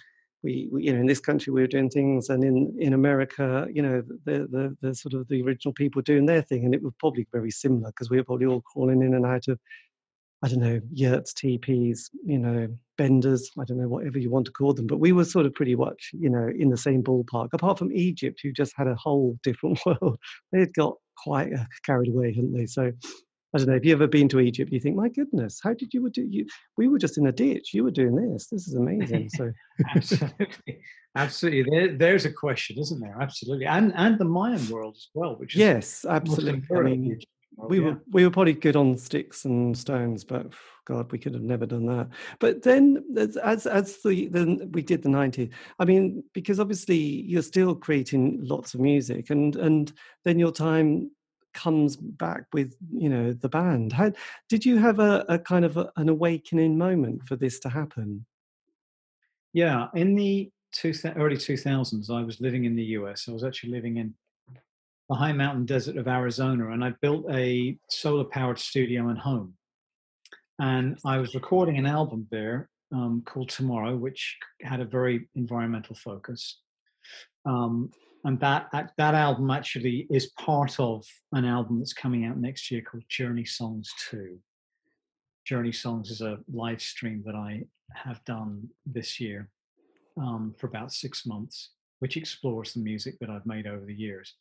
We, 0.44 0.68
we, 0.74 0.84
you 0.84 0.94
know, 0.94 1.00
in 1.00 1.06
this 1.06 1.22
country, 1.22 1.54
we 1.54 1.62
were 1.62 1.68
doing 1.68 1.90
things, 1.90 2.30
and 2.30 2.44
in 2.44 2.76
in 2.78 2.94
America, 2.94 3.66
you 3.74 3.82
know, 3.82 4.04
the 4.26 4.48
the, 4.52 4.78
the 4.82 4.94
sort 4.94 5.14
of 5.14 5.28
the 5.30 5.42
original 5.42 5.74
people 5.74 6.02
doing 6.02 6.26
their 6.26 6.42
thing, 6.42 6.66
and 6.66 6.76
it 6.76 6.84
was 6.84 6.94
probably 7.00 7.26
very 7.32 7.52
similar 7.52 7.90
because 7.92 8.10
we 8.10 8.18
were 8.18 8.26
probably 8.26 8.48
all 8.48 8.62
crawling 8.62 9.02
in 9.02 9.14
and 9.14 9.26
out 9.26 9.48
of 9.48 9.58
I 10.44 10.50
don't 10.50 10.60
know, 10.60 10.82
yurts, 10.92 11.34
teepees, 11.34 12.10
you 12.26 12.38
know, 12.38 12.68
benders, 12.98 13.50
I 13.58 13.64
don't 13.64 13.78
know, 13.78 13.88
whatever 13.88 14.20
you 14.20 14.30
want 14.30 14.46
to 14.48 14.52
call 14.52 14.74
them. 14.74 14.88
But 14.88 15.00
we 15.00 15.14
were 15.14 15.24
sort 15.24 15.46
of 15.46 15.54
pretty 15.54 15.74
much, 15.74 16.12
you 16.12 16.30
know, 16.30 16.50
in 16.54 16.70
the 16.70 16.76
same 16.76 17.02
ballpark, 17.02 17.48
apart 17.54 17.80
from 17.80 17.94
Egypt, 17.94 18.42
who 18.44 18.52
just 18.52 18.74
had 18.76 18.88
a 18.88 18.96
whole 18.96 19.40
different 19.42 19.80
world. 19.86 20.20
They 20.52 20.60
had 20.60 20.74
got 20.74 20.98
quite 21.22 21.54
uh, 21.54 21.66
carried 21.86 22.10
away, 22.10 22.34
hadn't 22.34 22.54
they? 22.54 22.66
So 22.66 22.92
I 23.54 23.60
don't 23.60 23.68
know, 23.68 23.76
if 23.76 23.86
you 23.86 23.94
ever 23.94 24.08
been 24.08 24.28
to 24.30 24.40
Egypt, 24.40 24.72
you 24.72 24.80
think, 24.80 24.96
my 24.96 25.10
goodness, 25.10 25.60
how 25.64 25.74
did 25.74 25.94
you 25.94 26.10
do 26.10 26.24
you 26.24 26.46
we 26.78 26.88
were 26.88 26.98
just 26.98 27.20
in 27.20 27.28
a 27.28 27.32
ditch. 27.32 27.74
You 27.74 27.84
were 27.84 27.92
doing 27.92 28.16
this. 28.16 28.48
This 28.48 28.68
is 28.68 28.74
amazing. 28.74 29.30
So 29.30 29.52
absolutely. 29.96 30.80
Absolutely. 31.16 31.70
There, 31.70 31.98
there's 31.98 32.26
a 32.26 32.32
question, 32.32 32.80
isn't 32.80 33.00
there? 33.00 33.16
Absolutely. 33.22 33.68
And 33.68 33.94
and 33.96 34.18
the 34.18 34.26
Mayan 34.26 34.68
world 34.70 34.96
as 34.98 35.08
well, 35.14 35.36
which 35.38 35.54
is 35.54 35.60
Yes, 35.60 36.06
absolutely. 36.10 36.64
I 36.76 36.82
mean, 36.82 37.20
we 37.58 37.80
yeah. 37.80 37.86
were 37.86 38.02
we 38.12 38.24
were 38.24 38.32
probably 38.32 38.54
good 38.54 38.76
on 38.76 38.98
sticks 38.98 39.46
and 39.46 39.78
stones, 39.78 40.24
but 40.24 40.54
God, 40.86 41.12
we 41.12 41.20
could 41.20 41.34
have 41.34 41.44
never 41.44 41.66
done 41.66 41.86
that. 41.86 42.10
But 42.40 42.64
then, 42.64 43.04
as 43.18 43.68
as 43.68 43.98
the 44.04 44.28
then 44.28 44.70
we 44.72 44.82
did 44.82 45.04
the 45.04 45.10
nineties. 45.10 45.50
I 45.80 45.86
mean, 45.86 46.24
because 46.34 46.60
obviously 46.60 46.98
you're 46.98 47.42
still 47.42 47.76
creating 47.76 48.40
lots 48.44 48.74
of 48.74 48.80
music, 48.80 49.30
and 49.30 49.56
and 49.56 49.94
then 50.26 50.40
your 50.40 50.52
time 50.52 51.12
comes 51.54 51.96
back 51.96 52.46
with 52.54 52.76
you 52.92 53.10
know 53.10 53.34
the 53.34 53.50
band. 53.50 53.94
How 53.94 54.12
did 54.50 54.66
you 54.66 54.78
have 54.78 55.00
a, 55.00 55.26
a 55.30 55.40
kind 55.40 55.66
of 55.66 55.78
a, 55.78 55.92
an 55.96 56.10
awakening 56.10 56.78
moment 56.78 57.28
for 57.28 57.36
this 57.36 57.60
to 57.60 57.70
happen? 57.70 58.26
Yeah, 59.54 59.88
in 59.94 60.16
the 60.16 60.52
two, 60.72 60.94
early 61.16 61.38
two 61.38 61.58
thousands, 61.58 62.10
I 62.10 62.24
was 62.24 62.42
living 62.42 62.66
in 62.66 62.76
the 62.76 62.84
US. 62.98 63.30
I 63.30 63.32
was 63.32 63.44
actually 63.44 63.72
living 63.72 63.98
in 63.98 64.14
the 65.10 65.16
high 65.16 65.34
mountain 65.34 65.66
desert 65.66 65.98
of 65.98 66.08
Arizona, 66.08 66.72
and 66.72 66.84
I 66.84 66.94
built 67.02 67.26
a 67.30 67.78
solar 67.90 68.24
powered 68.24 68.60
studio 68.60 69.10
and 69.10 69.20
home. 69.20 69.56
And 70.60 70.98
I 71.06 71.18
was 71.18 71.36
recording 71.36 71.78
an 71.78 71.86
album 71.86 72.28
there 72.32 72.70
um, 72.94 73.24
called 73.26 73.50
Tomorrow, 73.50 73.98
which 73.98 74.38
had 74.62 74.80
a 74.80 74.86
very 74.86 75.28
environmental 75.36 75.96
focus. 75.96 76.60
Um, 77.46 77.92
and 78.24 78.40
that, 78.40 78.70
that 78.72 78.94
that 78.98 79.16
album 79.16 79.52
actually 79.52 80.08
is 80.10 80.28
part 80.40 80.80
of 80.80 81.06
an 81.34 81.44
album 81.44 81.80
that's 81.80 81.94
coming 81.94 82.24
out 82.24 82.38
next 82.38 82.72
year 82.72 82.82
called 82.82 83.04
Journey 83.10 83.44
Songs 83.44 83.92
2. 84.10 84.40
Journey 85.46 85.74
Songs 85.74 86.10
is 86.10 86.22
a 86.22 86.40
live 86.52 86.82
stream 86.82 87.22
that 87.26 87.36
I 87.36 87.64
have 87.94 88.24
done 88.24 88.70
this 88.86 89.20
year 89.20 89.50
um, 90.16 90.56
for 90.58 90.68
about 90.68 90.94
six 90.94 91.26
months, 91.26 91.72
which 92.00 92.16
explores 92.16 92.74
the 92.74 92.80
music 92.80 93.20
that 93.20 93.30
I've 93.30 93.46
made 93.46 93.68
over 93.68 93.86
the 93.86 93.94
years 93.94 94.36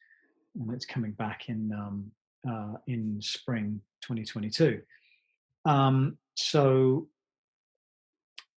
and 0.54 0.72
it's 0.72 0.86
coming 0.86 1.12
back 1.12 1.48
in 1.48 1.70
um, 1.72 2.10
uh, 2.48 2.74
in 2.86 3.20
spring 3.20 3.80
2022. 4.02 4.80
Um, 5.64 6.18
so 6.34 7.08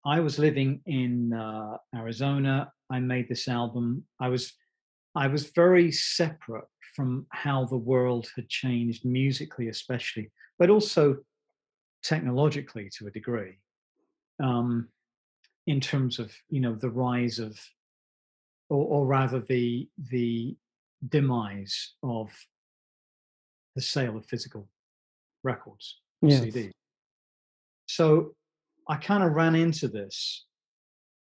I 0.06 0.20
was 0.20 0.40
living 0.40 0.82
in 0.86 1.34
uh, 1.34 1.78
Arizona. 1.96 2.72
I 2.90 3.00
made 3.00 3.28
this 3.28 3.48
album. 3.48 4.04
I 4.20 4.30
was 4.30 4.54
I 5.16 5.28
was 5.28 5.52
very 5.52 5.92
separate 5.92 6.66
from 6.96 7.26
how 7.30 7.66
the 7.66 7.78
world 7.78 8.28
had 8.36 8.50
changed 8.50 9.06
musically, 9.06 9.70
especially, 9.70 10.32
but 10.60 10.70
also 10.70 11.18
technologically 12.04 12.90
to 12.98 13.08
a 13.08 13.12
degree. 13.12 13.58
Um, 14.42 14.90
in 15.68 15.80
terms 15.80 16.20
of 16.20 16.32
you 16.50 16.60
know 16.60 16.76
the 16.76 16.90
rise 16.90 17.40
of, 17.40 17.60
or, 18.70 18.86
or 18.86 19.06
rather 19.08 19.40
the 19.40 19.90
the 20.12 20.56
demise 21.10 21.94
of 22.04 22.32
the 23.76 23.82
sale 23.82 24.18
of 24.18 24.26
physical 24.26 24.68
records, 25.44 26.00
yes. 26.22 26.42
CDs. 26.42 26.72
So 27.88 28.36
I 28.88 28.96
kind 28.96 29.24
of 29.24 29.34
ran 29.34 29.56
into 29.56 29.88
this 29.88 30.46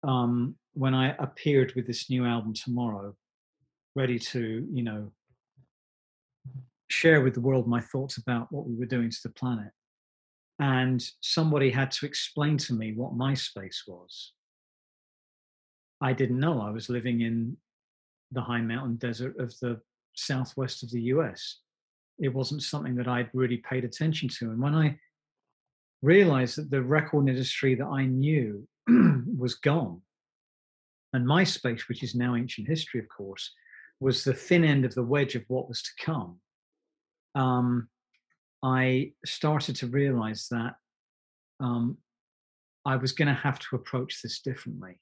um, 0.03 0.57
when 0.75 0.95
I 0.95 1.15
appeared 1.19 1.73
with 1.75 1.87
this 1.87 2.11
new 2.11 2.25
album 2.25 2.55
tomorrow, 2.55 3.15
ready 3.95 4.19
to, 4.19 4.67
you 4.73 4.83
know, 4.83 5.13
share 6.89 7.23
with 7.23 7.35
the 7.35 7.41
world 7.41 7.67
my 7.67 7.81
thoughts 7.81 8.19
about 8.19 8.51
what 8.53 8.67
we 8.67 8.75
were 8.75 8.87
doing 8.87 9.11
to 9.11 9.21
the 9.23 9.31
planet. 9.31 9.71
And 10.59 11.05
somebody 11.21 11.71
had 11.71 11.91
to 11.93 12.07
explain 12.07 12.59
to 12.59 12.75
me 12.75 12.93
what 12.93 13.17
MySpace 13.17 13.79
was. 13.89 14.33
I 16.01 16.13
didn't 16.13 16.39
know 16.39 16.61
I 16.61 16.71
was 16.71 16.89
living 16.89 17.23
in 17.23 17.57
the 18.35 18.43
high 18.43 18.61
mountain 18.61 18.97
desert 18.97 19.39
of 19.39 19.59
the 19.61 19.81
southwest 20.15 20.83
of 20.83 20.91
the 20.91 21.03
US. 21.03 21.59
It 22.19 22.33
wasn't 22.33 22.63
something 22.63 22.95
that 22.97 23.09
I'd 23.09 23.31
really 23.33 23.59
paid 23.59 23.85
attention 23.85 24.29
to. 24.39 24.51
And 24.51 24.61
when 24.61 24.75
I 24.75 24.99
realized 26.03 26.57
that 26.59 26.71
the 26.71 26.83
record 26.83 27.29
industry 27.29 27.75
that 27.75 27.87
I 27.87 28.07
knew 28.07 28.67
was 29.39 29.55
gone, 29.55 30.03
and 31.13 31.27
MySpace, 31.27 31.89
which 31.89 32.03
is 32.03 32.15
now 32.15 32.35
ancient 32.35 32.69
history, 32.69 33.01
of 33.01 33.09
course, 33.09 33.53
was 34.01 34.25
the 34.25 34.35
thin 34.35 34.65
end 34.65 34.85
of 34.85 34.95
the 34.95 35.03
wedge 35.03 35.37
of 35.37 35.45
what 35.49 35.69
was 35.69 35.81
to 35.83 35.91
come. 36.05 36.41
Um, 37.35 37.89
I 38.63 39.13
started 39.25 39.77
to 39.77 39.87
realize 39.87 40.49
that 40.51 40.75
um, 41.61 41.99
I 42.85 42.97
was 42.97 43.13
going 43.13 43.29
to 43.29 43.35
have 43.35 43.59
to 43.61 43.77
approach 43.77 44.23
this 44.23 44.41
differently. 44.41 44.99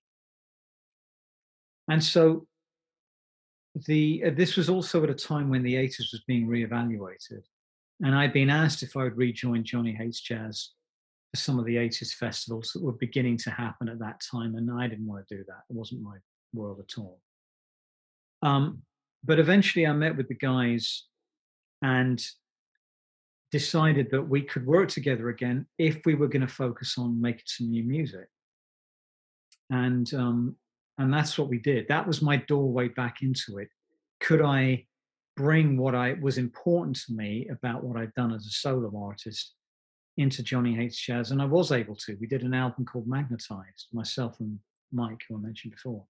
And 1.88 2.02
so 2.02 2.46
the 3.74 4.24
uh, 4.26 4.30
this 4.34 4.56
was 4.56 4.68
also 4.68 5.02
at 5.02 5.10
a 5.10 5.14
time 5.14 5.48
when 5.48 5.62
the 5.62 5.74
80s 5.74 6.12
was 6.12 6.22
being 6.26 6.46
reevaluated, 6.46 7.42
and 8.02 8.14
I'd 8.14 8.32
been 8.32 8.50
asked 8.50 8.82
if 8.82 8.96
I 8.96 9.04
would 9.04 9.16
rejoin 9.16 9.64
Johnny 9.64 9.94
Hates 9.94 10.20
Jazz 10.20 10.70
for 11.30 11.38
some 11.38 11.58
of 11.58 11.64
the 11.64 11.76
80s 11.76 12.12
festivals 12.12 12.72
that 12.72 12.82
were 12.82 12.92
beginning 12.92 13.38
to 13.38 13.50
happen 13.50 13.88
at 13.88 13.98
that 14.00 14.20
time, 14.30 14.54
and 14.56 14.70
I 14.70 14.86
didn't 14.88 15.06
want 15.06 15.26
to 15.26 15.36
do 15.36 15.44
that. 15.48 15.62
It 15.70 15.76
wasn't 15.76 16.02
my 16.02 16.16
world 16.52 16.80
at 16.80 16.98
all. 16.98 17.20
Um, 18.42 18.82
but 19.24 19.38
eventually, 19.38 19.86
I 19.86 19.92
met 19.92 20.16
with 20.16 20.28
the 20.28 20.34
guys 20.34 21.04
and 21.80 22.22
decided 23.52 24.10
that 24.10 24.28
we 24.28 24.42
could 24.42 24.66
work 24.66 24.88
together 24.88 25.28
again 25.28 25.66
if 25.78 26.00
we 26.04 26.14
were 26.14 26.28
going 26.28 26.46
to 26.46 26.52
focus 26.52 26.96
on 26.98 27.20
making 27.20 27.42
some 27.46 27.70
new 27.70 27.84
music. 27.84 28.26
And 29.70 30.12
um, 30.14 30.56
and 30.98 31.12
that's 31.12 31.38
what 31.38 31.48
we 31.48 31.58
did. 31.58 31.88
That 31.88 32.06
was 32.06 32.22
my 32.22 32.36
doorway 32.36 32.88
back 32.88 33.22
into 33.22 33.58
it. 33.58 33.68
Could 34.20 34.42
I 34.42 34.86
bring 35.36 35.76
what 35.76 35.94
I 35.94 36.14
was 36.20 36.38
important 36.38 36.96
to 37.06 37.12
me 37.12 37.48
about 37.50 37.82
what 37.82 37.96
I'd 37.96 38.14
done 38.14 38.32
as 38.32 38.46
a 38.46 38.50
solo 38.50 38.92
artist 39.02 39.54
into 40.16 40.42
Johnny 40.42 40.74
Hates 40.74 40.98
Jazz, 40.98 41.30
and 41.30 41.40
I 41.40 41.46
was 41.46 41.72
able 41.72 41.96
to. 41.96 42.16
We 42.20 42.26
did 42.26 42.42
an 42.42 42.54
album 42.54 42.84
called 42.84 43.06
Magnetized, 43.06 43.88
myself 43.92 44.40
and 44.40 44.58
Mike, 44.92 45.22
who 45.28 45.36
I 45.36 45.40
mentioned 45.40 45.72
before. 45.72 46.04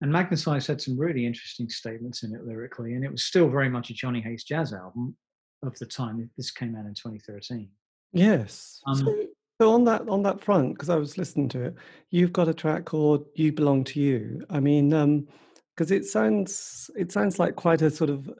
And 0.00 0.12
Magnetized 0.12 0.66
had 0.66 0.80
some 0.80 0.98
really 0.98 1.24
interesting 1.24 1.68
statements 1.68 2.24
in 2.24 2.34
it 2.34 2.44
lyrically, 2.44 2.94
and 2.94 3.04
it 3.04 3.10
was 3.10 3.24
still 3.24 3.48
very 3.48 3.68
much 3.68 3.90
a 3.90 3.94
Johnny 3.94 4.20
Hates 4.20 4.44
Jazz 4.44 4.72
album 4.72 5.16
of 5.62 5.78
the 5.78 5.86
time. 5.86 6.28
This 6.36 6.50
came 6.50 6.74
out 6.74 6.86
in 6.86 6.94
2013. 6.94 7.68
Yes. 8.12 8.80
Um, 8.86 8.96
so, 8.96 9.16
so 9.60 9.72
on 9.72 9.84
that 9.84 10.08
on 10.08 10.22
that 10.22 10.42
front, 10.42 10.74
because 10.74 10.90
I 10.90 10.96
was 10.96 11.16
listening 11.16 11.48
to 11.50 11.62
it, 11.66 11.74
you've 12.10 12.32
got 12.32 12.48
a 12.48 12.54
track 12.54 12.84
called 12.84 13.26
"You 13.34 13.52
Belong 13.52 13.84
to 13.84 14.00
You." 14.00 14.44
I 14.50 14.60
mean, 14.60 14.90
because 15.76 15.90
um, 15.90 15.96
it 15.96 16.04
sounds 16.04 16.90
it 16.96 17.12
sounds 17.12 17.38
like 17.38 17.56
quite 17.56 17.82
a 17.82 17.90
sort 17.90 18.10
of 18.10 18.30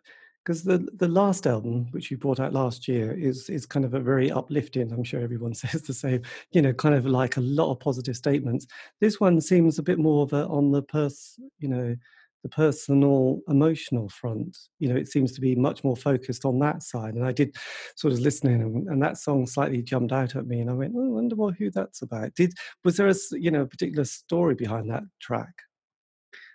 because 0.45 0.63
the 0.63 0.87
the 0.97 1.09
last 1.09 1.47
album 1.47 1.87
which 1.93 2.11
you 2.11 2.17
brought 2.17 2.41
out 2.41 2.53
last 2.53 2.87
year 2.87 3.13
is 3.13 3.49
is 3.49 3.65
kind 3.67 3.85
of 3.85 3.95
a 3.95 4.01
very 4.01 4.31
uplifting 4.31 4.93
i'm 4.93 5.05
sure 5.05 5.21
everyone 5.21 5.55
says 5.63 5.83
the 5.83 5.95
same 5.95 6.21
you 6.53 6.61
know 6.61 6.73
kind 6.73 6.95
of 6.95 7.07
like 7.07 7.37
a 7.37 7.41
lot 7.41 7.71
of 7.71 7.81
positive 7.81 8.17
statements 8.17 8.67
this 9.01 9.19
one 9.21 9.41
seems 9.41 9.79
a 9.79 9.83
bit 9.83 9.99
more 9.99 10.23
of 10.23 10.33
a 10.33 10.47
on 10.49 10.71
the 10.71 10.83
pers 10.83 11.39
you 11.59 11.69
know 11.69 11.97
the 12.45 12.49
personal 12.51 13.41
emotional 13.49 14.09
front 14.09 14.57
you 14.79 14.89
know 14.89 14.95
it 14.95 15.09
seems 15.09 15.33
to 15.33 15.41
be 15.41 15.57
much 15.57 15.83
more 15.83 15.97
focused 15.97 16.45
on 16.45 16.61
that 16.61 16.83
side. 16.83 17.15
And 17.15 17.27
i 17.27 17.33
did 17.33 17.57
sort 17.97 18.13
of 18.13 18.21
listening 18.21 18.63
and, 18.63 18.87
and 18.87 19.03
that 19.03 19.19
song 19.19 19.47
slightly 19.47 19.83
jumped 19.83 20.13
out 20.13 20.37
at 20.37 20.47
me 20.47 20.61
and 20.61 20.71
i 20.71 20.75
went 20.75 20.95
oh, 20.97 21.05
i 21.05 21.09
wonder 21.09 21.35
what 21.35 21.55
who 21.57 21.71
that's 21.71 22.03
about. 22.03 22.35
Did 22.35 22.53
was 22.85 22.97
there 22.97 23.09
a 23.09 23.15
you 23.33 23.51
know 23.51 23.63
a 23.63 23.67
particular 23.67 24.05
story 24.05 24.55
behind 24.55 24.91
that 24.91 25.03
track? 25.21 25.55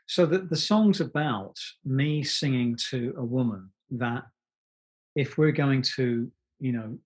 So 0.07 0.25
the, 0.25 0.39
the 0.39 0.57
song's 0.57 1.01
about 1.01 1.55
me 1.85 2.23
singing 2.23 2.75
to 2.89 3.13
a 3.17 3.23
woman 3.23 3.69
that 3.91 4.23
if 5.15 5.37
we're 5.37 5.51
going 5.51 5.83
to, 5.97 6.31
you 6.59 6.71
know, 6.71 6.97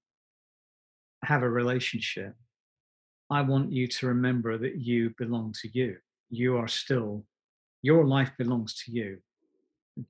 have 1.24 1.44
a 1.44 1.50
relationship, 1.50 2.34
I 3.30 3.42
want 3.42 3.72
you 3.72 3.88
to 3.88 4.08
remember 4.08 4.58
that 4.58 4.80
you 4.80 5.14
belong 5.18 5.54
to 5.62 5.70
you. 5.74 5.98
You 6.30 6.58
are 6.58 6.68
still, 6.68 7.26
your 7.84 8.06
life 8.06 8.32
belongs 8.40 8.74
to 8.86 8.92
you. 8.92 9.20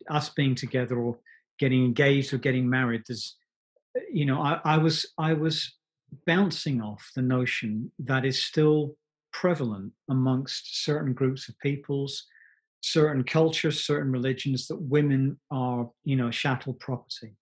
Us 0.10 0.30
being 0.30 0.56
together 0.56 0.96
or 0.96 1.18
getting 1.60 1.84
engaged 1.84 2.34
or 2.34 2.38
getting 2.38 2.70
married, 2.70 3.04
there's, 3.06 3.36
you 4.10 4.26
know, 4.26 4.42
I, 4.42 4.62
I 4.64 4.78
was, 4.78 5.06
I 5.18 5.34
was 5.34 5.74
bouncing 6.26 6.82
off 6.82 7.12
the 7.16 7.22
notion 7.22 7.92
that 8.00 8.24
is 8.24 8.42
still 8.42 8.96
prevalent 9.34 9.92
amongst 10.10 10.86
certain 10.86 11.12
groups 11.14 11.50
of 11.50 11.60
peoples, 11.60 12.26
certain 12.82 13.24
cultures, 13.24 13.84
certain 13.84 14.12
religions 14.12 14.68
that 14.68 14.82
women 14.82 15.38
are, 15.52 15.90
you 16.06 16.16
know, 16.16 16.32
chattel 16.32 16.74
property 16.76 17.36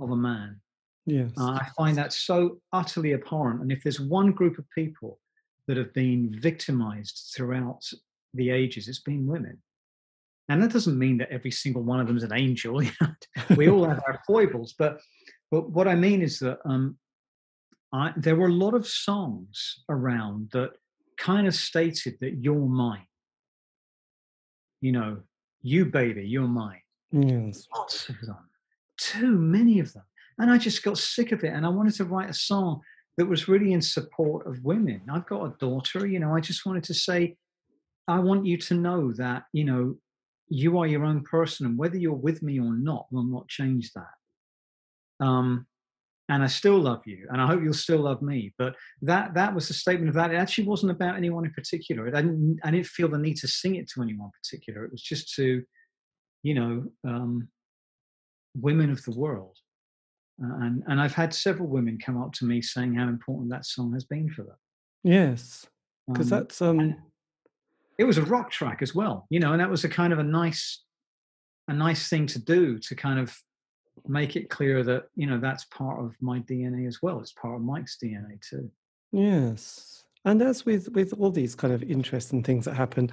of 0.00 0.10
a 0.10 0.16
man. 0.16 0.60
Yes. 1.04 1.32
Uh, 1.36 1.58
I 1.60 1.66
find 1.76 1.96
that 1.98 2.12
so 2.12 2.60
utterly 2.72 3.12
abhorrent. 3.12 3.60
And 3.60 3.72
if 3.72 3.82
there's 3.82 4.00
one 4.00 4.30
group 4.30 4.58
of 4.58 4.64
people 4.74 5.18
that 5.66 5.76
have 5.76 5.92
been 5.92 6.34
victimized 6.40 7.32
throughout 7.34 7.82
the 8.34 8.50
ages, 8.50 8.88
it's 8.88 9.00
been 9.00 9.26
women. 9.26 9.62
And 10.48 10.62
that 10.62 10.72
doesn't 10.72 10.98
mean 10.98 11.18
that 11.18 11.30
every 11.30 11.50
single 11.50 11.82
one 11.82 12.00
of 12.00 12.06
them 12.06 12.16
is 12.16 12.24
an 12.24 12.34
angel. 12.34 12.82
we 13.56 13.68
all 13.68 13.84
have 13.84 14.02
our 14.06 14.20
foibles, 14.26 14.74
but 14.78 15.00
but 15.50 15.70
what 15.70 15.86
I 15.86 15.94
mean 15.94 16.22
is 16.22 16.38
that 16.38 16.58
um, 16.64 16.96
I, 17.92 18.12
there 18.16 18.36
were 18.36 18.48
a 18.48 18.52
lot 18.52 18.74
of 18.74 18.86
songs 18.86 19.82
around 19.90 20.48
that 20.52 20.70
kind 21.18 21.46
of 21.46 21.54
stated 21.54 22.16
that 22.20 22.38
you're 22.42 22.66
mine 22.66 23.06
you 24.82 24.92
know, 24.92 25.18
you 25.62 25.86
baby, 25.86 26.26
you're 26.26 26.48
mine. 26.48 26.82
Yes. 27.12 27.66
Lots 27.74 28.08
of 28.10 28.20
them. 28.20 28.36
Too 28.98 29.38
many 29.38 29.78
of 29.78 29.92
them. 29.94 30.02
And 30.38 30.50
I 30.50 30.58
just 30.58 30.82
got 30.82 30.98
sick 30.98 31.32
of 31.32 31.44
it. 31.44 31.52
And 31.54 31.64
I 31.64 31.70
wanted 31.70 31.94
to 31.94 32.04
write 32.04 32.28
a 32.28 32.34
song 32.34 32.80
that 33.16 33.26
was 33.26 33.48
really 33.48 33.72
in 33.72 33.80
support 33.80 34.46
of 34.46 34.62
women. 34.64 35.02
I've 35.10 35.26
got 35.26 35.44
a 35.44 35.54
daughter, 35.58 36.06
you 36.06 36.18
know, 36.18 36.34
I 36.34 36.40
just 36.40 36.66
wanted 36.66 36.84
to 36.84 36.94
say, 36.94 37.36
I 38.08 38.18
want 38.18 38.46
you 38.46 38.56
to 38.58 38.74
know 38.74 39.12
that, 39.12 39.44
you 39.52 39.64
know, 39.64 39.96
you 40.48 40.78
are 40.78 40.86
your 40.86 41.04
own 41.04 41.22
person 41.22 41.66
and 41.66 41.78
whether 41.78 41.96
you're 41.96 42.12
with 42.12 42.42
me 42.42 42.60
or 42.60 42.74
not 42.74 43.06
will 43.10 43.24
not 43.24 43.48
change 43.48 43.92
that. 43.92 45.24
Um, 45.24 45.66
and 46.28 46.42
I 46.42 46.46
still 46.46 46.78
love 46.78 47.02
you, 47.04 47.26
and 47.30 47.40
I 47.40 47.46
hope 47.46 47.62
you'll 47.62 47.74
still 47.74 47.98
love 47.98 48.22
me. 48.22 48.54
But 48.56 48.74
that 49.02 49.34
that 49.34 49.54
was 49.54 49.68
the 49.68 49.74
statement 49.74 50.08
of 50.08 50.14
that. 50.14 50.32
It 50.32 50.36
actually 50.36 50.66
wasn't 50.66 50.92
about 50.92 51.16
anyone 51.16 51.44
in 51.44 51.52
particular. 51.52 52.08
I 52.08 52.22
didn't 52.22 52.60
I 52.64 52.70
didn't 52.70 52.86
feel 52.86 53.08
the 53.08 53.18
need 53.18 53.36
to 53.38 53.48
sing 53.48 53.74
it 53.74 53.88
to 53.90 54.02
anyone 54.02 54.30
particular. 54.42 54.84
It 54.84 54.92
was 54.92 55.02
just 55.02 55.34
to, 55.34 55.62
you 56.42 56.54
know, 56.54 56.84
um, 57.04 57.48
women 58.56 58.90
of 58.90 59.04
the 59.04 59.10
world. 59.10 59.56
And 60.38 60.82
and 60.86 61.00
I've 61.00 61.14
had 61.14 61.34
several 61.34 61.68
women 61.68 61.98
come 61.98 62.20
up 62.20 62.32
to 62.34 62.46
me 62.46 62.62
saying 62.62 62.94
how 62.94 63.08
important 63.08 63.50
that 63.50 63.66
song 63.66 63.92
has 63.92 64.04
been 64.04 64.30
for 64.30 64.42
them. 64.42 64.56
Yes, 65.04 65.66
because 66.08 66.32
um, 66.32 66.38
that's 66.38 66.62
um. 66.62 66.96
It 68.02 68.06
was 68.06 68.18
a 68.18 68.24
rock 68.24 68.50
track 68.50 68.82
as 68.82 68.96
well, 68.96 69.28
you 69.30 69.38
know, 69.38 69.52
and 69.52 69.60
that 69.60 69.70
was 69.70 69.84
a 69.84 69.88
kind 69.88 70.12
of 70.12 70.18
a 70.18 70.24
nice, 70.24 70.82
a 71.68 71.72
nice 71.72 72.08
thing 72.08 72.26
to 72.26 72.40
do 72.40 72.80
to 72.80 72.96
kind 72.96 73.20
of 73.20 73.32
make 74.08 74.34
it 74.34 74.50
clear 74.50 74.82
that 74.82 75.04
you 75.14 75.28
know 75.28 75.38
that's 75.38 75.66
part 75.66 76.04
of 76.04 76.16
my 76.20 76.40
DNA 76.40 76.88
as 76.88 76.98
well. 77.00 77.20
It's 77.20 77.30
part 77.30 77.54
of 77.54 77.62
Mike's 77.62 77.98
DNA 78.02 78.40
too. 78.40 78.68
Yes, 79.12 80.02
and 80.24 80.42
as 80.42 80.66
with 80.66 80.88
with 80.88 81.14
all 81.16 81.30
these 81.30 81.54
kind 81.54 81.72
of 81.72 81.84
interesting 81.84 82.42
things 82.42 82.64
that 82.64 82.74
happen, 82.74 83.08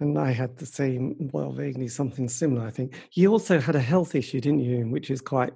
and 0.00 0.18
I 0.18 0.32
had 0.32 0.56
the 0.56 0.66
same, 0.66 1.30
well, 1.32 1.52
vaguely 1.52 1.86
something 1.86 2.28
similar. 2.28 2.66
I 2.66 2.70
think 2.70 2.94
you 3.12 3.30
also 3.30 3.60
had 3.60 3.76
a 3.76 3.80
health 3.80 4.16
issue, 4.16 4.40
didn't 4.40 4.64
you? 4.64 4.84
Which 4.88 5.12
is 5.12 5.20
quite 5.20 5.52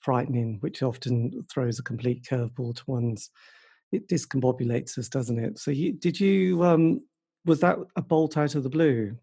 frightening, 0.00 0.56
which 0.60 0.82
often 0.82 1.44
throws 1.52 1.78
a 1.78 1.82
complete 1.82 2.24
curveball 2.24 2.76
to 2.76 2.82
one's. 2.86 3.28
It 3.92 4.08
discombobulates 4.08 4.96
us, 4.96 5.10
doesn't 5.10 5.38
it? 5.38 5.58
So, 5.58 5.70
you, 5.70 5.92
did 5.92 6.18
you? 6.18 6.64
Um, 6.64 7.02
was 7.44 7.60
that 7.60 7.78
a 7.96 8.02
bolt 8.02 8.36
out 8.36 8.54
of 8.54 8.62
the 8.62 8.68
blue? 8.68 9.16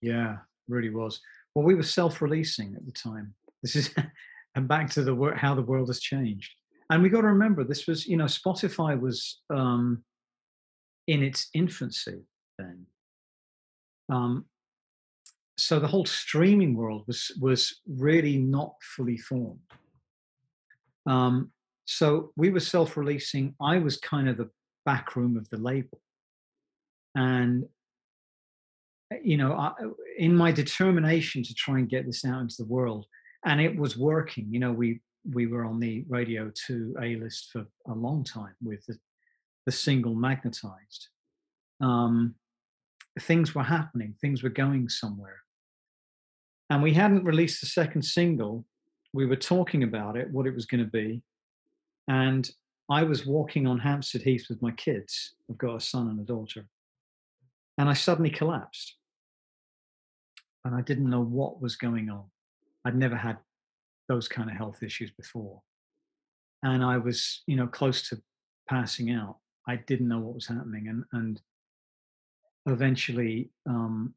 Yeah, 0.00 0.38
really 0.68 0.90
was. 0.90 1.20
Well, 1.54 1.64
we 1.64 1.74
were 1.74 1.82
self-releasing 1.82 2.74
at 2.76 2.86
the 2.86 2.92
time, 2.92 3.34
this 3.62 3.76
is 3.76 3.94
and 4.54 4.68
back 4.68 4.90
to 4.90 5.02
the 5.02 5.32
how 5.36 5.54
the 5.54 5.62
world 5.62 5.88
has 5.88 6.00
changed. 6.00 6.52
And 6.90 7.02
we 7.02 7.10
got 7.10 7.20
to 7.20 7.28
remember 7.28 7.64
this 7.64 7.86
was, 7.86 8.06
you 8.06 8.16
know, 8.16 8.24
Spotify 8.24 8.98
was 8.98 9.40
um, 9.50 10.02
in 11.06 11.22
its 11.22 11.48
infancy 11.54 12.22
then. 12.58 12.86
Um, 14.10 14.46
so 15.58 15.78
the 15.78 15.88
whole 15.88 16.06
streaming 16.06 16.74
world 16.74 17.04
was 17.06 17.32
was 17.40 17.80
really 17.86 18.38
not 18.38 18.74
fully 18.80 19.18
formed. 19.18 19.60
Um, 21.06 21.50
so 21.84 22.32
we 22.36 22.50
were 22.50 22.60
self-releasing. 22.60 23.54
I 23.60 23.78
was 23.78 23.96
kind 23.98 24.28
of 24.28 24.36
the 24.36 24.50
back 24.84 25.16
room 25.16 25.36
of 25.36 25.48
the 25.50 25.56
label, 25.58 26.00
and 27.14 27.64
you 29.22 29.36
know, 29.36 29.52
I, 29.52 29.72
in 30.18 30.34
my 30.34 30.52
determination 30.52 31.42
to 31.42 31.54
try 31.54 31.78
and 31.78 31.88
get 31.88 32.06
this 32.06 32.24
out 32.24 32.40
into 32.40 32.56
the 32.58 32.66
world, 32.66 33.06
and 33.44 33.60
it 33.60 33.76
was 33.76 33.96
working. 33.96 34.46
You 34.50 34.60
know, 34.60 34.72
we 34.72 35.00
we 35.32 35.46
were 35.46 35.64
on 35.64 35.80
the 35.80 36.04
radio 36.08 36.50
two 36.54 36.94
A 37.02 37.16
list 37.16 37.50
for 37.52 37.66
a 37.88 37.94
long 37.94 38.24
time 38.24 38.54
with 38.62 38.84
the, 38.86 38.98
the 39.66 39.72
single 39.72 40.14
magnetized. 40.14 41.08
Um, 41.80 42.34
things 43.20 43.54
were 43.54 43.62
happening, 43.62 44.14
things 44.20 44.42
were 44.42 44.48
going 44.50 44.88
somewhere. 44.88 45.40
And 46.70 46.82
we 46.82 46.92
hadn't 46.92 47.24
released 47.24 47.60
the 47.60 47.66
second 47.66 48.02
single. 48.02 48.66
We 49.14 49.26
were 49.26 49.36
talking 49.36 49.82
about 49.82 50.16
it, 50.16 50.30
what 50.30 50.46
it 50.46 50.54
was 50.54 50.66
going 50.66 50.84
to 50.84 50.90
be. 50.90 51.22
And 52.08 52.48
I 52.90 53.02
was 53.04 53.26
walking 53.26 53.66
on 53.66 53.78
Hampstead 53.78 54.22
Heath 54.22 54.46
with 54.48 54.60
my 54.60 54.70
kids. 54.72 55.34
I've 55.50 55.58
got 55.58 55.76
a 55.76 55.80
son 55.80 56.08
and 56.08 56.20
a 56.20 56.24
daughter. 56.24 56.66
And 57.78 57.88
I 57.88 57.94
suddenly 57.94 58.30
collapsed. 58.30 58.96
And 60.64 60.74
I 60.74 60.82
didn't 60.82 61.08
know 61.08 61.22
what 61.22 61.62
was 61.62 61.76
going 61.76 62.10
on. 62.10 62.24
I'd 62.84 62.96
never 62.96 63.16
had 63.16 63.38
those 64.08 64.28
kind 64.28 64.50
of 64.50 64.56
health 64.56 64.82
issues 64.82 65.12
before. 65.12 65.62
And 66.62 66.84
I 66.84 66.98
was, 66.98 67.42
you 67.46 67.56
know, 67.56 67.68
close 67.68 68.08
to 68.08 68.20
passing 68.68 69.12
out. 69.12 69.36
I 69.68 69.76
didn't 69.76 70.08
know 70.08 70.18
what 70.18 70.34
was 70.34 70.48
happening. 70.48 70.88
And, 70.88 71.04
and 71.12 71.40
eventually, 72.66 73.50
um, 73.66 74.14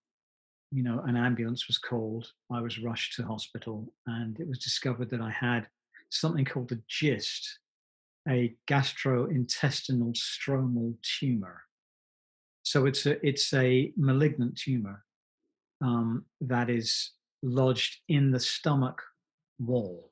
you 0.72 0.84
know, 0.84 1.02
an 1.06 1.16
ambulance 1.16 1.68
was 1.68 1.78
called. 1.78 2.32
I 2.52 2.62
was 2.62 2.80
rushed 2.80 3.16
to 3.16 3.24
hospital 3.24 3.94
and 4.08 4.40
it 4.40 4.48
was 4.48 4.60
discovered 4.60 5.10
that 5.12 5.22
I 5.22 5.30
had 5.30 5.68
something 6.10 6.46
called 6.46 6.72
a 6.72 6.80
GIST, 6.90 7.60
a 8.28 8.56
gastrointestinal 8.70 10.16
stromal 10.16 10.96
tumor. 11.20 11.62
So 12.64 12.86
it's 12.86 13.06
a, 13.06 13.26
it's 13.26 13.54
a 13.54 13.92
malignant 13.98 14.58
tumor 14.58 15.04
um, 15.82 16.26
that 16.42 16.70
is 16.70 17.12
lodged 17.42 18.00
in 18.08 18.32
the 18.32 18.40
stomach 18.40 19.02
wall. 19.60 20.12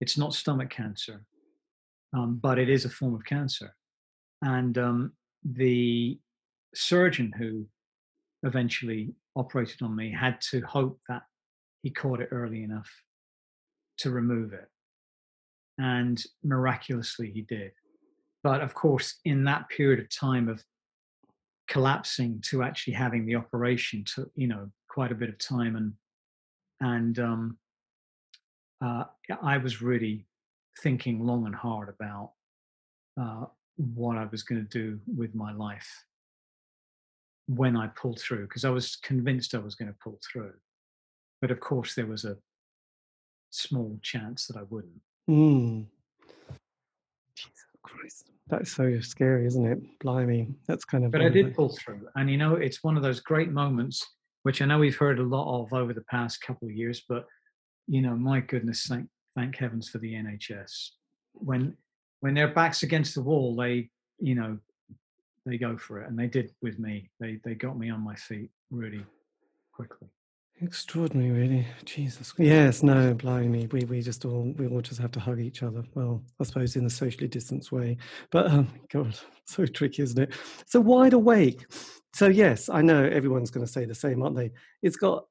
It's 0.00 0.16
not 0.18 0.34
stomach 0.34 0.70
cancer, 0.70 1.24
um, 2.16 2.38
but 2.42 2.58
it 2.58 2.68
is 2.68 2.84
a 2.84 2.90
form 2.90 3.14
of 3.14 3.24
cancer. 3.24 3.74
And 4.42 4.76
um, 4.78 5.12
the 5.44 6.18
surgeon 6.74 7.32
who 7.36 7.66
eventually 8.42 9.14
operated 9.36 9.82
on 9.82 9.96
me 9.96 10.12
had 10.12 10.40
to 10.50 10.60
hope 10.60 11.00
that 11.08 11.22
he 11.82 11.90
caught 11.90 12.20
it 12.20 12.28
early 12.30 12.62
enough 12.62 12.90
to 13.98 14.10
remove 14.10 14.52
it. 14.52 14.68
and 15.78 16.22
miraculously 16.42 17.30
he 17.30 17.42
did. 17.42 17.72
But 18.42 18.60
of 18.60 18.74
course, 18.74 19.18
in 19.24 19.44
that 19.44 19.68
period 19.68 20.00
of 20.00 20.08
time 20.10 20.48
of 20.48 20.62
collapsing 21.68 22.40
to 22.42 22.62
actually 22.62 22.92
having 22.92 23.24
the 23.24 23.34
operation 23.34 24.04
took 24.04 24.30
you 24.34 24.46
know 24.46 24.70
quite 24.88 25.10
a 25.10 25.14
bit 25.14 25.28
of 25.28 25.38
time 25.38 25.76
and 25.76 25.92
and 26.80 27.18
um, 27.18 27.58
uh, 28.84 29.04
I 29.42 29.56
was 29.58 29.80
really 29.80 30.26
thinking 30.82 31.24
long 31.24 31.46
and 31.46 31.54
hard 31.54 31.88
about 31.88 32.32
uh, 33.20 33.46
what 33.76 34.18
I 34.18 34.26
was 34.26 34.42
going 34.42 34.66
to 34.66 34.68
do 34.68 35.00
with 35.06 35.34
my 35.34 35.52
life 35.52 36.04
when 37.46 37.76
I 37.76 37.88
pulled 37.88 38.20
through 38.20 38.42
because 38.42 38.64
I 38.64 38.70
was 38.70 38.96
convinced 38.96 39.54
I 39.54 39.58
was 39.58 39.74
going 39.74 39.88
to 39.88 39.98
pull 40.02 40.18
through. 40.30 40.52
But 41.40 41.50
of 41.50 41.60
course, 41.60 41.94
there 41.94 42.06
was 42.06 42.24
a 42.24 42.36
small 43.50 43.98
chance 44.02 44.46
that 44.46 44.56
I 44.56 44.62
wouldn't. 44.68 45.00
Mm. 45.28 45.86
Jesus 47.36 47.66
Christ. 47.82 48.30
That's 48.48 48.72
so 48.72 49.00
scary, 49.00 49.46
isn't 49.46 49.66
it? 49.66 49.98
Blimey. 50.00 50.54
That's 50.66 50.84
kind 50.84 51.04
of. 51.04 51.12
But 51.12 51.22
I 51.22 51.30
did 51.30 51.54
pull 51.54 51.70
through. 51.70 52.06
And 52.14 52.30
you 52.30 52.36
know, 52.36 52.56
it's 52.56 52.84
one 52.84 52.96
of 52.96 53.02
those 53.02 53.20
great 53.20 53.50
moments, 53.50 54.04
which 54.42 54.60
I 54.60 54.66
know 54.66 54.78
we've 54.78 54.96
heard 54.96 55.18
a 55.18 55.22
lot 55.22 55.62
of 55.62 55.72
over 55.72 55.94
the 55.94 56.04
past 56.10 56.42
couple 56.42 56.68
of 56.68 56.74
years, 56.74 57.02
but 57.08 57.26
you 57.86 58.02
know, 58.02 58.14
my 58.14 58.40
goodness, 58.40 58.86
thank 58.86 59.08
thank 59.34 59.56
heavens 59.56 59.88
for 59.88 59.98
the 59.98 60.14
NHS. 60.14 60.90
When 61.32 61.76
when 62.20 62.34
their 62.34 62.48
backs 62.48 62.82
against 62.82 63.14
the 63.14 63.22
wall, 63.22 63.56
they, 63.56 63.90
you 64.18 64.34
know, 64.34 64.58
they 65.46 65.58
go 65.58 65.76
for 65.76 66.00
it. 66.00 66.08
And 66.08 66.18
they 66.18 66.26
did 66.26 66.52
with 66.62 66.78
me. 66.78 67.10
They 67.20 67.40
they 67.44 67.54
got 67.54 67.78
me 67.78 67.90
on 67.90 68.00
my 68.00 68.14
feet 68.14 68.50
really 68.70 69.04
quickly. 69.72 70.08
Extraordinary, 70.60 71.30
really. 71.30 71.66
Jesus. 71.84 72.32
Yes, 72.38 72.82
no, 72.82 73.12
blimey. 73.12 73.66
We 73.72 73.84
we 73.84 74.00
just 74.00 74.24
all 74.24 74.54
we 74.56 74.68
all 74.68 74.80
just 74.80 75.00
have 75.00 75.10
to 75.12 75.20
hug 75.20 75.40
each 75.40 75.64
other. 75.64 75.82
Well, 75.94 76.22
I 76.40 76.44
suppose 76.44 76.76
in 76.76 76.86
a 76.86 76.90
socially 76.90 77.26
distanced 77.26 77.72
way. 77.72 77.96
But 78.30 78.50
um, 78.50 78.68
God, 78.90 79.18
so 79.46 79.66
tricky, 79.66 80.02
isn't 80.02 80.18
it? 80.18 80.32
So 80.66 80.80
wide 80.80 81.12
awake. 81.12 81.66
So 82.14 82.28
yes, 82.28 82.68
I 82.68 82.82
know 82.82 83.04
everyone's 83.04 83.50
going 83.50 83.66
to 83.66 83.72
say 83.72 83.84
the 83.84 83.94
same, 83.94 84.22
aren't 84.22 84.36
they? 84.36 84.52
It's 84.80 84.96
got 84.96 85.24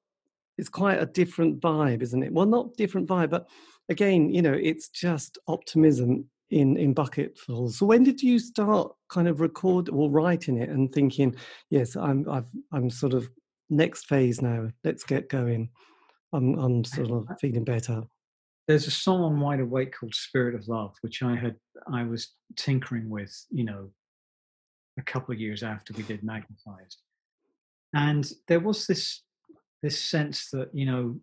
it's 0.57 0.69
quite 0.69 1.01
a 1.01 1.05
different 1.05 1.61
vibe, 1.61 2.01
isn't 2.01 2.21
it? 2.21 2.33
Well, 2.33 2.45
not 2.45 2.75
different 2.75 3.07
vibe, 3.07 3.29
but 3.29 3.47
again, 3.89 4.29
you 4.29 4.41
know, 4.41 4.53
it's 4.53 4.89
just 4.89 5.37
optimism 5.47 6.25
in 6.49 6.75
in 6.75 6.93
bucketfuls. 6.93 7.77
So 7.77 7.85
when 7.85 8.03
did 8.03 8.21
you 8.21 8.39
start 8.39 8.91
kind 9.07 9.29
of 9.29 9.39
record 9.39 9.87
or 9.87 10.09
writing 10.09 10.57
it 10.57 10.67
and 10.69 10.91
thinking, 10.91 11.33
yes, 11.69 11.95
I'm 11.95 12.29
I've 12.29 12.45
I'm 12.73 12.89
sort 12.89 13.13
of 13.13 13.29
next 13.69 14.07
phase 14.07 14.41
now. 14.41 14.69
Let's 14.83 15.03
get 15.03 15.29
going. 15.29 15.69
I'm 16.33 16.57
I'm 16.57 16.83
sort 16.83 17.11
of 17.11 17.27
feeling 17.39 17.63
better. 17.63 18.03
There's 18.67 18.87
a 18.87 18.91
song 18.91 19.21
on 19.21 19.39
Wide 19.39 19.59
Awake 19.59 19.93
called 19.99 20.15
Spirit 20.15 20.55
of 20.55 20.67
Love, 20.67 20.95
which 21.01 21.21
I 21.21 21.35
had 21.35 21.55
I 21.91 22.03
was 22.03 22.33
tinkering 22.55 23.09
with, 23.09 23.33
you 23.51 23.65
know, 23.65 23.89
a 24.97 25.01
couple 25.01 25.33
of 25.33 25.39
years 25.39 25.63
after 25.63 25.93
we 25.93 26.03
did 26.03 26.23
Magnetized. 26.23 26.97
And 27.93 28.29
there 28.47 28.59
was 28.59 28.87
this 28.87 29.21
this 29.81 30.01
sense 30.01 30.49
that, 30.51 30.69
you 30.73 30.85
know, 30.85 31.19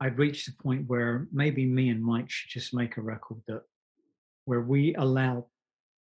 I'd 0.00 0.18
reached 0.18 0.48
a 0.48 0.62
point 0.62 0.88
where 0.88 1.28
maybe 1.32 1.64
me 1.64 1.88
and 1.88 2.04
Mike 2.04 2.28
should 2.28 2.50
just 2.50 2.74
make 2.74 2.96
a 2.96 3.02
record 3.02 3.40
that 3.46 3.62
where 4.44 4.60
we 4.60 4.94
allow 4.96 5.46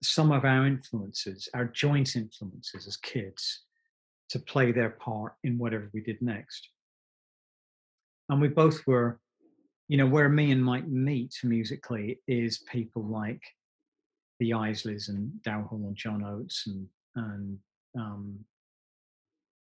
some 0.01 0.31
of 0.31 0.45
our 0.45 0.65
influences, 0.65 1.49
our 1.53 1.65
joint 1.65 2.15
influences 2.15 2.87
as 2.87 2.95
kids, 2.95 3.65
to 4.29 4.39
play 4.39 4.71
their 4.71 4.91
part 4.91 5.33
in 5.43 5.57
whatever 5.57 5.89
we 5.93 6.01
did 6.01 6.21
next. 6.21 6.69
And 8.29 8.39
we 8.39 8.47
both 8.47 8.85
were, 8.85 9.19
you 9.87 9.97
know, 9.97 10.05
where 10.05 10.29
me 10.29 10.51
and 10.51 10.63
Mike 10.63 10.87
meet 10.87 11.33
musically 11.43 12.19
is 12.27 12.59
people 12.71 13.03
like 13.03 13.41
the 14.39 14.51
Isleys 14.51 15.09
and 15.09 15.31
Daryl 15.41 15.67
Hall 15.67 15.83
and 15.87 15.95
John 15.95 16.23
Oates 16.23 16.65
and 16.67 16.87
and 17.15 17.57
um, 17.97 18.39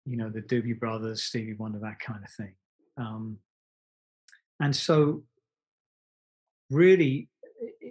you 0.04 0.16
know 0.16 0.28
the 0.28 0.42
Doobie 0.42 0.78
Brothers, 0.78 1.22
Stevie 1.22 1.54
Wonder, 1.54 1.78
that 1.80 2.00
kind 2.00 2.22
of 2.22 2.30
thing. 2.30 2.54
Um, 2.96 3.38
and 4.60 4.74
so, 4.74 5.22
really, 6.70 7.28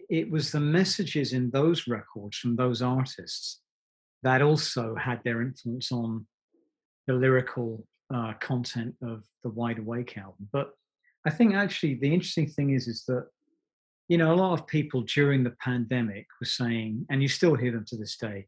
it 0.09 0.30
was 0.30 0.51
the 0.51 0.59
messages 0.59 1.34
in 1.34 1.49
those 1.51 1.88
records 1.88 2.38
from 2.38 2.55
those 2.55 2.82
artists 2.82 3.59
that 4.24 4.41
also 4.41 4.95
had 4.95 5.22
their 5.24 5.41
influence 5.41 5.91
on 5.91 6.26
the 7.12 7.18
lyrical 7.18 7.86
uh, 8.14 8.34
content 8.39 8.95
of 9.03 9.24
the 9.43 9.49
Wide 9.49 9.80
Awake 9.80 10.18
album. 10.18 10.47
But 10.51 10.72
I 11.26 11.30
think 11.30 11.53
actually 11.53 11.95
the 11.95 12.14
interesting 12.14 12.47
thing 12.47 12.72
is 12.72 12.88
is 12.88 13.03
that 13.07 13.28
you 14.07 14.18
know 14.18 14.34
a 14.34 14.36
lot 14.36 14.53
of 14.53 14.68
people 14.68 15.01
during 15.01 15.43
the 15.43 15.55
pandemic 15.64 16.26
were 16.39 16.45
saying, 16.45 17.05
and 17.09 17.22
you 17.22 17.28
still 17.28 17.55
hear 17.55 17.72
them 17.72 17.86
to 17.88 17.97
this 17.97 18.18
day, 18.18 18.47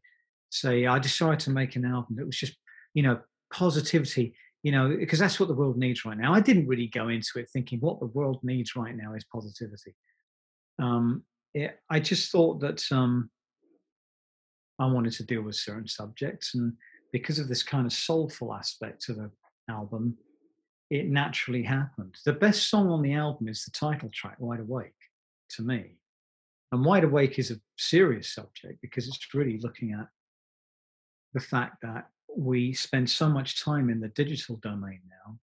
say, 0.50 0.86
"I 0.86 0.98
decided 0.98 1.40
to 1.40 1.50
make 1.50 1.76
an 1.76 1.84
album 1.84 2.16
that 2.16 2.26
was 2.26 2.36
just 2.36 2.56
you 2.94 3.02
know 3.02 3.20
positivity." 3.52 4.34
You 4.62 4.72
know, 4.72 4.96
because 4.98 5.18
that's 5.18 5.38
what 5.38 5.50
the 5.50 5.54
world 5.54 5.76
needs 5.76 6.06
right 6.06 6.16
now. 6.16 6.32
I 6.32 6.40
didn't 6.40 6.66
really 6.66 6.86
go 6.86 7.08
into 7.08 7.32
it 7.36 7.50
thinking 7.52 7.80
what 7.80 8.00
the 8.00 8.06
world 8.06 8.40
needs 8.42 8.74
right 8.74 8.96
now 8.96 9.12
is 9.12 9.26
positivity. 9.30 9.94
Um, 10.78 11.24
it, 11.52 11.78
I 11.90 12.00
just 12.00 12.32
thought 12.32 12.60
that 12.60 12.82
um, 12.90 13.30
I 14.78 14.86
wanted 14.86 15.12
to 15.14 15.22
deal 15.22 15.42
with 15.42 15.56
certain 15.56 15.86
subjects, 15.86 16.54
and 16.54 16.72
because 17.14 17.38
of 17.38 17.46
this 17.46 17.62
kind 17.62 17.86
of 17.86 17.92
soulful 17.92 18.52
aspect 18.52 19.08
of 19.08 19.14
the 19.14 19.30
album, 19.70 20.16
it 20.90 21.06
naturally 21.06 21.62
happened. 21.62 22.16
The 22.24 22.32
best 22.32 22.68
song 22.68 22.88
on 22.88 23.02
the 23.02 23.12
album 23.12 23.46
is 23.46 23.64
the 23.64 23.70
title 23.70 24.10
track, 24.12 24.34
Wide 24.40 24.58
Awake, 24.58 25.00
to 25.50 25.62
me. 25.62 25.98
And 26.72 26.84
Wide 26.84 27.04
Awake 27.04 27.38
is 27.38 27.52
a 27.52 27.60
serious 27.78 28.34
subject 28.34 28.80
because 28.82 29.06
it's 29.06 29.32
really 29.32 29.60
looking 29.60 29.92
at 29.92 30.08
the 31.34 31.40
fact 31.40 31.76
that 31.82 32.08
we 32.36 32.72
spend 32.72 33.08
so 33.08 33.28
much 33.28 33.62
time 33.62 33.90
in 33.90 34.00
the 34.00 34.08
digital 34.08 34.56
domain 34.56 34.98
now, 35.08 35.38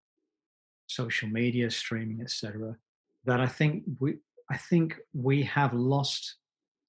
social 0.87 1.29
media, 1.29 1.71
streaming, 1.71 2.19
etc., 2.21 2.75
that 3.23 3.39
I 3.39 3.47
think 3.47 3.83
we 3.97 4.15
I 4.49 4.57
think 4.57 4.97
we 5.13 5.43
have 5.43 5.73
lost 5.73 6.35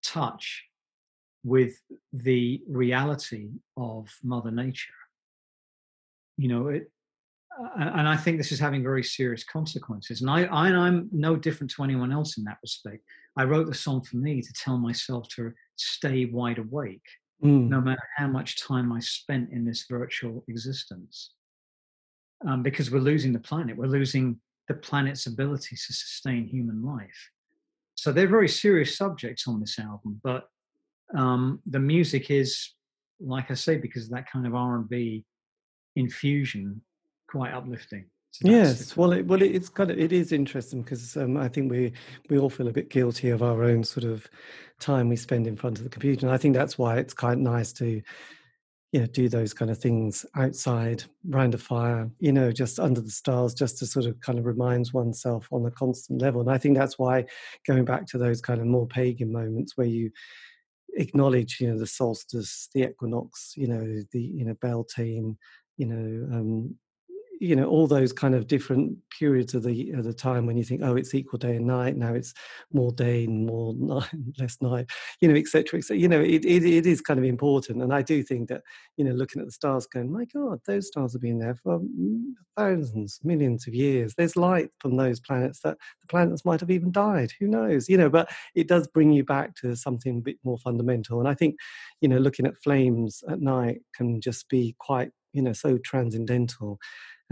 touch 0.03 0.64
with 1.45 1.80
the 2.12 2.62
reality 2.68 3.51
of 3.76 4.09
Mother 4.22 4.51
Nature. 4.51 4.93
You 6.36 6.49
know, 6.49 6.68
it, 6.68 6.90
and 7.76 8.09
I 8.09 8.16
think 8.16 8.38
this 8.38 8.53
is 8.53 8.59
having 8.59 8.82
very 8.82 9.05
serious 9.05 9.45
consequences. 9.45 10.20
And 10.20 10.30
I, 10.30 10.45
I, 10.45 10.68
I'm 10.68 11.09
no 11.12 11.36
different 11.36 11.70
to 11.72 11.84
anyone 11.84 12.12
else 12.12 12.38
in 12.38 12.45
that 12.45 12.59
respect. 12.62 13.03
I 13.36 13.45
wrote 13.45 13.66
the 13.66 13.74
song 13.74 14.03
for 14.03 14.16
me 14.16 14.43
to 14.43 14.53
tell 14.53 14.78
myself 14.78 15.28
to 15.36 15.53
stay 15.76 16.26
wide 16.26 16.59
awake, 16.59 17.03
mm. 17.45 17.68
no 17.68 17.80
matter 17.80 18.03
how 18.16 18.26
much 18.26 18.61
time 18.61 18.93
I 18.93 19.01
spent 19.01 19.51
in 19.53 19.64
this 19.64 19.86
virtual 19.88 20.45
existence. 20.49 21.32
Um, 22.47 22.62
because 22.62 22.90
we're 22.90 22.99
losing 22.99 23.32
the 23.32 23.38
planet, 23.38 23.76
we're 23.76 23.86
losing 23.86 24.40
the 24.68 24.74
planet's 24.74 25.26
ability 25.26 25.76
to 25.76 25.93
sustain 25.93 26.47
human 26.47 26.82
life. 26.82 27.30
So 27.95 28.11
they're 28.11 28.26
very 28.26 28.49
serious 28.49 28.97
subjects 28.97 29.47
on 29.47 29.61
this 29.61 29.78
album, 29.78 30.20
but 30.24 30.49
um, 31.15 31.61
the 31.67 31.79
music 31.79 32.31
is, 32.31 32.71
like 33.21 33.51
I 33.51 33.55
say, 33.55 33.77
because 33.77 34.05
of 34.05 34.11
that 34.11 34.31
kind 34.31 34.47
of 34.47 34.55
R 34.55 34.77
and 34.77 34.89
B 34.89 35.25
infusion, 35.97 36.83
quite 37.29 37.53
uplifting. 37.53 38.07
So 38.33 38.49
yes, 38.49 38.97
well, 38.97 39.13
it, 39.13 39.27
well, 39.27 39.43
it's 39.43 39.69
kind 39.69 39.91
of 39.91 39.99
it 39.99 40.11
is 40.11 40.33
interesting 40.33 40.83
because 40.83 41.19
um, 41.19 41.37
I 41.37 41.49
think 41.49 41.71
we 41.71 41.93
we 42.31 42.39
all 42.39 42.49
feel 42.49 42.69
a 42.69 42.73
bit 42.73 42.89
guilty 42.89 43.29
of 43.29 43.43
our 43.43 43.63
own 43.63 43.85
sort 43.85 44.05
of 44.05 44.27
time 44.81 45.11
we 45.11 45.17
spend 45.17 45.47
in 45.47 45.57
front 45.57 45.77
of 45.77 45.85
the 45.85 45.91
computer, 45.91 46.25
and 46.25 46.35
I 46.35 46.39
think 46.39 46.55
that's 46.55 46.79
why 46.79 46.97
it's 46.97 47.13
quite 47.13 47.37
nice 47.37 47.75
to 47.75 48.01
you 48.93 49.01
know 49.01 49.07
do 49.07 49.29
those 49.29 49.53
kind 49.53 49.71
of 49.71 49.79
things 49.79 50.25
outside 50.37 51.05
round 51.29 51.55
a 51.55 51.59
fire 51.59 52.11
you 52.21 52.33
know 52.33 52.53
just 52.53 52.79
under 52.79 53.01
the 53.01 53.11
stars 53.11 53.55
just 53.55 53.79
to 53.79 53.87
sort 53.87 54.05
of 54.07 54.21
kind 54.21 54.39
of 54.39 54.45
reminds 54.45 54.93
oneself 54.93 55.49
on 55.51 55.65
a 55.65 55.71
constant 55.71 56.21
level 56.21 56.43
and 56.43 56.51
i 56.51 56.59
think 56.59 56.77
that's 56.77 56.99
why 56.99 57.25
going 57.67 57.85
back 57.85 58.07
to 58.07 58.19
those 58.19 58.41
kind 58.41 58.61
of 58.61 58.67
more 58.67 58.87
pagan 58.87 59.33
moments 59.33 59.77
where 59.77 59.87
you 59.87 60.11
acknowledge 60.97 61.59
you 61.61 61.68
know 61.70 61.78
the 61.78 61.86
solstice 61.86 62.68
the 62.74 62.82
equinox 62.82 63.55
you 63.57 63.66
know 63.66 64.03
the 64.12 64.20
you 64.20 64.45
know 64.45 64.55
beltane 64.55 65.36
you 65.76 65.86
know 65.86 66.36
um 66.36 66.74
you 67.43 67.57
know 67.57 67.64
all 67.64 67.86
those 67.86 68.12
kind 68.12 68.34
of 68.34 68.47
different 68.47 68.97
periods 69.18 69.55
of 69.55 69.64
the 69.64 69.90
of 69.90 70.05
the 70.05 70.12
time 70.12 70.47
when 70.47 70.57
you 70.57 70.62
think 70.62 70.80
oh 70.84 70.95
it's 70.95 71.14
equal 71.14 71.38
day 71.38 71.57
and 71.57 71.66
night 71.66 71.97
now 71.97 72.14
it's 72.14 72.32
more 72.72 72.93
day 72.93 73.24
and 73.24 73.47
more 73.47 73.74
night 73.78 74.09
less 74.38 74.57
night 74.61 74.88
you 75.20 75.28
know 75.28 75.34
etc 75.34 75.78
etc 75.78 75.99
you 75.99 76.09
know 76.09 76.20
it, 76.20 76.45
it, 76.45 76.64
it 76.64 76.86
is 76.86 77.01
kind 77.01 77.18
of 77.18 77.24
important 77.24 77.82
and 77.82 77.93
i 77.93 78.01
do 78.01 78.22
think 78.22 78.49
that 78.49 78.62
you 78.97 79.05
know 79.05 79.12
looking 79.12 79.40
at 79.40 79.47
the 79.47 79.53
stars 79.53 79.86
going 79.86 80.11
my 80.11 80.24
god 80.26 80.61
those 80.66 80.86
stars 80.86 81.12
have 81.12 81.22
been 81.22 81.38
there 81.38 81.57
for 81.57 81.80
mm, 81.80 82.22
thousands 82.57 83.18
millions 83.24 83.66
of 83.66 83.74
years. 83.74 84.14
There's 84.14 84.36
light 84.36 84.68
from 84.78 84.97
those 84.97 85.20
planets 85.20 85.61
that 85.61 85.78
the 86.03 86.07
planets 86.07 86.45
might 86.45 86.61
have 86.61 86.70
even 86.70 86.93
died. 86.93 87.32
Who 87.40 87.47
knows? 87.47 87.88
You 87.88 87.97
know 87.97 88.11
but 88.11 88.30
it 88.55 88.68
does 88.68 88.86
bring 88.86 89.11
you 89.11 89.24
back 89.24 89.55
to 89.57 89.74
something 89.74 90.18
a 90.18 90.20
bit 90.20 90.36
more 90.45 90.59
fundamental 90.59 91.18
and 91.18 91.28
i 91.28 91.34
think 91.34 91.57
you 92.01 92.09
know 92.09 92.18
looking 92.18 92.47
at 92.47 92.57
flames 92.62 93.22
at 93.28 93.40
night 93.40 93.80
can 93.95 94.20
just 94.20 94.49
be 94.49 94.76
quite 94.78 95.11
you 95.32 95.43
know 95.43 95.53
so 95.53 95.78
transcendental 95.78 96.78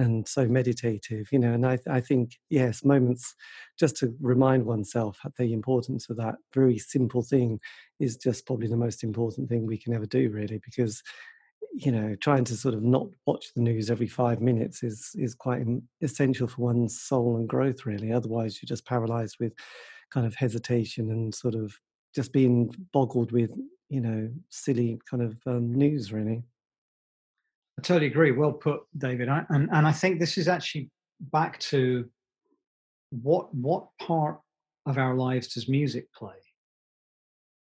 and 0.01 0.26
so 0.26 0.46
meditative, 0.46 1.28
you 1.30 1.38
know. 1.38 1.53
And 1.53 1.66
I, 1.66 1.78
I 1.88 2.01
think, 2.01 2.38
yes, 2.48 2.84
moments 2.84 3.34
just 3.78 3.96
to 3.98 4.14
remind 4.20 4.64
oneself 4.64 5.18
the 5.38 5.53
importance 5.53 6.09
of 6.09 6.16
that 6.16 6.36
very 6.55 6.78
simple 6.78 7.22
thing 7.22 7.61
is 7.98 8.16
just 8.16 8.46
probably 8.46 8.68
the 8.68 8.76
most 8.76 9.05
important 9.05 9.48
thing 9.48 9.66
we 9.66 9.78
can 9.78 9.94
ever 9.94 10.07
do, 10.07 10.30
really, 10.30 10.61
because 10.64 11.03
you 11.72 11.92
know 11.92 12.16
trying 12.16 12.44
to 12.44 12.57
sort 12.57 12.74
of 12.74 12.82
not 12.82 13.07
watch 13.26 13.55
the 13.55 13.62
news 13.62 13.90
every 13.90 14.09
five 14.09 14.40
minutes 14.40 14.82
is 14.82 15.12
is 15.14 15.34
quite 15.34 15.62
essential 16.03 16.48
for 16.48 16.62
one's 16.62 17.01
soul 17.01 17.36
and 17.36 17.48
growth 17.48 17.86
really 17.86 18.12
otherwise 18.12 18.59
you're 18.61 18.66
just 18.66 18.86
paralyzed 18.86 19.36
with 19.38 19.53
kind 20.11 20.26
of 20.26 20.34
hesitation 20.34 21.11
and 21.11 21.34
sort 21.34 21.55
of 21.55 21.78
just 22.12 22.32
being 22.32 22.70
boggled 22.92 23.30
with 23.30 23.51
you 23.88 24.01
know 24.01 24.28
silly 24.48 24.98
kind 25.09 25.22
of 25.22 25.38
um, 25.46 25.72
news 25.72 26.12
really 26.12 26.42
I 27.81 27.83
totally 27.83 28.09
agree. 28.09 28.33
Well 28.33 28.53
put, 28.53 28.83
David. 28.99 29.31
I, 29.31 29.43
and 29.49 29.70
and 29.72 29.87
I 29.87 29.93
think 29.93 30.20
this 30.20 30.37
is 30.37 30.49
actually 30.49 30.91
back 31.33 31.59
to 31.61 32.07
what 33.09 33.55
what 33.55 33.87
part 33.99 34.39
of 34.85 34.99
our 34.99 35.14
lives 35.14 35.55
does 35.55 35.66
music 35.66 36.12
play? 36.12 36.37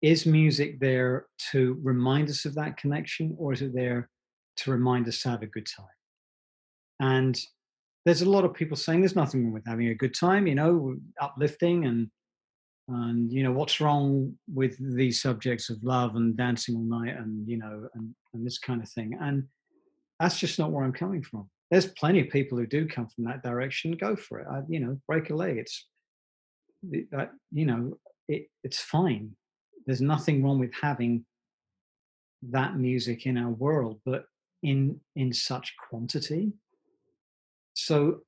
Is 0.02 0.26
music 0.26 0.80
there 0.80 1.26
to 1.52 1.78
remind 1.84 2.28
us 2.28 2.44
of 2.44 2.56
that 2.56 2.76
connection, 2.76 3.36
or 3.38 3.52
is 3.52 3.62
it 3.62 3.72
there 3.72 4.10
to 4.56 4.72
remind 4.72 5.06
us 5.06 5.22
to 5.22 5.28
have 5.28 5.42
a 5.42 5.46
good 5.46 5.68
time? 5.76 5.86
And 6.98 7.40
there's 8.04 8.22
a 8.22 8.28
lot 8.28 8.44
of 8.44 8.52
people 8.52 8.76
saying 8.76 9.02
there's 9.02 9.14
nothing 9.14 9.44
wrong 9.44 9.52
with 9.52 9.64
having 9.64 9.90
a 9.90 9.94
good 9.94 10.14
time, 10.14 10.48
you 10.48 10.56
know, 10.56 10.96
uplifting 11.20 11.84
and 11.84 12.10
and 12.88 13.32
you 13.32 13.44
know 13.44 13.52
what's 13.52 13.80
wrong 13.80 14.34
with 14.52 14.76
these 14.96 15.22
subjects 15.22 15.70
of 15.70 15.84
love 15.84 16.16
and 16.16 16.36
dancing 16.36 16.74
all 16.74 16.82
night 16.82 17.16
and 17.16 17.48
you 17.48 17.58
know 17.58 17.86
and, 17.94 18.12
and 18.34 18.44
this 18.44 18.58
kind 18.58 18.82
of 18.82 18.88
thing 18.88 19.16
and 19.20 19.44
that's 20.20 20.38
just 20.38 20.58
not 20.58 20.70
where 20.70 20.84
I'm 20.84 20.92
coming 20.92 21.22
from. 21.22 21.48
There's 21.70 21.86
plenty 21.86 22.20
of 22.20 22.28
people 22.28 22.58
who 22.58 22.66
do 22.66 22.86
come 22.86 23.08
from 23.08 23.24
that 23.24 23.42
direction. 23.42 23.92
Go 23.92 24.14
for 24.14 24.38
it. 24.40 24.46
I, 24.48 24.60
you 24.68 24.78
know, 24.78 25.00
break 25.08 25.30
a 25.30 25.34
leg. 25.34 25.56
It's, 25.56 25.86
you 26.82 27.66
know, 27.66 27.98
it, 28.28 28.48
it's 28.62 28.80
fine. 28.80 29.32
There's 29.86 30.02
nothing 30.02 30.44
wrong 30.44 30.58
with 30.58 30.72
having 30.80 31.24
that 32.50 32.76
music 32.76 33.26
in 33.26 33.38
our 33.38 33.50
world, 33.50 34.00
but 34.04 34.26
in 34.62 35.00
in 35.16 35.32
such 35.32 35.74
quantity. 35.88 36.52
So 37.74 38.20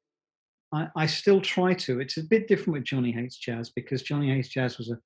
I, 0.73 0.89
I 0.97 1.07
still 1.07 1.43
try 1.43 1.75
to. 1.75 2.01
It's 2.01 2.17
a 2.17 2.25
bit 2.25 2.49
different 2.49 2.75
with 2.75 2.85
Johnny 2.85 3.13
Hates 3.13 3.37
Jazz 3.37 3.71
because 3.71 4.03
Johnny 4.03 4.31
Hates 4.31 4.49
Jazz 4.49 4.79
was 4.79 4.91
a 4.91 4.99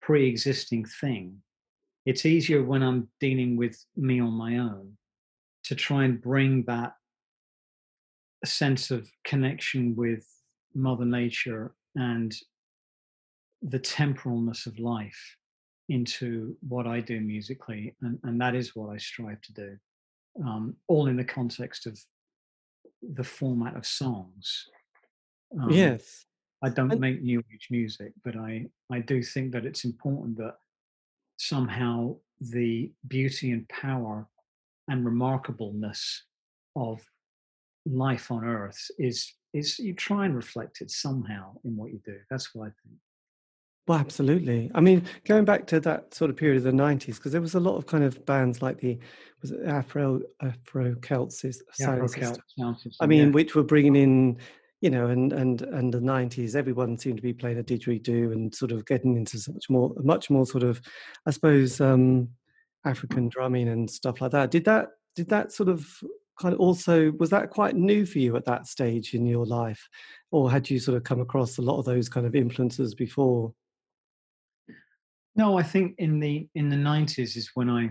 pre-existing 0.00 0.86
thing. 1.00 1.42
It's 2.06 2.24
easier 2.24 2.62
when 2.62 2.82
I'm 2.82 3.08
dealing 3.20 3.56
with 3.56 3.78
me 3.96 4.20
on 4.20 4.32
my 4.32 4.58
own 4.58 4.96
to 5.66 5.74
try 5.74 6.04
and 6.04 6.20
bring 6.20 6.62
that 6.64 6.94
sense 8.44 8.90
of 8.90 9.08
connection 9.24 9.94
with 9.96 10.24
Mother 10.74 11.04
Nature 11.04 11.74
and 11.96 12.34
the 13.62 13.80
temporalness 13.80 14.66
of 14.66 14.78
life 14.78 15.36
into 15.88 16.56
what 16.68 16.86
I 16.86 17.00
do 17.00 17.20
musically, 17.20 17.94
and, 18.02 18.18
and 18.22 18.40
that 18.40 18.54
is 18.54 18.76
what 18.76 18.90
I 18.90 18.96
strive 18.96 19.40
to 19.42 19.52
do, 19.52 19.76
um, 20.44 20.76
all 20.88 21.06
in 21.06 21.16
the 21.16 21.24
context 21.24 21.86
of 21.86 21.98
the 23.02 23.24
format 23.24 23.76
of 23.76 23.86
songs. 23.86 24.66
Um, 25.60 25.70
yes, 25.70 26.26
I 26.62 26.70
don't 26.70 26.98
make 26.98 27.22
new 27.22 27.42
age 27.52 27.68
music, 27.70 28.12
but 28.24 28.36
I 28.36 28.66
I 28.90 29.00
do 29.00 29.22
think 29.22 29.52
that 29.52 29.64
it's 29.64 29.84
important 29.84 30.36
that 30.38 30.56
somehow 31.38 32.16
the 32.40 32.92
beauty 33.06 33.52
and 33.52 33.68
power 33.68 34.28
and 34.88 35.04
remarkableness 35.04 36.18
of 36.74 37.00
life 37.86 38.30
on 38.30 38.44
earth 38.44 38.90
is 38.98 39.34
is 39.52 39.78
you 39.78 39.94
try 39.94 40.26
and 40.26 40.36
reflect 40.36 40.80
it 40.80 40.90
somehow 40.90 41.52
in 41.64 41.76
what 41.76 41.90
you 41.90 42.00
do. 42.04 42.18
That's 42.30 42.54
what 42.54 42.64
i 42.64 42.70
think. 42.82 42.96
Well 43.86 43.98
absolutely. 43.98 44.70
I 44.74 44.80
mean 44.80 45.04
going 45.24 45.44
back 45.44 45.66
to 45.68 45.80
that 45.80 46.12
sort 46.14 46.30
of 46.30 46.36
period 46.36 46.58
of 46.58 46.64
the 46.64 46.72
90s 46.72 47.16
because 47.16 47.32
there 47.32 47.40
was 47.40 47.54
a 47.54 47.60
lot 47.60 47.76
of 47.76 47.86
kind 47.86 48.04
of 48.04 48.24
bands 48.26 48.60
like 48.60 48.80
the 48.80 48.98
was 49.40 49.52
it 49.52 49.60
afro 49.66 50.20
afro 50.42 50.96
celts 51.02 51.44
sound 51.72 52.10
system? 52.10 52.90
I 53.00 53.06
mean 53.06 53.28
yeah. 53.28 53.32
which 53.32 53.54
were 53.54 53.62
bringing 53.62 53.96
in 53.96 54.38
you 54.80 54.90
know 54.90 55.06
and 55.06 55.32
and 55.32 55.62
and 55.62 55.94
the 55.94 56.00
90s 56.00 56.54
everyone 56.54 56.98
seemed 56.98 57.16
to 57.16 57.22
be 57.22 57.32
playing 57.32 57.58
a 57.58 57.62
didgeridoo 57.62 58.32
and 58.32 58.54
sort 58.54 58.72
of 58.72 58.84
getting 58.84 59.16
into 59.16 59.38
much 59.52 59.70
more 59.70 59.94
much 60.02 60.28
more 60.28 60.46
sort 60.46 60.64
of 60.64 60.82
i 61.26 61.30
suppose 61.30 61.80
um 61.80 62.28
African 62.86 63.28
drumming 63.28 63.68
and 63.68 63.90
stuff 63.90 64.20
like 64.20 64.30
that. 64.32 64.50
Did 64.50 64.64
that 64.64 64.88
did 65.14 65.28
that 65.30 65.52
sort 65.52 65.68
of 65.68 65.86
kind 66.40 66.54
of 66.54 66.60
also 66.60 67.12
was 67.12 67.30
that 67.30 67.50
quite 67.50 67.74
new 67.74 68.06
for 68.06 68.18
you 68.18 68.36
at 68.36 68.44
that 68.44 68.66
stage 68.66 69.14
in 69.14 69.26
your 69.26 69.46
life, 69.46 69.88
or 70.30 70.50
had 70.50 70.70
you 70.70 70.78
sort 70.78 70.96
of 70.96 71.04
come 71.04 71.20
across 71.20 71.58
a 71.58 71.62
lot 71.62 71.78
of 71.78 71.84
those 71.84 72.08
kind 72.08 72.26
of 72.26 72.34
influences 72.34 72.94
before? 72.94 73.52
No, 75.34 75.58
I 75.58 75.62
think 75.62 75.96
in 75.98 76.20
the 76.20 76.48
in 76.54 76.68
the 76.68 76.76
nineties 76.76 77.36
is 77.36 77.50
when 77.54 77.68
I 77.68 77.90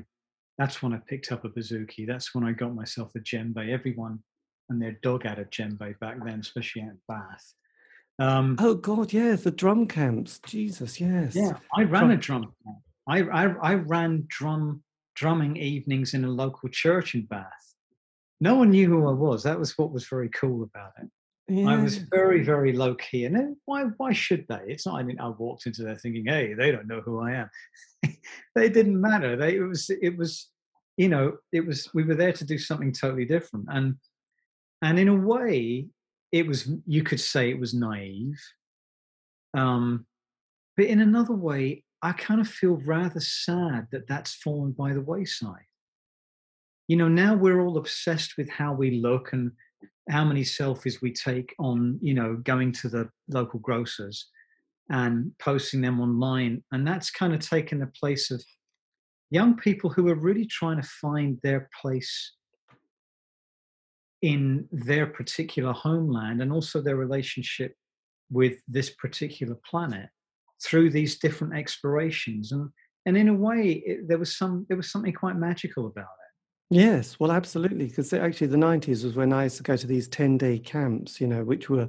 that's 0.57 0.81
when 0.81 0.93
I 0.93 0.99
picked 1.07 1.31
up 1.31 1.43
a 1.43 1.49
bouzouki. 1.49 2.07
That's 2.07 2.33
when 2.33 2.43
I 2.43 2.53
got 2.53 2.73
myself 2.73 3.11
a 3.15 3.19
djembe. 3.19 3.69
Everyone 3.69 4.19
and 4.69 4.81
their 4.81 4.97
dog 5.03 5.23
had 5.23 5.39
a 5.39 5.45
djembe 5.45 5.99
back 5.99 6.23
then, 6.23 6.39
especially 6.39 6.83
at 6.83 6.95
Bath. 7.07 7.53
Um, 8.17 8.55
oh 8.59 8.75
God, 8.75 9.11
yeah, 9.11 9.35
the 9.35 9.51
drum 9.51 9.87
camps. 9.87 10.39
Jesus, 10.45 11.01
yes. 11.01 11.35
Yeah, 11.35 11.57
I 11.77 11.83
ran 11.83 12.11
a 12.11 12.17
drum 12.17 12.53
camp. 12.63 12.77
I, 13.08 13.22
I, 13.22 13.43
I 13.62 13.74
ran 13.76 14.26
drum 14.28 14.84
drumming 15.16 15.56
evenings 15.58 16.14
in 16.14 16.26
a 16.26 16.30
local 16.30 16.70
church 16.70 17.16
in 17.16 17.26
Bath. 17.26 17.74
No 18.41 18.56
one 18.56 18.72
knew 18.72 18.88
who 18.88 19.08
I 19.08 19.14
was. 19.14 19.43
That 19.43 19.60
was 19.60 19.78
what 19.78 19.91
was 19.91 20.08
very 20.08 20.30
cool 20.30 20.64
about 20.64 20.91
it. 21.01 21.10
Yeah. 21.47 21.70
I 21.70 21.78
was 21.78 21.97
very, 21.97 22.43
very 22.43 22.74
low 22.74 22.95
key, 22.95 23.26
and 23.26 23.36
then 23.36 23.56
why? 23.66 23.84
Why 23.97 24.14
should 24.14 24.45
they? 24.49 24.62
It's 24.68 24.88
not. 24.88 24.99
I 24.99 25.03
mean, 25.03 25.20
I 25.20 25.28
walked 25.30 25.68
into 25.68 25.84
there 25.84 25.95
thinking, 25.95 26.26
"Hey, 26.26 26.53
they 26.53 26.72
don't 26.72 26.88
know 26.88 27.01
who 27.01 27.22
I 27.22 27.34
am." 27.34 27.49
they 28.56 28.68
didn't 28.68 28.99
matter. 28.99 29.36
They 29.36 29.56
it 29.58 29.62
was 29.62 29.89
it 29.89 30.18
was 30.18 30.49
you 30.97 31.08
know 31.08 31.38
it 31.51 31.66
was 31.66 31.88
we 31.93 32.03
were 32.03 32.16
there 32.16 32.34
to 32.34 32.45
do 32.45 32.58
something 32.58 32.91
totally 32.91 33.26
different, 33.26 33.68
and 33.70 33.95
and 34.82 34.97
in 34.97 35.08
a 35.08 35.16
way, 35.16 35.88
it 36.32 36.47
was 36.47 36.68
you 36.88 37.03
could 37.03 37.20
say 37.20 37.51
it 37.51 37.60
was 37.60 37.76
naive, 37.76 38.41
um, 39.53 40.08
but 40.76 40.88
in 40.88 40.99
another 40.99 41.36
way, 41.36 41.84
I 42.06 42.12
kind 42.12 42.39
of 42.39 42.47
feel 42.47 42.80
rather 42.86 43.20
sad 43.20 43.88
that 43.91 44.08
that's 44.08 44.36
fallen 44.36 44.74
by 44.74 44.93
the 44.93 45.01
wayside. 45.01 45.66
You 46.88 46.97
know, 46.97 47.08
now 47.08 47.34
we're 47.34 47.62
all 47.62 47.80
obsessed 47.80 48.38
with 48.38 48.47
how 48.47 48.74
we 48.74 49.01
look 49.01 49.34
and 49.34 49.51
how 50.12 50.24
many 50.24 50.43
selfies 50.43 51.01
we 51.01 51.12
take 51.12 51.56
on, 51.58 51.97
you 52.03 52.14
know, 52.14 52.36
going 52.43 52.74
to 52.74 52.89
the 52.89 53.10
local 53.28 53.60
grocers 53.60 54.28
and 54.91 55.32
posting 55.39 55.82
them 55.82 55.99
online. 55.99 56.64
And 56.72 56.86
that's 56.88 57.10
kind 57.10 57.34
of 57.34 57.39
taken 57.39 57.80
the 57.80 57.88
place 57.88 58.30
of 58.30 58.43
young 59.32 59.58
people 59.58 59.89
who 59.89 60.08
are 60.08 60.14
really 60.14 60.45
trying 60.45 60.80
to 60.80 60.88
find 60.88 61.39
their 61.41 61.68
place 61.82 62.34
in 64.22 64.68
their 64.72 65.08
particular 65.08 65.74
homeland 65.74 66.43
and 66.43 66.53
also 66.53 66.84
their 66.84 66.97
relationship 66.97 67.74
with 68.30 68.58
this 68.68 68.91
particular 68.91 69.58
planet 69.68 70.10
through 70.64 70.89
these 70.89 71.18
different 71.20 71.53
explorations 71.53 72.51
and 72.51 72.70
and 73.06 73.18
in 73.18 73.28
a 73.28 73.34
way 73.34 73.84
it, 73.86 74.08
there 74.08 74.18
was 74.18 74.36
some 74.38 74.66
there 74.68 74.78
was 74.78 74.91
something 74.91 75.14
quite 75.14 75.36
magical 75.36 75.88
about 75.88 76.03
it. 76.03 76.76
Yes 76.76 77.20
well 77.20 77.32
absolutely 77.32 77.88
because 77.88 78.12
uh, 78.14 78.18
actually 78.18 78.47
the 78.47 78.58
90s 78.58 79.03
was 79.03 79.16
when 79.16 79.34
i 79.34 79.43
used 79.43 79.58
to 79.58 79.64
go 79.64 79.78
to 79.78 79.88
these 79.88 80.08
10 80.08 80.38
day 80.38 80.58
camps 80.58 81.22
you 81.22 81.28
know 81.28 81.43
which 81.43 81.70
were 81.70 81.88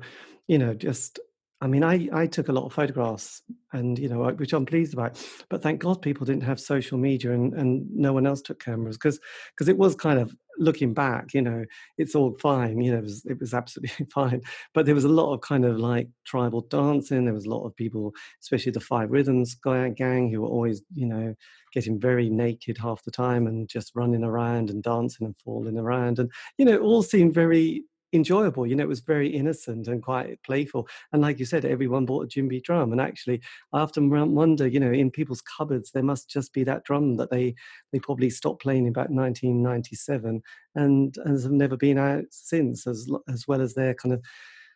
you 0.49 0.59
know 0.59 0.75
just 0.75 1.19
I 1.63 1.69
mean, 1.69 1.83
I, 1.83 2.09
I 2.13 2.27
took 2.27 2.49
a 2.49 2.53
lot 2.53 2.67
of 2.67 2.75
photographs 2.75 3.41
and, 3.73 3.99
you 3.99 4.11
know, 4.11 4.31
which 4.33 4.53
I'm 4.53 4.67
pleased 4.67 4.93
about, 4.93 5.19
but 5.49 5.63
thank 5.63 5.81
God 5.81 6.03
people 6.03 6.27
didn't 6.27 6.43
have 6.43 6.61
social 6.61 6.99
media 6.99 7.33
and, 7.33 7.55
and 7.55 7.87
no 7.91 8.13
one 8.13 8.27
else 8.27 8.43
took 8.43 8.63
cameras 8.63 8.99
because, 8.99 9.19
because 9.55 9.69
it 9.69 9.79
was 9.79 9.95
kind 9.95 10.19
of 10.19 10.35
looking 10.59 10.93
back, 10.93 11.33
you 11.33 11.41
know, 11.41 11.65
it's 11.97 12.15
all 12.15 12.37
fine, 12.43 12.83
you 12.83 12.93
know, 12.93 12.99
it 12.99 13.05
was, 13.05 13.25
it 13.25 13.41
was 13.41 13.55
absolutely 13.55 14.07
fine. 14.15 14.43
But 14.75 14.85
there 14.85 14.95
was 14.95 15.05
a 15.05 15.09
lot 15.09 15.33
of 15.33 15.41
kind 15.41 15.65
of 15.65 15.79
like 15.79 16.09
tribal 16.27 16.61
dancing. 16.61 17.25
There 17.25 17.35
was 17.35 17.47
a 17.47 17.51
lot 17.51 17.65
of 17.65 17.75
people, 17.75 18.13
especially 18.43 18.73
the 18.73 18.81
five 18.81 19.11
rhythms 19.11 19.55
gang 19.55 20.31
who 20.31 20.43
were 20.43 20.49
always, 20.49 20.83
you 20.95 21.07
know, 21.07 21.35
getting 21.73 21.99
very 21.99 22.29
naked 22.29 22.77
half 22.77 23.03
the 23.05 23.11
time 23.11 23.47
and 23.47 23.67
just 23.67 23.93
running 23.95 24.25
around 24.25 24.69
and 24.69 24.83
dancing 24.83 25.27
and 25.27 25.37
falling 25.43 25.79
around. 25.79 26.19
And, 26.19 26.31
you 26.59 26.67
know, 26.67 26.75
it 26.75 26.83
all 26.83 27.03
seemed 27.03 27.35
very 27.35 27.85
enjoyable. 28.17 28.67
You 28.67 28.75
know, 28.75 28.83
it 28.83 28.89
was 28.89 29.01
very 29.01 29.29
innocent 29.29 29.87
and 29.87 30.03
quite 30.03 30.43
playful. 30.43 30.89
And 31.13 31.23
like 31.23 31.39
you 31.39 31.45
said, 31.45 31.65
everyone 31.65 32.07
bought 32.07 32.25
a 32.25 32.27
djembe 32.27 32.63
drum. 32.63 32.93
And 32.93 33.01
actually, 33.01 33.41
I 33.73 33.81
often 33.81 34.11
wonder, 34.11 34.67
you 34.67 34.81
know, 34.81 34.91
in 34.91 35.11
people's 35.11 35.43
cupboards, 35.43 35.93
there 35.93 36.03
must 36.03 36.29
just 36.29 36.53
be 36.53 36.65
that 36.65 36.85
drum 36.85 37.17
that 37.19 37.31
they 37.31 37.55
they 37.93 38.01
probably 38.01 38.31
stopped 38.31 38.63
playing 38.63 38.89
about 38.89 39.11
1997 39.11 40.43
and, 40.75 41.17
and 41.25 41.43
have 41.43 41.53
never 41.53 41.77
been 41.77 41.99
out 41.99 42.25
since, 42.31 42.87
as 42.87 43.09
as 43.33 43.47
well 43.47 43.61
as 43.61 43.75
their 43.75 43.95
kind 43.95 44.13
of 44.13 44.25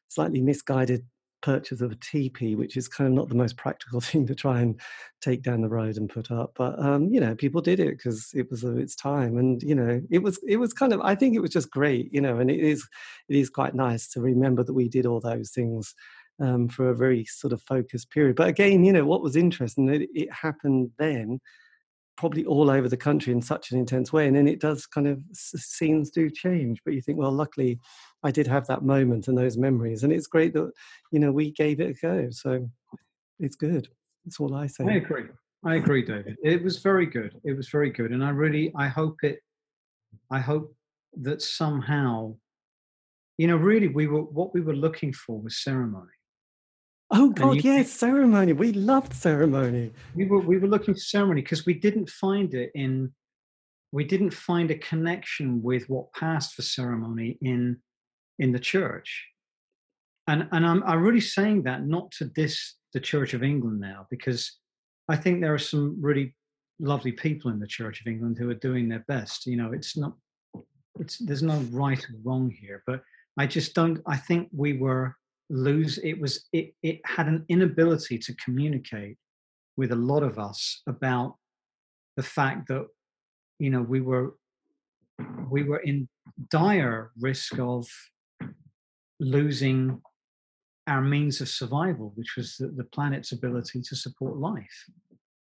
slightly 0.08 0.40
misguided 0.40 1.04
purchase 1.42 1.80
of 1.80 1.92
a 1.92 1.96
teepee, 1.96 2.54
which 2.54 2.76
is 2.76 2.88
kind 2.88 3.08
of 3.08 3.14
not 3.14 3.28
the 3.28 3.34
most 3.34 3.56
practical 3.56 4.00
thing 4.00 4.26
to 4.26 4.34
try 4.34 4.60
and 4.60 4.80
take 5.20 5.42
down 5.42 5.60
the 5.60 5.68
road 5.68 5.96
and 5.96 6.08
put 6.08 6.30
up. 6.30 6.52
But 6.56 6.78
um, 6.78 7.12
you 7.12 7.20
know, 7.20 7.34
people 7.34 7.60
did 7.60 7.80
it 7.80 7.96
because 7.96 8.30
it 8.34 8.50
was 8.50 8.64
of 8.64 8.78
its 8.78 8.94
time, 8.94 9.38
and 9.38 9.62
you 9.62 9.74
know, 9.74 10.00
it 10.10 10.22
was 10.22 10.38
it 10.46 10.56
was 10.56 10.72
kind 10.72 10.92
of 10.92 11.00
I 11.00 11.14
think 11.14 11.34
it 11.34 11.40
was 11.40 11.50
just 11.50 11.70
great, 11.70 12.12
you 12.12 12.20
know, 12.20 12.38
and 12.38 12.50
it 12.50 12.60
is 12.60 12.86
it 13.28 13.36
is 13.36 13.50
quite 13.50 13.74
nice 13.74 14.08
to 14.08 14.20
remember 14.20 14.62
that 14.64 14.74
we 14.74 14.88
did 14.88 15.06
all 15.06 15.20
those 15.20 15.50
things. 15.50 15.94
Um, 16.42 16.68
for 16.68 16.88
a 16.88 16.96
very 16.96 17.26
sort 17.26 17.52
of 17.52 17.60
focused 17.60 18.10
period. 18.10 18.36
But 18.36 18.48
again, 18.48 18.82
you 18.82 18.94
know, 18.94 19.04
what 19.04 19.20
was 19.20 19.36
interesting, 19.36 19.90
it, 19.90 20.08
it 20.14 20.32
happened 20.32 20.90
then, 20.98 21.38
probably 22.20 22.44
all 22.44 22.68
over 22.68 22.86
the 22.86 22.98
country 22.98 23.32
in 23.32 23.40
such 23.40 23.72
an 23.72 23.78
intense 23.78 24.12
way 24.12 24.26
and 24.26 24.36
then 24.36 24.46
it 24.46 24.60
does 24.60 24.84
kind 24.84 25.08
of 25.08 25.18
scenes 25.32 26.10
do 26.10 26.28
change 26.28 26.78
but 26.84 26.92
you 26.92 27.00
think 27.00 27.16
well 27.16 27.32
luckily 27.32 27.80
i 28.24 28.30
did 28.30 28.46
have 28.46 28.66
that 28.66 28.82
moment 28.82 29.26
and 29.26 29.38
those 29.38 29.56
memories 29.56 30.02
and 30.02 30.12
it's 30.12 30.26
great 30.26 30.52
that 30.52 30.70
you 31.12 31.18
know 31.18 31.32
we 31.32 31.50
gave 31.52 31.80
it 31.80 31.96
a 31.96 32.06
go 32.06 32.28
so 32.30 32.68
it's 33.38 33.56
good. 33.56 33.88
That's 34.26 34.38
all 34.38 34.54
i 34.54 34.66
say. 34.66 34.84
i 34.84 34.96
agree. 34.96 35.24
I 35.64 35.76
agree 35.76 36.04
david. 36.04 36.36
It 36.44 36.62
was 36.62 36.76
very 36.80 37.06
good. 37.06 37.40
It 37.42 37.56
was 37.56 37.70
very 37.70 37.88
good 37.88 38.10
and 38.12 38.22
i 38.22 38.28
really 38.28 38.70
i 38.76 38.86
hope 38.86 39.16
it 39.22 39.38
i 40.30 40.40
hope 40.40 40.74
that 41.22 41.40
somehow 41.40 42.34
you 43.38 43.46
know 43.46 43.56
really 43.56 43.88
we 43.88 44.08
were 44.08 44.24
what 44.24 44.52
we 44.52 44.60
were 44.60 44.76
looking 44.76 45.14
for 45.14 45.40
was 45.40 45.56
ceremony 45.64 46.19
Oh 47.12 47.30
God, 47.30 47.56
you, 47.56 47.62
yes, 47.62 47.90
ceremony. 47.90 48.52
We 48.52 48.72
loved 48.72 49.12
ceremony. 49.12 49.92
We 50.14 50.26
were 50.26 50.40
we 50.40 50.58
were 50.58 50.68
looking 50.68 50.94
for 50.94 51.00
ceremony 51.00 51.42
because 51.42 51.66
we 51.66 51.74
didn't 51.74 52.08
find 52.08 52.54
it 52.54 52.70
in 52.74 53.12
we 53.92 54.04
didn't 54.04 54.32
find 54.32 54.70
a 54.70 54.78
connection 54.78 55.62
with 55.62 55.88
what 55.90 56.12
passed 56.12 56.54
for 56.54 56.62
ceremony 56.62 57.38
in 57.42 57.78
in 58.38 58.52
the 58.52 58.60
church. 58.60 59.26
And 60.28 60.48
and 60.52 60.64
I'm 60.64 60.82
I'm 60.84 61.02
really 61.02 61.20
saying 61.20 61.64
that 61.64 61.86
not 61.86 62.12
to 62.12 62.26
diss 62.26 62.74
the 62.92 63.00
Church 63.00 63.34
of 63.34 63.42
England 63.42 63.80
now, 63.80 64.06
because 64.10 64.58
I 65.08 65.16
think 65.16 65.40
there 65.40 65.54
are 65.54 65.58
some 65.58 65.96
really 66.00 66.36
lovely 66.78 67.12
people 67.12 67.50
in 67.50 67.58
the 67.58 67.66
Church 67.66 68.00
of 68.00 68.06
England 68.06 68.38
who 68.38 68.48
are 68.50 68.54
doing 68.54 68.88
their 68.88 69.04
best. 69.08 69.46
You 69.46 69.56
know, 69.56 69.72
it's 69.72 69.96
not 69.96 70.14
it's 71.00 71.18
there's 71.18 71.42
no 71.42 71.58
right 71.72 71.98
or 71.98 72.14
wrong 72.22 72.50
here, 72.50 72.84
but 72.86 73.02
I 73.36 73.46
just 73.46 73.74
don't 73.74 74.00
I 74.06 74.16
think 74.16 74.48
we 74.52 74.74
were 74.74 75.16
lose 75.50 75.98
it 75.98 76.18
was 76.20 76.46
it 76.52 76.72
it 76.82 77.00
had 77.04 77.26
an 77.26 77.44
inability 77.48 78.16
to 78.16 78.34
communicate 78.36 79.16
with 79.76 79.90
a 79.90 79.96
lot 79.96 80.22
of 80.22 80.38
us 80.38 80.80
about 80.86 81.34
the 82.16 82.22
fact 82.22 82.68
that 82.68 82.86
you 83.58 83.68
know 83.68 83.82
we 83.82 84.00
were 84.00 84.34
we 85.50 85.64
were 85.64 85.78
in 85.78 86.08
dire 86.50 87.10
risk 87.20 87.58
of 87.58 87.86
losing 89.18 90.00
our 90.86 91.02
means 91.02 91.40
of 91.40 91.48
survival 91.48 92.12
which 92.14 92.36
was 92.36 92.56
the, 92.56 92.68
the 92.68 92.84
planet's 92.84 93.32
ability 93.32 93.82
to 93.82 93.96
support 93.96 94.36
life 94.36 94.84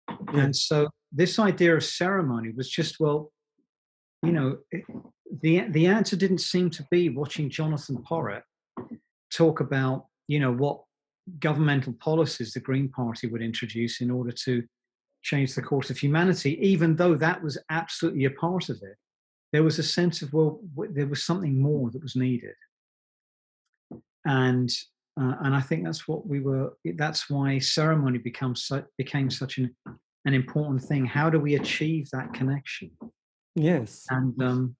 yeah. 0.09 0.41
and 0.41 0.57
so 0.57 0.89
this 1.13 1.39
idea 1.39 1.77
of 1.77 1.85
ceremony 1.85 2.51
was 2.57 2.69
just 2.69 2.99
well 2.99 3.31
you 4.23 4.33
know 4.33 4.57
it, 4.71 4.85
the 5.43 5.61
the 5.69 5.87
answer 5.87 6.17
didn't 6.17 6.39
seem 6.39 6.71
to 6.71 6.87
be 6.91 7.11
watching 7.11 7.51
jonathan 7.51 7.99
porritt 8.09 8.43
talk 9.35 9.61
about 9.61 10.07
you 10.29 10.41
know 10.41 10.53
what 10.53 10.83
governmental 11.39 11.93
policies 11.95 12.53
the 12.53 12.61
Green 12.61 12.89
Party 12.89 13.27
would 13.27 13.43
introduce 13.43 14.01
in 14.01 14.11
order 14.11 14.33
to 14.33 14.65
change 15.23 15.55
the 15.55 15.63
course 15.63 15.89
of 15.89 15.97
humanity, 15.97 16.59
even 16.67 16.97
though 16.97 17.15
that 17.15 17.43
was 17.43 17.57
absolutely 17.71 18.25
a 18.25 18.31
part 18.31 18.69
of 18.69 18.77
it. 18.83 18.97
There 19.53 19.63
was 19.63 19.79
a 19.79 19.83
sense 19.83 20.23
of 20.23 20.33
well, 20.33 20.61
there 20.75 21.07
was 21.07 21.25
something 21.25 21.61
more 21.61 21.91
that 21.91 22.03
was 22.03 22.17
needed, 22.17 22.55
and 24.25 24.71
uh, 25.21 25.35
and 25.41 25.55
I 25.55 25.61
think 25.61 25.85
that's 25.85 26.09
what 26.09 26.27
we 26.27 26.41
were. 26.41 26.73
That's 26.97 27.29
why 27.29 27.59
ceremony 27.59 28.19
becomes 28.19 28.65
su- 28.65 28.85
became 28.97 29.31
such 29.31 29.59
an 29.59 29.77
an 30.25 30.35
important 30.35 30.83
thing. 30.83 31.05
How 31.05 31.29
do 31.29 31.39
we 31.39 31.57
achieve 31.57 32.09
that 32.13 32.33
connection? 32.33 32.91
Yes, 33.55 34.07
and 34.09 34.43
um, 34.43 34.77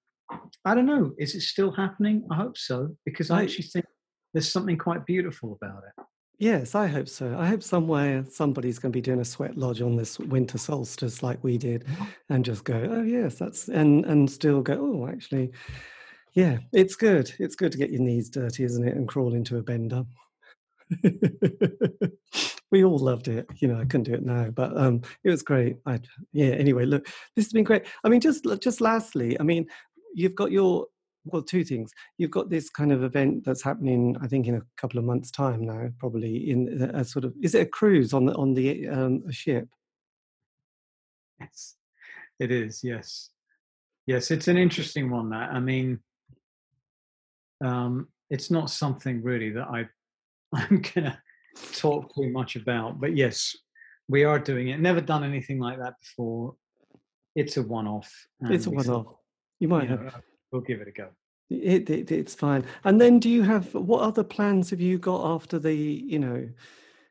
I 0.65 0.73
don't 0.73 0.87
know. 0.87 1.13
Is 1.19 1.35
it 1.35 1.41
still 1.41 1.71
happening? 1.71 2.25
I 2.31 2.35
hope 2.35 2.57
so 2.57 2.97
because 3.05 3.29
I, 3.29 3.41
I 3.41 3.43
actually 3.43 3.65
think 3.65 3.85
there's 4.33 4.51
something 4.51 4.77
quite 4.77 5.05
beautiful 5.05 5.57
about 5.61 5.83
it. 5.83 6.03
Yes, 6.39 6.75
I 6.75 6.87
hope 6.87 7.07
so. 7.07 7.37
I 7.37 7.45
hope 7.47 7.63
somewhere 7.63 8.25
somebody's 8.29 8.79
going 8.79 8.91
to 8.91 8.97
be 8.97 9.01
doing 9.01 9.21
a 9.21 9.25
sweat 9.25 9.55
lodge 9.55 9.81
on 9.81 9.95
this 9.95 10.19
winter 10.19 10.57
solstice 10.57 11.23
like 11.23 11.41
we 11.43 11.57
did, 11.57 11.85
and 12.29 12.43
just 12.43 12.65
go, 12.65 12.87
oh 12.91 13.03
yes, 13.03 13.35
that's 13.35 13.69
and 13.69 14.03
and 14.05 14.29
still 14.29 14.61
go, 14.61 14.73
oh 14.73 15.07
actually, 15.07 15.51
yeah, 16.33 16.57
it's 16.73 16.95
good. 16.95 17.31
It's 17.39 17.55
good 17.55 17.71
to 17.71 17.77
get 17.77 17.91
your 17.91 18.01
knees 18.01 18.29
dirty, 18.29 18.63
isn't 18.63 18.87
it, 18.87 18.95
and 18.95 19.07
crawl 19.07 19.35
into 19.35 19.57
a 19.57 19.63
bender. 19.63 20.03
we 22.71 22.83
all 22.83 22.97
loved 22.97 23.27
it. 23.27 23.47
You 23.57 23.67
know, 23.67 23.79
I 23.79 23.85
couldn't 23.85 24.03
do 24.03 24.15
it 24.15 24.25
now, 24.25 24.49
but 24.49 24.75
um, 24.75 25.01
it 25.23 25.29
was 25.29 25.43
great. 25.43 25.77
I, 25.85 25.99
yeah. 26.31 26.47
Anyway, 26.55 26.85
look, 26.85 27.05
this 27.35 27.45
has 27.45 27.53
been 27.53 27.63
great. 27.63 27.85
I 28.03 28.09
mean, 28.09 28.19
just 28.19 28.45
just 28.59 28.81
lastly, 28.81 29.39
I 29.39 29.43
mean, 29.43 29.67
you've 30.13 30.35
got 30.35 30.51
your 30.51 30.87
well, 31.25 31.41
two 31.41 31.63
things. 31.63 31.93
You've 32.17 32.31
got 32.31 32.49
this 32.49 32.69
kind 32.69 32.91
of 32.91 33.03
event 33.03 33.45
that's 33.45 33.63
happening, 33.63 34.17
I 34.21 34.27
think, 34.27 34.47
in 34.47 34.55
a 34.55 34.61
couple 34.77 34.99
of 34.99 35.05
months' 35.05 35.31
time 35.31 35.65
now, 35.65 35.89
probably 35.97 36.49
in 36.49 36.91
a 36.93 37.05
sort 37.05 37.25
of. 37.25 37.33
Is 37.41 37.55
it 37.55 37.61
a 37.61 37.65
cruise 37.65 38.13
on 38.13 38.25
the 38.25 38.33
on 38.33 38.53
the 38.53 38.87
um, 38.89 39.23
a 39.27 39.31
ship? 39.31 39.67
Yes, 41.39 41.75
it 42.39 42.51
is. 42.51 42.83
Yes, 42.83 43.29
yes, 44.05 44.31
it's 44.31 44.47
an 44.47 44.57
interesting 44.57 45.09
one. 45.09 45.29
That 45.29 45.51
I 45.51 45.59
mean, 45.59 45.99
um, 47.63 48.09
it's 48.29 48.51
not 48.51 48.69
something 48.69 49.21
really 49.23 49.51
that 49.51 49.67
I 49.67 49.87
I'm 50.53 50.81
gonna 50.93 51.21
talk 51.71 52.13
too 52.15 52.29
much 52.29 52.57
about, 52.57 52.99
but 52.99 53.15
yes, 53.15 53.55
we 54.09 54.25
are 54.25 54.39
doing 54.39 54.69
it. 54.69 54.79
Never 54.79 55.01
done 55.01 55.23
anything 55.23 55.59
like 55.59 55.79
that 55.79 55.93
before. 56.01 56.55
It's 57.35 57.57
a 57.57 57.63
one-off. 57.63 58.11
It's 58.41 58.67
a 58.67 58.69
one-off. 58.69 59.07
You 59.59 59.67
might 59.69 59.89
you 59.89 59.95
know, 59.95 60.03
have 60.03 60.21
we'll 60.53 60.61
give 60.61 60.79
it 60.79 60.87
a 60.87 60.91
go. 60.91 61.09
It, 61.49 61.89
it, 61.89 62.11
it's 62.11 62.33
fine. 62.33 62.63
And 62.85 63.01
then, 63.01 63.19
do 63.19 63.29
you 63.29 63.43
have 63.43 63.73
what 63.73 64.01
other 64.01 64.23
plans 64.23 64.69
have 64.69 64.79
you 64.79 64.97
got 64.97 65.25
after 65.25 65.59
the 65.59 65.75
you 65.75 66.19
know, 66.19 66.47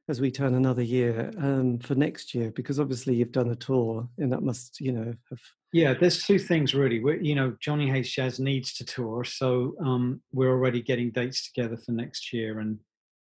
as 0.09 0.21
we 0.21 0.31
turn 0.31 0.55
another 0.55 0.83
year 0.83 1.31
um, 1.39 1.79
for 1.79 1.95
next 1.95 2.35
year? 2.35 2.51
Because 2.51 2.81
obviously 2.81 3.15
you've 3.15 3.33
done 3.33 3.51
a 3.51 3.57
tour, 3.57 4.09
and 4.19 4.33
that 4.33 4.43
must 4.43 4.81
you 4.81 4.93
know 4.93 5.15
have. 5.29 5.41
Yeah, 5.73 5.95
there's 5.95 6.25
two 6.25 6.39
things 6.39 6.75
really. 6.75 7.01
We're, 7.01 7.21
you 7.21 7.35
know, 7.35 7.57
Johnny 7.61 7.89
Hates 7.89 8.11
Jazz 8.11 8.39
needs 8.39 8.75
to 8.75 8.85
tour, 8.85 9.25
so 9.25 9.75
um, 9.85 10.21
we're 10.33 10.51
already 10.51 10.83
getting 10.83 11.11
dates 11.11 11.51
together 11.51 11.77
for 11.77 11.93
next 11.93 12.33
year, 12.33 12.61
and 12.61 12.79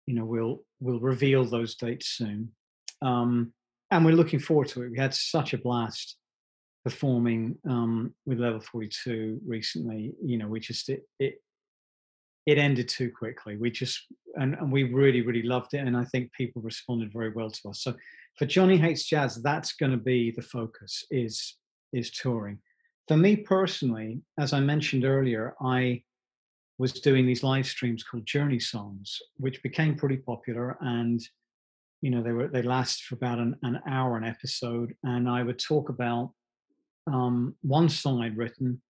you 0.05 0.13
know 0.13 0.25
we'll 0.25 0.63
we'll 0.79 0.99
reveal 0.99 1.45
those 1.45 1.75
dates 1.75 2.07
soon. 2.09 2.51
Um, 3.01 3.53
and 3.91 4.05
we're 4.05 4.15
looking 4.15 4.39
forward 4.39 4.69
to 4.69 4.83
it. 4.83 4.91
We 4.91 4.97
had 4.97 5.13
such 5.13 5.53
a 5.53 5.57
blast 5.57 6.17
performing 6.83 7.57
um, 7.69 8.13
with 8.25 8.39
level 8.39 8.59
42 8.59 9.39
recently 9.45 10.13
you 10.23 10.37
know 10.37 10.47
we 10.47 10.59
just 10.59 10.89
it, 10.89 11.03
it 11.19 11.35
it 12.45 12.57
ended 12.57 12.89
too 12.89 13.11
quickly. 13.11 13.57
We 13.57 13.71
just 13.71 14.01
and, 14.35 14.55
and 14.55 14.71
we 14.71 14.83
really 14.83 15.21
really 15.21 15.43
loved 15.43 15.75
it 15.75 15.85
and 15.85 15.95
i 15.95 16.03
think 16.05 16.31
people 16.33 16.61
responded 16.61 17.13
very 17.13 17.31
well 17.31 17.51
to 17.51 17.69
us. 17.69 17.83
So 17.83 17.93
for 18.37 18.45
johnny 18.45 18.77
hates 18.77 19.05
jazz 19.05 19.41
that's 19.41 19.73
going 19.73 19.91
to 19.91 19.97
be 19.97 20.31
the 20.31 20.41
focus 20.41 21.05
is 21.11 21.57
is 21.93 22.09
touring. 22.11 22.59
For 23.07 23.17
me 23.17 23.35
personally 23.35 24.21
as 24.39 24.53
i 24.53 24.59
mentioned 24.59 25.05
earlier 25.05 25.55
i 25.61 26.01
was 26.79 26.93
doing 26.93 27.27
these 27.27 27.43
live 27.43 27.67
streams 27.67 28.03
called 28.03 28.25
journey 28.25 28.59
songs 28.59 29.19
which 29.37 29.61
became 29.61 29.95
pretty 29.95 30.17
popular 30.17 30.77
and 30.81 31.21
you 32.01 32.09
know 32.09 32.23
they 32.23 32.31
were 32.31 32.47
they 32.47 32.63
last 32.63 33.03
for 33.03 33.15
about 33.15 33.37
an, 33.37 33.55
an 33.61 33.79
hour 33.87 34.17
an 34.17 34.23
episode 34.23 34.95
and 35.03 35.29
i 35.29 35.43
would 35.43 35.59
talk 35.59 35.89
about 35.89 36.31
um, 37.07 37.55
one 37.61 37.89
song 37.89 38.21
I'd 38.21 38.37
written, 38.37 38.81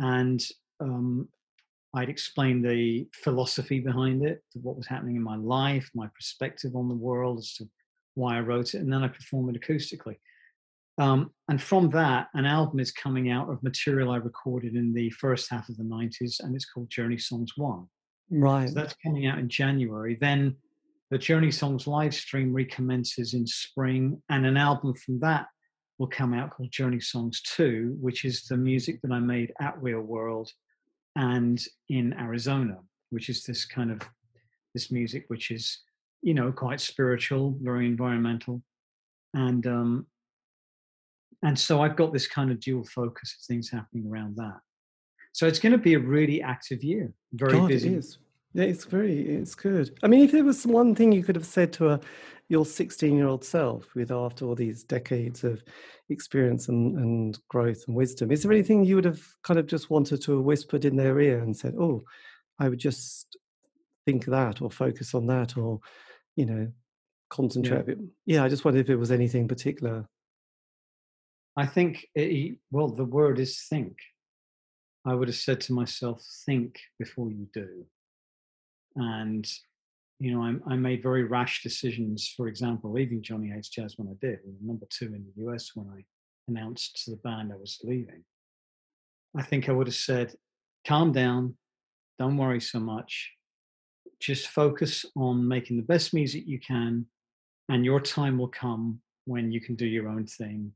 and 0.00 0.44
um, 0.80 1.28
I'd 1.94 2.08
explain 2.08 2.60
the 2.60 3.06
philosophy 3.14 3.80
behind 3.80 4.24
it, 4.24 4.42
what 4.54 4.76
was 4.76 4.86
happening 4.86 5.16
in 5.16 5.22
my 5.22 5.36
life, 5.36 5.88
my 5.94 6.08
perspective 6.14 6.74
on 6.74 6.88
the 6.88 6.94
world 6.94 7.38
as 7.38 7.54
to 7.54 7.68
why 8.14 8.36
I 8.36 8.40
wrote 8.40 8.74
it, 8.74 8.78
and 8.78 8.92
then 8.92 9.02
I 9.02 9.08
perform 9.08 9.48
it 9.48 9.60
acoustically. 9.60 10.16
Um, 10.98 11.30
and 11.48 11.60
from 11.60 11.90
that, 11.90 12.28
an 12.34 12.46
album 12.46 12.78
is 12.78 12.92
coming 12.92 13.30
out 13.30 13.50
of 13.50 13.62
material 13.62 14.12
I 14.12 14.16
recorded 14.16 14.74
in 14.74 14.92
the 14.92 15.10
first 15.10 15.50
half 15.50 15.68
of 15.68 15.76
the 15.76 15.84
90s, 15.84 16.40
and 16.40 16.54
it's 16.54 16.66
called 16.66 16.90
Journey 16.90 17.18
Songs 17.18 17.52
One. 17.56 17.86
Right. 18.30 18.68
So 18.68 18.74
that's 18.74 18.94
coming 19.04 19.26
out 19.26 19.38
in 19.38 19.48
January. 19.48 20.16
Then 20.20 20.56
the 21.10 21.18
Journey 21.18 21.50
Songs 21.50 21.86
live 21.86 22.14
stream 22.14 22.52
recommences 22.52 23.34
in 23.34 23.46
spring, 23.46 24.22
and 24.28 24.46
an 24.46 24.56
album 24.56 24.94
from 24.94 25.20
that 25.20 25.46
will 25.98 26.06
come 26.06 26.34
out 26.34 26.50
called 26.50 26.70
Journey 26.70 27.00
Songs 27.00 27.40
2, 27.42 27.96
which 28.00 28.24
is 28.24 28.44
the 28.44 28.56
music 28.56 29.00
that 29.02 29.12
I 29.12 29.20
made 29.20 29.52
at 29.60 29.80
Real 29.80 30.00
World 30.00 30.50
and 31.16 31.64
in 31.88 32.12
Arizona, 32.14 32.78
which 33.10 33.28
is 33.28 33.44
this 33.44 33.64
kind 33.64 33.90
of 33.90 34.00
this 34.74 34.90
music 34.90 35.24
which 35.28 35.50
is, 35.50 35.78
you 36.22 36.34
know, 36.34 36.50
quite 36.50 36.80
spiritual, 36.80 37.56
very 37.60 37.86
environmental. 37.86 38.62
And 39.34 39.66
um 39.66 40.06
and 41.42 41.58
so 41.58 41.82
I've 41.82 41.96
got 41.96 42.12
this 42.12 42.26
kind 42.26 42.50
of 42.50 42.58
dual 42.58 42.84
focus 42.84 43.36
of 43.38 43.44
things 43.46 43.70
happening 43.70 44.06
around 44.10 44.36
that. 44.36 44.60
So 45.32 45.46
it's 45.46 45.58
going 45.58 45.72
to 45.72 45.78
be 45.78 45.94
a 45.94 45.98
really 45.98 46.40
active 46.40 46.82
year, 46.82 47.12
very 47.32 47.52
God, 47.52 47.68
busy. 47.68 47.88
It 47.88 47.98
is. 47.98 48.18
Yeah, 48.54 48.64
it's 48.64 48.84
very, 48.84 49.20
it's 49.34 49.54
good. 49.56 49.98
I 50.02 50.06
mean, 50.06 50.24
if 50.24 50.30
there 50.32 50.44
was 50.44 50.64
one 50.64 50.94
thing 50.94 51.10
you 51.10 51.24
could 51.24 51.34
have 51.34 51.44
said 51.44 51.72
to 51.74 51.90
a 51.90 52.00
your 52.48 52.64
16 52.64 53.16
year 53.16 53.26
old 53.26 53.44
self 53.44 53.86
with 53.94 54.10
after 54.10 54.44
all 54.44 54.54
these 54.54 54.84
decades 54.84 55.44
of 55.44 55.62
experience 56.08 56.68
and, 56.68 56.96
and 56.98 57.38
growth 57.48 57.82
and 57.86 57.96
wisdom, 57.96 58.30
is 58.30 58.42
there 58.42 58.52
anything 58.52 58.84
you 58.84 58.94
would 58.94 59.04
have 59.04 59.22
kind 59.42 59.58
of 59.58 59.66
just 59.66 59.90
wanted 59.90 60.22
to 60.22 60.36
have 60.36 60.44
whispered 60.44 60.84
in 60.84 60.94
their 60.94 61.18
ear 61.20 61.40
and 61.40 61.56
said, 61.56 61.74
oh, 61.78 62.02
I 62.58 62.68
would 62.68 62.78
just 62.78 63.36
think 64.06 64.26
that 64.26 64.62
or 64.62 64.70
focus 64.70 65.14
on 65.14 65.26
that 65.26 65.56
or, 65.56 65.80
you 66.36 66.46
know, 66.46 66.70
concentrate 67.30 67.88
yeah. 67.88 67.94
Yeah, 68.26 68.44
I 68.44 68.48
just 68.48 68.64
wondered 68.64 68.84
if 68.84 68.90
it 68.90 68.96
was 68.96 69.10
anything 69.10 69.48
particular. 69.48 70.06
I 71.56 71.66
think, 71.66 72.06
it, 72.14 72.58
well, 72.70 72.88
the 72.88 73.04
word 73.04 73.38
is 73.40 73.64
think. 73.68 73.96
I 75.06 75.14
would 75.14 75.28
have 75.28 75.36
said 75.36 75.60
to 75.62 75.72
myself, 75.72 76.24
think 76.46 76.78
before 76.98 77.30
you 77.30 77.48
do. 77.52 77.86
And, 78.96 79.46
you 80.20 80.32
know, 80.32 80.42
I, 80.42 80.72
I 80.72 80.76
made 80.76 81.02
very 81.02 81.24
rash 81.24 81.62
decisions. 81.62 82.32
For 82.36 82.48
example, 82.48 82.92
leaving 82.92 83.22
Johnny 83.22 83.48
Hates 83.48 83.68
Jazz 83.68 83.94
when 83.96 84.08
I 84.08 84.14
did, 84.20 84.40
number 84.60 84.86
two 84.90 85.06
in 85.06 85.24
the 85.24 85.44
US 85.46 85.70
when 85.74 85.88
I 85.88 86.04
announced 86.48 87.04
to 87.04 87.10
the 87.10 87.16
band 87.18 87.52
I 87.52 87.56
was 87.56 87.80
leaving. 87.82 88.24
I 89.36 89.42
think 89.42 89.68
I 89.68 89.72
would 89.72 89.88
have 89.88 89.96
said, 89.96 90.34
calm 90.86 91.12
down, 91.12 91.56
don't 92.18 92.36
worry 92.36 92.60
so 92.60 92.78
much. 92.78 93.32
Just 94.20 94.48
focus 94.48 95.04
on 95.16 95.46
making 95.46 95.76
the 95.76 95.82
best 95.82 96.14
music 96.14 96.44
you 96.46 96.60
can, 96.60 97.06
and 97.68 97.84
your 97.84 98.00
time 98.00 98.38
will 98.38 98.48
come 98.48 99.00
when 99.24 99.50
you 99.50 99.60
can 99.60 99.74
do 99.74 99.86
your 99.86 100.08
own 100.08 100.26
thing 100.26 100.72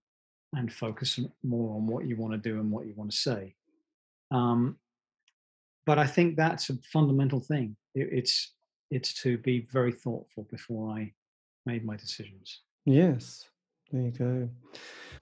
and 0.55 0.73
focus 0.73 1.21
more 1.45 1.77
on 1.77 1.87
what 1.87 2.07
you 2.07 2.17
want 2.17 2.33
to 2.33 2.39
do 2.39 2.59
and 2.59 2.71
what 2.71 2.87
you 2.87 2.95
want 2.97 3.11
to 3.11 3.17
say. 3.17 3.55
Um, 4.31 4.77
but 5.89 5.99
I 5.99 6.07
think 6.07 6.37
that's 6.37 6.69
a 6.69 6.77
fundamental 6.93 7.41
thing. 7.41 7.75
It, 7.95 8.11
it's 8.13 8.53
it's 8.91 9.15
to 9.23 9.39
be 9.39 9.67
very 9.73 9.91
thoughtful 9.91 10.47
before 10.51 10.91
I 10.91 11.15
made 11.65 11.83
my 11.83 11.97
decisions. 11.97 12.61
Yes, 12.85 13.49
there 13.91 14.03
you 14.03 14.11
go. 14.11 14.51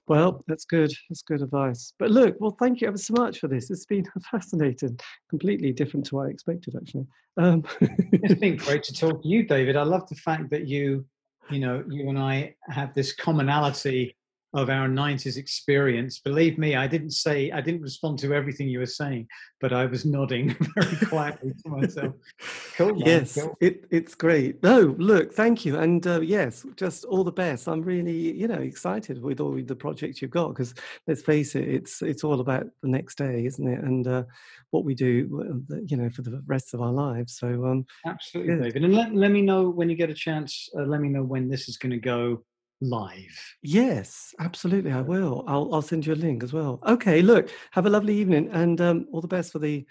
Well, 0.09 0.43
that's 0.45 0.65
good. 0.65 0.91
That's 1.07 1.21
good 1.21 1.41
advice. 1.41 1.93
But 1.97 2.11
look, 2.11 2.35
well, 2.41 2.57
thank 2.59 2.81
you 2.81 2.87
ever 2.89 2.97
so 2.97 3.13
much 3.13 3.39
for 3.39 3.47
this. 3.47 3.71
It's 3.71 3.85
been 3.85 4.05
fascinating, 4.31 4.99
completely 5.29 5.71
different 5.71 6.05
to 6.07 6.15
what 6.15 6.27
I 6.27 6.31
expected, 6.31 6.75
actually. 6.75 7.07
Um. 7.37 7.63
it's 7.79 8.39
been 8.41 8.57
great 8.67 8.83
to 8.83 8.93
talk 8.93 9.23
to 9.23 9.27
you, 9.27 9.43
David. 9.43 9.77
I 9.77 9.83
love 9.83 10.09
the 10.09 10.15
fact 10.15 10.49
that 10.49 10.67
you, 10.67 11.05
you 11.49 11.59
know, 11.59 11.81
you 11.89 12.09
and 12.09 12.19
I 12.19 12.55
have 12.67 12.93
this 12.93 13.13
commonality 13.13 14.16
of 14.53 14.69
our 14.69 14.87
90s 14.87 15.37
experience. 15.37 16.19
Believe 16.19 16.57
me, 16.57 16.75
I 16.75 16.87
didn't 16.87 17.11
say, 17.11 17.51
I 17.51 17.61
didn't 17.61 17.81
respond 17.81 18.19
to 18.19 18.33
everything 18.33 18.69
you 18.69 18.79
were 18.79 18.85
saying, 18.85 19.27
but 19.59 19.73
I 19.73 19.85
was 19.85 20.05
nodding 20.05 20.55
very 20.75 20.95
quietly 21.05 21.53
to 21.63 21.69
myself. 21.69 22.15
Cool. 22.75 22.95
Man. 22.95 23.05
Yes, 23.05 23.35
cool. 23.35 23.57
It, 23.59 23.85
it's 23.91 24.15
great. 24.15 24.63
No, 24.63 24.95
look, 24.97 25.33
thank 25.33 25.65
you. 25.65 25.77
And 25.77 26.05
uh, 26.07 26.21
yes, 26.21 26.65
just 26.77 27.03
all 27.05 27.23
the 27.23 27.31
best. 27.31 27.67
I'm 27.67 27.81
really, 27.81 28.31
you 28.37 28.47
know, 28.47 28.61
excited 28.61 29.21
with 29.21 29.41
all 29.41 29.61
the 29.61 29.75
projects 29.75 30.21
you've 30.21 30.31
got 30.31 30.49
because 30.49 30.73
let's 31.07 31.21
face 31.21 31.55
it, 31.55 31.67
it's 31.67 32.01
it's 32.01 32.23
all 32.23 32.39
about 32.39 32.67
the 32.81 32.89
next 32.89 33.17
day, 33.17 33.45
isn't 33.45 33.67
it? 33.67 33.83
And 33.83 34.07
uh, 34.07 34.23
what 34.71 34.85
we 34.85 34.95
do, 34.95 35.65
you 35.85 35.97
know, 35.97 36.09
for 36.09 36.21
the 36.21 36.41
rest 36.45 36.73
of 36.73 36.81
our 36.81 36.91
lives. 36.91 37.37
So, 37.37 37.65
um, 37.65 37.85
absolutely, 38.05 38.55
yeah. 38.55 38.61
David. 38.63 38.83
And 38.85 38.95
let, 38.95 39.13
let 39.13 39.31
me 39.31 39.41
know 39.41 39.69
when 39.69 39.89
you 39.89 39.95
get 39.95 40.09
a 40.09 40.13
chance, 40.13 40.69
uh, 40.77 40.83
let 40.83 41.01
me 41.01 41.09
know 41.09 41.23
when 41.23 41.49
this 41.49 41.67
is 41.67 41.77
going 41.77 41.91
to 41.91 41.99
go 41.99 42.43
live. 42.81 43.55
Yes, 43.61 44.33
absolutely. 44.39 44.91
I 44.91 45.01
will. 45.01 45.43
I'll 45.47 45.73
I'll 45.73 45.81
send 45.81 46.05
you 46.05 46.13
a 46.13 46.15
link 46.15 46.43
as 46.43 46.53
well. 46.53 46.79
Okay, 46.87 47.21
look, 47.21 47.49
have 47.71 47.85
a 47.85 47.89
lovely 47.89 48.15
evening 48.15 48.49
and 48.51 48.79
um, 48.81 49.07
all 49.11 49.21
the 49.21 49.27
best 49.27 49.51
for 49.51 49.59
the 49.59 49.85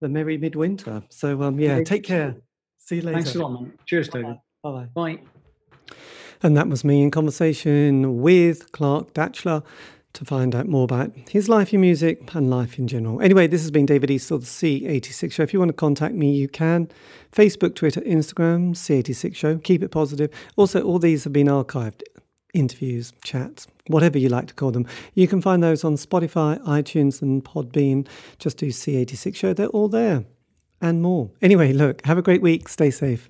the 0.00 0.08
merry 0.08 0.36
midwinter. 0.36 1.02
So 1.10 1.42
um, 1.42 1.58
yeah, 1.58 1.82
take 1.82 2.04
care. 2.04 2.36
See 2.78 2.96
you 2.96 3.02
later. 3.02 3.16
Thanks 3.16 3.34
a 3.34 3.38
lot, 3.38 3.60
man. 3.60 3.72
Cheers, 3.86 4.08
David. 4.08 4.36
Bye-bye. 4.62 4.88
Bye. 4.94 5.20
And 6.42 6.54
that 6.56 6.68
was 6.68 6.84
me 6.84 7.02
in 7.02 7.10
conversation 7.10 8.20
with 8.20 8.70
Clark 8.72 9.14
Datchler 9.14 9.64
to 10.12 10.24
find 10.24 10.54
out 10.54 10.68
more 10.68 10.84
about 10.84 11.12
his 11.30 11.48
life 11.48 11.72
in 11.72 11.80
music 11.80 12.34
and 12.34 12.50
life 12.50 12.78
in 12.78 12.86
general. 12.86 13.20
Anyway, 13.20 13.46
this 13.46 13.62
has 13.62 13.70
been 13.70 13.86
David 13.86 14.10
Eastaugh, 14.10 14.40
the 14.40 14.46
C86 14.86 15.32
Show. 15.32 15.42
If 15.42 15.52
you 15.52 15.58
want 15.58 15.70
to 15.70 15.74
contact 15.74 16.14
me, 16.14 16.32
you 16.32 16.48
can. 16.48 16.88
Facebook, 17.32 17.74
Twitter, 17.74 18.00
Instagram, 18.02 18.74
C86 18.74 19.34
Show. 19.34 19.58
Keep 19.58 19.82
it 19.82 19.90
positive. 19.90 20.30
Also, 20.56 20.82
all 20.82 20.98
these 20.98 21.24
have 21.24 21.32
been 21.32 21.48
archived 21.48 22.02
interviews, 22.54 23.12
chats, 23.22 23.66
whatever 23.88 24.18
you 24.18 24.28
like 24.28 24.46
to 24.46 24.54
call 24.54 24.70
them. 24.70 24.86
You 25.14 25.28
can 25.28 25.42
find 25.42 25.62
those 25.62 25.84
on 25.84 25.96
Spotify, 25.96 26.58
iTunes, 26.64 27.20
and 27.20 27.44
Podbean. 27.44 28.06
Just 28.38 28.56
do 28.56 28.68
C86 28.68 29.34
Show, 29.34 29.52
they're 29.52 29.66
all 29.68 29.88
there 29.88 30.24
and 30.80 31.02
more. 31.02 31.30
Anyway, 31.42 31.72
look, 31.72 32.04
have 32.04 32.18
a 32.18 32.22
great 32.22 32.42
week. 32.42 32.68
Stay 32.68 32.90
safe. 32.90 33.28